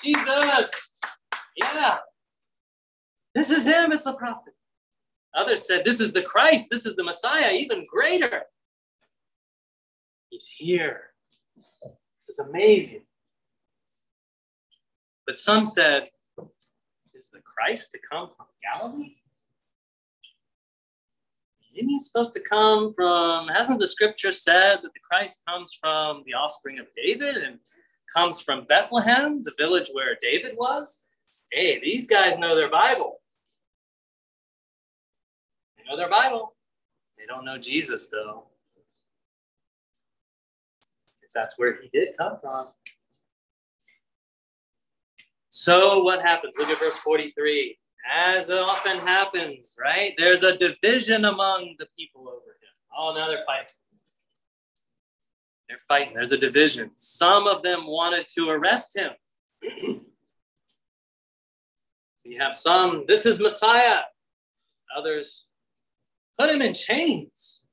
Jesus. 0.03 0.93
Yeah. 1.61 1.97
This 3.35 3.51
is 3.51 3.67
him. 3.67 3.91
It's 3.91 4.03
the 4.03 4.13
prophet. 4.13 4.53
Others 5.35 5.67
said, 5.67 5.85
This 5.85 6.01
is 6.01 6.11
the 6.11 6.23
Christ. 6.23 6.69
This 6.71 6.85
is 6.85 6.95
the 6.95 7.03
Messiah, 7.03 7.53
even 7.53 7.83
greater. 7.87 8.43
He's 10.29 10.47
here. 10.47 11.11
This 11.55 12.29
is 12.29 12.47
amazing. 12.49 13.03
But 15.27 15.37
some 15.37 15.65
said, 15.65 16.05
is 17.27 17.31
the 17.31 17.41
Christ 17.41 17.91
to 17.91 17.99
come 18.09 18.29
from 18.35 18.45
Galilee? 18.63 19.15
Isn't 21.75 21.89
he 21.89 21.99
supposed 21.99 22.33
to 22.33 22.39
come 22.39 22.93
from, 22.93 23.49
hasn't 23.49 23.79
the 23.79 23.87
scripture 23.87 24.31
said 24.31 24.77
that 24.77 24.93
the 24.93 24.99
Christ 25.07 25.41
comes 25.47 25.77
from 25.79 26.23
the 26.25 26.33
offspring 26.33 26.79
of 26.79 26.87
David 26.95 27.37
and 27.37 27.59
comes 28.15 28.41
from 28.41 28.65
Bethlehem, 28.65 29.43
the 29.43 29.51
village 29.59 29.89
where 29.91 30.17
David 30.21 30.55
was? 30.57 31.05
Hey, 31.51 31.79
these 31.81 32.07
guys 32.07 32.39
know 32.39 32.55
their 32.55 32.71
Bible. 32.71 33.19
They 35.77 35.83
know 35.87 35.97
their 35.97 36.09
Bible. 36.09 36.55
They 37.17 37.25
don't 37.25 37.45
know 37.45 37.57
Jesus, 37.57 38.09
though. 38.09 38.45
Because 41.19 41.33
that's 41.33 41.59
where 41.59 41.79
he 41.81 41.89
did 41.89 42.17
come 42.17 42.37
from. 42.41 42.67
So 45.57 46.03
what 46.03 46.21
happens? 46.21 46.55
Look 46.59 46.69
at 46.69 46.77
verse 46.77 46.97
43. 46.97 47.75
As 48.13 48.51
often 48.51 48.99
happens, 48.99 49.75
right? 49.83 50.13
There's 50.15 50.43
a 50.43 50.55
division 50.55 51.25
among 51.25 51.75
the 51.79 51.87
people 51.97 52.29
over 52.29 52.51
him. 52.51 52.75
Oh, 52.95 53.15
now 53.15 53.27
they're 53.27 53.43
fighting. 53.47 53.65
They're 55.67 55.79
fighting. 55.87 56.13
There's 56.13 56.31
a 56.31 56.37
division. 56.37 56.91
Some 56.95 57.47
of 57.47 57.63
them 57.63 57.87
wanted 57.87 58.27
to 58.35 58.49
arrest 58.49 58.95
him. 58.95 59.11
so 59.63 59.99
you 62.23 62.39
have 62.39 62.53
some, 62.53 63.05
this 63.07 63.25
is 63.25 63.39
Messiah. 63.39 64.01
Others, 64.95 65.49
put 66.39 66.51
him 66.51 66.61
in 66.61 66.73
chains. 66.73 67.65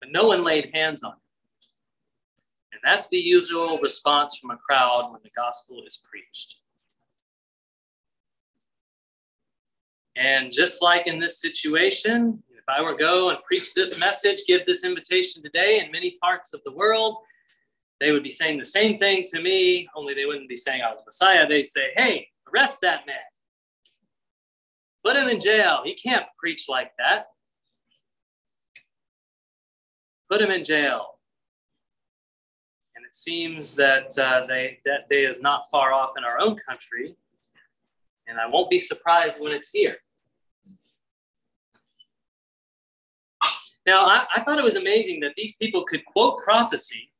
But 0.00 0.12
no 0.12 0.28
one 0.28 0.44
laid 0.44 0.70
hands 0.72 1.02
on 1.02 1.14
him. 1.14 1.18
That's 2.84 3.08
the 3.08 3.18
usual 3.18 3.80
response 3.82 4.36
from 4.36 4.50
a 4.50 4.58
crowd 4.58 5.10
when 5.10 5.20
the 5.24 5.30
gospel 5.34 5.82
is 5.86 6.02
preached. 6.08 6.58
And 10.16 10.52
just 10.52 10.82
like 10.82 11.06
in 11.06 11.18
this 11.18 11.40
situation, 11.40 12.42
if 12.50 12.62
I 12.68 12.82
were 12.82 12.92
to 12.92 12.98
go 12.98 13.30
and 13.30 13.38
preach 13.48 13.72
this 13.72 13.98
message, 13.98 14.40
give 14.46 14.66
this 14.66 14.84
invitation 14.84 15.42
today 15.42 15.80
in 15.82 15.90
many 15.90 16.16
parts 16.22 16.52
of 16.52 16.60
the 16.64 16.72
world, 16.72 17.16
they 18.00 18.12
would 18.12 18.22
be 18.22 18.30
saying 18.30 18.58
the 18.58 18.64
same 18.66 18.98
thing 18.98 19.24
to 19.32 19.40
me, 19.40 19.88
only 19.96 20.12
they 20.12 20.26
wouldn't 20.26 20.48
be 20.48 20.56
saying 20.56 20.82
I 20.82 20.90
was 20.90 21.02
Messiah. 21.06 21.48
They'd 21.48 21.66
say, 21.66 21.88
hey, 21.96 22.28
arrest 22.52 22.82
that 22.82 23.06
man. 23.06 23.16
Put 25.04 25.16
him 25.16 25.28
in 25.28 25.40
jail. 25.40 25.80
He 25.84 25.94
can't 25.94 26.26
preach 26.38 26.66
like 26.68 26.92
that. 26.98 27.28
Put 30.30 30.42
him 30.42 30.50
in 30.50 30.64
jail 30.64 31.13
seems 33.14 33.74
that 33.76 34.16
uh, 34.18 34.42
they, 34.46 34.78
that 34.84 35.08
day 35.08 35.24
is 35.24 35.40
not 35.40 35.64
far 35.70 35.92
off 35.92 36.10
in 36.18 36.24
our 36.24 36.40
own 36.40 36.56
country, 36.68 37.16
and 38.26 38.38
I 38.40 38.46
won't 38.46 38.70
be 38.70 38.78
surprised 38.78 39.42
when 39.42 39.52
it's 39.52 39.70
here. 39.70 39.96
Now, 43.86 44.06
I, 44.06 44.24
I 44.34 44.42
thought 44.42 44.58
it 44.58 44.64
was 44.64 44.76
amazing 44.76 45.20
that 45.20 45.34
these 45.36 45.54
people 45.56 45.84
could 45.84 46.04
quote 46.06 46.42
prophecy 46.42 47.10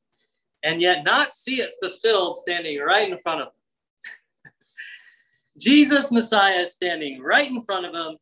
and 0.62 0.80
yet 0.80 1.04
not 1.04 1.34
see 1.34 1.60
it 1.60 1.72
fulfilled 1.80 2.36
standing 2.36 2.80
right 2.80 3.10
in 3.10 3.18
front 3.18 3.42
of 3.42 3.48
them. 3.48 4.52
Jesus, 5.60 6.10
Messiah, 6.10 6.66
standing 6.66 7.22
right 7.22 7.50
in 7.50 7.60
front 7.62 7.84
of 7.84 7.92
them, 7.92 8.16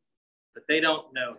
but 0.55 0.65
they 0.69 0.81
don't 0.81 1.07
know 1.15 1.31
him. 1.31 1.39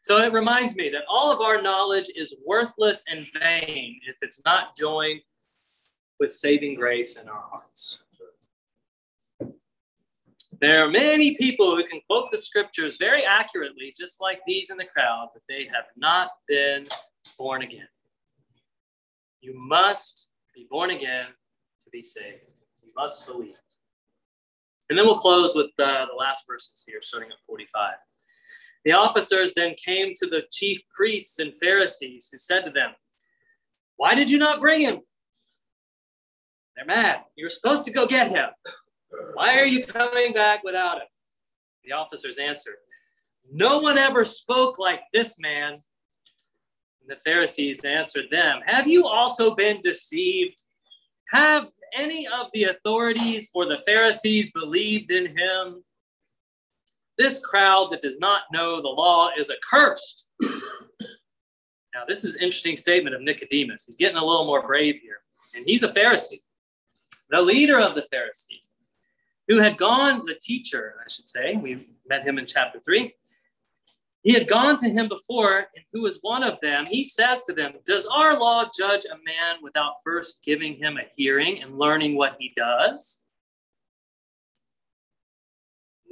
So 0.00 0.18
it 0.18 0.32
reminds 0.32 0.74
me 0.74 0.88
that 0.88 1.02
all 1.08 1.30
of 1.30 1.40
our 1.40 1.60
knowledge 1.60 2.10
is 2.16 2.36
worthless 2.46 3.04
and 3.08 3.26
vain 3.38 4.00
if 4.08 4.16
it's 4.22 4.42
not 4.44 4.74
joined 4.74 5.20
with 6.22 6.30
saving 6.30 6.76
grace 6.76 7.20
in 7.20 7.28
our 7.28 7.42
hearts. 7.50 8.04
There 10.60 10.84
are 10.84 10.88
many 10.88 11.36
people 11.36 11.74
who 11.74 11.82
can 11.82 12.00
quote 12.08 12.30
the 12.30 12.38
scriptures 12.38 12.96
very 12.96 13.24
accurately, 13.24 13.92
just 13.98 14.20
like 14.20 14.38
these 14.46 14.70
in 14.70 14.76
the 14.76 14.84
crowd, 14.84 15.30
but 15.34 15.42
they 15.48 15.64
have 15.64 15.86
not 15.96 16.30
been 16.46 16.84
born 17.36 17.62
again. 17.62 17.88
You 19.40 19.52
must 19.56 20.30
be 20.54 20.68
born 20.70 20.90
again 20.90 21.26
to 21.26 21.90
be 21.90 22.04
saved. 22.04 22.42
You 22.84 22.92
must 22.96 23.26
believe. 23.26 23.56
And 24.90 24.96
then 24.96 25.06
we'll 25.06 25.16
close 25.16 25.56
with 25.56 25.72
uh, 25.80 26.06
the 26.06 26.16
last 26.16 26.44
verses 26.48 26.84
here, 26.86 27.00
starting 27.02 27.30
at 27.30 27.38
45. 27.48 27.94
The 28.84 28.92
officers 28.92 29.54
then 29.54 29.74
came 29.74 30.12
to 30.14 30.28
the 30.28 30.44
chief 30.52 30.82
priests 30.96 31.40
and 31.40 31.52
Pharisees, 31.60 32.28
who 32.30 32.38
said 32.38 32.64
to 32.64 32.70
them, 32.70 32.90
Why 33.96 34.14
did 34.14 34.30
you 34.30 34.38
not 34.38 34.60
bring 34.60 34.82
him? 34.82 35.00
They're 36.76 36.86
mad. 36.86 37.20
You 37.36 37.44
were 37.44 37.50
supposed 37.50 37.84
to 37.86 37.92
go 37.92 38.06
get 38.06 38.30
him. 38.30 38.48
Why 39.34 39.58
are 39.58 39.66
you 39.66 39.84
coming 39.84 40.32
back 40.32 40.64
without 40.64 40.96
him? 40.96 41.08
The 41.84 41.92
officers 41.92 42.38
answered, 42.38 42.76
No 43.50 43.80
one 43.80 43.98
ever 43.98 44.24
spoke 44.24 44.78
like 44.78 45.00
this 45.12 45.38
man. 45.38 45.72
And 45.72 45.82
the 47.08 47.16
Pharisees 47.16 47.84
answered 47.84 48.26
them, 48.30 48.60
Have 48.66 48.86
you 48.86 49.06
also 49.06 49.54
been 49.54 49.80
deceived? 49.82 50.60
Have 51.30 51.68
any 51.94 52.26
of 52.26 52.46
the 52.54 52.64
authorities 52.64 53.50
or 53.54 53.66
the 53.66 53.82
Pharisees 53.86 54.52
believed 54.52 55.10
in 55.10 55.26
him? 55.26 55.82
This 57.18 57.44
crowd 57.44 57.90
that 57.92 58.00
does 58.00 58.18
not 58.18 58.42
know 58.52 58.80
the 58.80 58.88
law 58.88 59.30
is 59.36 59.50
accursed. 59.50 60.30
now, 60.40 62.04
this 62.08 62.24
is 62.24 62.36
an 62.36 62.42
interesting 62.42 62.76
statement 62.76 63.14
of 63.14 63.20
Nicodemus. 63.20 63.84
He's 63.84 63.96
getting 63.96 64.16
a 64.16 64.24
little 64.24 64.46
more 64.46 64.66
brave 64.66 64.98
here. 65.00 65.18
And 65.54 65.66
he's 65.66 65.82
a 65.82 65.88
Pharisee 65.88 66.40
the 67.32 67.40
leader 67.40 67.80
of 67.80 67.96
the 67.96 68.06
Pharisees. 68.12 68.68
who 69.48 69.58
had 69.58 69.76
gone, 69.76 70.24
the 70.24 70.38
teacher, 70.40 70.94
I 71.04 71.10
should 71.10 71.28
say, 71.28 71.56
we 71.56 71.88
met 72.06 72.24
him 72.24 72.38
in 72.38 72.46
chapter 72.46 72.78
3. 72.78 73.12
He 74.22 74.32
had 74.32 74.46
gone 74.46 74.76
to 74.76 74.88
him 74.88 75.08
before, 75.08 75.66
and 75.74 75.84
who 75.92 76.02
was 76.02 76.20
one 76.22 76.44
of 76.44 76.60
them, 76.60 76.84
he 76.86 77.02
says 77.02 77.42
to 77.44 77.52
them, 77.52 77.72
Does 77.84 78.06
our 78.06 78.38
law 78.38 78.70
judge 78.78 79.04
a 79.06 79.16
man 79.16 79.60
without 79.62 79.94
first 80.04 80.44
giving 80.44 80.76
him 80.76 80.96
a 80.96 81.12
hearing 81.16 81.60
and 81.60 81.76
learning 81.76 82.16
what 82.16 82.36
he 82.38 82.52
does? 82.56 83.24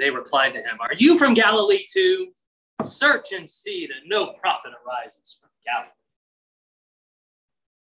They 0.01 0.11
replied 0.11 0.55
to 0.55 0.61
him, 0.61 0.81
Are 0.81 0.95
you 0.97 1.17
from 1.17 1.35
Galilee 1.35 1.85
too? 1.91 2.33
Search 2.83 3.33
and 3.33 3.49
see 3.49 3.87
that 3.87 4.09
no 4.09 4.33
prophet 4.33 4.73
arises 4.85 5.39
from 5.41 5.51
Galilee. 5.65 5.91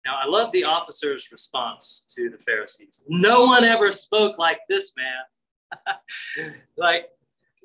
Now, 0.09 0.17
I 0.23 0.27
love 0.27 0.51
the 0.51 0.65
officer's 0.65 1.29
response 1.31 2.03
to 2.15 2.31
the 2.31 2.37
Pharisees. 2.39 3.05
No 3.09 3.45
one 3.45 3.63
ever 3.63 3.91
spoke 3.91 4.39
like 4.39 4.57
this 4.67 4.91
man. 4.97 6.49
like, 6.77 7.09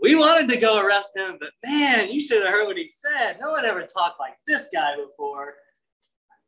we 0.03 0.15
wanted 0.15 0.53
to 0.53 0.61
go 0.61 0.85
arrest 0.85 1.17
him, 1.17 1.39
but 1.41 1.49
man, 1.65 2.11
you 2.11 2.21
should 2.21 2.43
have 2.43 2.53
heard 2.53 2.67
what 2.67 2.77
he 2.77 2.87
said. 2.87 3.39
No 3.41 3.53
one 3.53 3.65
ever 3.65 3.81
talked 3.81 4.21
like 4.21 4.35
this 4.47 4.69
guy 4.75 4.95
before. 4.95 5.55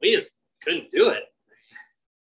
We 0.02 0.10
just 0.10 0.42
couldn't 0.62 0.90
do 0.90 1.08
it. 1.08 1.22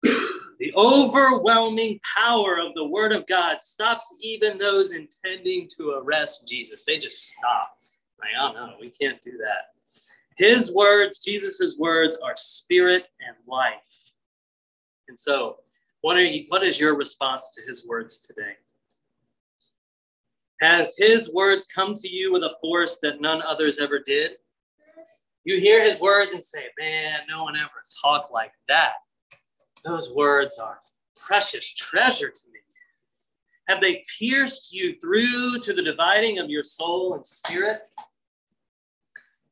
the 0.59 0.73
overwhelming 0.75 2.01
power 2.17 2.59
of 2.59 2.73
the 2.73 2.83
word 2.83 3.13
of 3.13 3.25
God 3.27 3.61
stops 3.61 4.13
even 4.21 4.57
those 4.57 4.93
intending 4.93 5.69
to 5.77 5.91
arrest 5.91 6.49
Jesus. 6.49 6.83
They 6.83 6.97
just 6.97 7.29
stop. 7.29 7.69
Like, 8.19 8.31
oh 8.37 8.51
no, 8.51 8.73
we 8.81 8.89
can't 8.89 9.21
do 9.21 9.37
that. 9.37 9.72
His 10.37 10.73
words, 10.73 11.23
Jesus' 11.23 11.77
words, 11.79 12.19
are 12.23 12.35
spirit 12.35 13.07
and 13.25 13.35
life. 13.47 14.11
And 15.07 15.17
so, 15.17 15.57
what, 16.01 16.17
are 16.17 16.23
you, 16.23 16.45
what 16.49 16.63
is 16.63 16.79
your 16.79 16.95
response 16.95 17.51
to 17.55 17.67
his 17.67 17.87
words 17.87 18.21
today? 18.21 18.53
Have 20.61 20.87
his 20.97 21.33
words 21.33 21.67
come 21.67 21.93
to 21.93 22.09
you 22.09 22.33
with 22.33 22.43
a 22.43 22.55
force 22.61 22.99
that 23.01 23.21
none 23.21 23.41
others 23.43 23.79
ever 23.79 23.99
did? 23.99 24.31
You 25.43 25.59
hear 25.59 25.83
his 25.83 25.99
words 25.99 26.33
and 26.33 26.43
say, 26.43 26.65
Man, 26.79 27.19
no 27.29 27.43
one 27.43 27.57
ever 27.57 27.83
talked 28.01 28.31
like 28.31 28.53
that. 28.69 28.93
Those 29.83 30.13
words 30.13 30.59
are 30.59 30.79
precious 31.17 31.73
treasure 31.73 32.29
to 32.29 32.41
me. 32.51 32.59
Have 33.67 33.81
they 33.81 34.03
pierced 34.19 34.73
you 34.73 34.95
through 34.95 35.59
to 35.59 35.73
the 35.73 35.81
dividing 35.81 36.39
of 36.39 36.49
your 36.49 36.63
soul 36.63 37.15
and 37.15 37.25
spirit? 37.25 37.81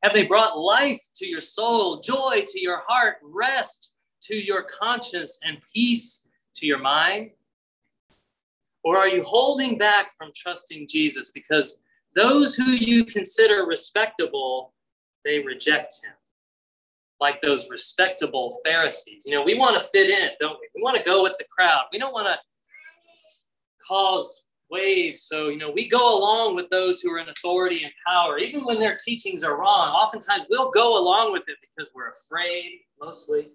Have 0.04 0.14
they 0.14 0.26
brought 0.26 0.58
life 0.58 1.02
to 1.16 1.28
your 1.28 1.42
soul, 1.42 2.00
joy 2.00 2.44
to 2.48 2.60
your 2.60 2.80
heart, 2.88 3.18
rest 3.22 3.94
to 4.24 4.36
your 4.36 4.64
conscience, 4.64 5.40
and 5.44 5.58
peace 5.74 6.28
to 6.56 6.66
your 6.66 6.80
mind? 6.80 7.32
Or 8.84 8.98
are 8.98 9.08
you 9.08 9.24
holding 9.24 9.78
back 9.78 10.16
from 10.18 10.32
trusting 10.36 10.88
Jesus 10.90 11.32
because 11.32 11.84
those 12.16 12.56
who 12.56 12.72
you 12.72 13.06
consider 13.06 13.66
respectable, 13.66 14.74
they 15.24 15.40
reject 15.40 16.02
him? 16.04 16.14
Like 17.20 17.40
those 17.44 17.70
respectable 17.70 18.58
Pharisees. 18.66 19.24
You 19.28 19.36
know, 19.36 19.44
we 19.44 19.58
want 19.58 19.80
to 19.80 19.88
fit 19.88 20.10
in, 20.10 20.30
don't 20.40 20.60
we? 20.60 20.68
We 20.76 20.82
want 20.82 20.98
to 20.98 21.04
go 21.04 21.22
with 21.22 21.36
the 21.38 21.46
crowd. 21.56 21.84
We 21.94 22.00
don't 22.00 22.14
want 22.14 22.26
to 22.26 22.40
cause 23.88 24.48
waves. 24.72 25.24
So, 25.24 25.50
you 25.50 25.58
know, 25.58 25.72
we 25.72 25.88
go 25.88 26.18
along 26.18 26.56
with 26.56 26.70
those 26.70 27.02
who 27.02 27.12
are 27.12 27.20
in 27.20 27.30
authority 27.30 27.84
and 27.84 27.92
power, 28.08 28.38
even 28.38 28.66
when 28.66 28.80
their 28.80 28.96
teachings 28.96 29.44
are 29.44 29.60
wrong. 29.60 29.90
Oftentimes 29.90 30.46
we'll 30.50 30.72
go 30.72 30.98
along 30.98 31.34
with 31.34 31.44
it 31.48 31.58
because 31.62 31.92
we're 31.94 32.12
afraid, 32.12 32.82
mostly. 33.00 33.52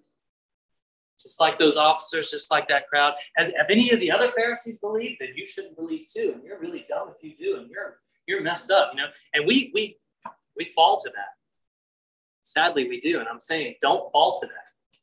Just 1.19 1.41
like 1.41 1.57
those 1.57 1.77
officers, 1.77 2.29
just 2.29 2.51
like 2.51 2.67
that 2.67 2.87
crowd. 2.87 3.13
Has 3.37 3.51
have 3.57 3.71
any 3.71 3.91
of 3.91 3.99
the 3.99 4.11
other 4.11 4.31
Pharisees 4.31 4.79
believed? 4.79 5.17
Then 5.19 5.29
you 5.35 5.47
shouldn't 5.47 5.75
believe 5.75 6.05
too. 6.07 6.33
And 6.35 6.43
you're 6.43 6.59
really 6.59 6.85
dumb 6.87 7.09
if 7.15 7.23
you 7.23 7.35
do, 7.35 7.59
and 7.59 7.69
you're 7.71 7.97
you're 8.27 8.43
messed 8.43 8.69
up, 8.69 8.89
you 8.93 9.01
know. 9.01 9.07
And 9.33 9.47
we 9.47 9.71
we 9.73 9.97
we 10.55 10.65
fall 10.65 10.97
to 10.97 11.09
that. 11.09 11.29
Sadly, 12.43 12.87
we 12.87 12.99
do. 12.99 13.19
And 13.19 13.27
I'm 13.27 13.39
saying 13.39 13.75
don't 13.81 14.11
fall 14.11 14.37
to 14.39 14.45
that. 14.45 15.01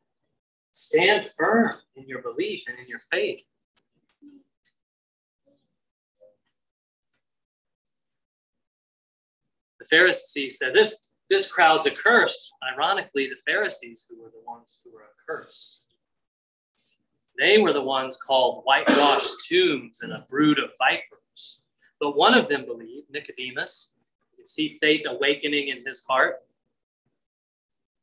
Stand 0.71 1.27
firm 1.27 1.73
in 1.97 2.07
your 2.07 2.23
belief 2.23 2.65
and 2.69 2.79
in 2.79 2.87
your 2.87 3.01
faith. 3.11 3.43
The 9.85 9.97
Pharisees 9.97 10.59
said, 10.59 10.75
This 10.75 11.15
this 11.29 11.51
crowd's 11.51 11.87
accursed. 11.87 12.53
Ironically, 12.75 13.29
the 13.29 13.51
Pharisees 13.51 14.07
who 14.09 14.23
were 14.23 14.31
the 14.31 14.45
ones 14.47 14.81
who 14.85 14.93
were 14.93 15.05
accursed. 15.05 15.85
They 17.39 17.59
were 17.59 17.73
the 17.73 17.83
ones 17.83 18.17
called 18.17 18.63
whitewashed 18.65 19.49
tombs 19.49 20.03
and 20.03 20.13
a 20.13 20.27
brood 20.31 20.59
of 20.59 20.71
vipers. 20.79 21.63
But 22.01 22.17
one 22.17 22.35
of 22.35 22.49
them 22.49 22.65
believed, 22.65 23.11
Nicodemus. 23.11 23.95
You 24.33 24.37
can 24.39 24.47
see 24.47 24.79
faith 24.81 25.03
awakening 25.07 25.69
in 25.69 25.85
his 25.85 26.05
heart. 26.05 26.37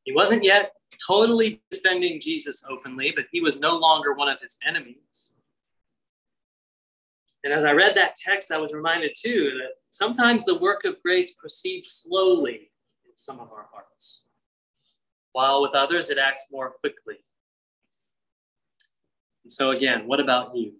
He 0.04 0.12
wasn't 0.12 0.44
yet 0.44 0.72
totally 1.04 1.62
defending 1.70 2.20
Jesus 2.20 2.64
openly, 2.68 3.12
but 3.14 3.26
he 3.32 3.40
was 3.40 3.60
no 3.60 3.76
longer 3.76 4.12
one 4.12 4.28
of 4.28 4.40
his 4.40 4.58
enemies. 4.66 5.34
And 7.44 7.52
as 7.52 7.64
I 7.64 7.72
read 7.72 7.96
that 7.96 8.14
text, 8.14 8.52
I 8.52 8.58
was 8.58 8.72
reminded 8.72 9.12
too 9.16 9.58
that 9.58 9.72
sometimes 9.90 10.44
the 10.44 10.58
work 10.58 10.84
of 10.84 11.02
grace 11.02 11.34
proceeds 11.34 11.88
slowly 11.88 12.70
in 13.04 13.16
some 13.16 13.40
of 13.40 13.50
our 13.50 13.66
hearts, 13.72 14.26
while 15.32 15.60
with 15.60 15.74
others 15.74 16.10
it 16.10 16.18
acts 16.18 16.48
more 16.52 16.70
quickly. 16.70 17.16
And 19.42 19.52
so, 19.52 19.72
again, 19.72 20.06
what 20.06 20.20
about 20.20 20.56
you? 20.56 20.74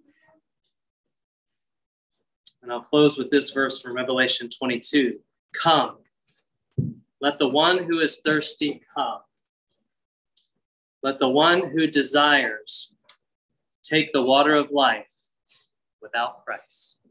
And 2.62 2.70
I'll 2.70 2.80
close 2.80 3.18
with 3.18 3.28
this 3.28 3.50
verse 3.50 3.80
from 3.80 3.96
Revelation 3.96 4.48
22 4.48 5.18
Come, 5.52 5.98
let 7.20 7.38
the 7.38 7.48
one 7.48 7.84
who 7.84 8.00
is 8.00 8.20
thirsty 8.20 8.82
come. 8.96 9.20
Let 11.02 11.18
the 11.18 11.28
one 11.28 11.70
who 11.70 11.86
desires 11.88 12.94
take 13.82 14.12
the 14.12 14.22
water 14.22 14.54
of 14.54 14.70
life 14.70 15.11
without 16.02 16.44
price. 16.44 17.01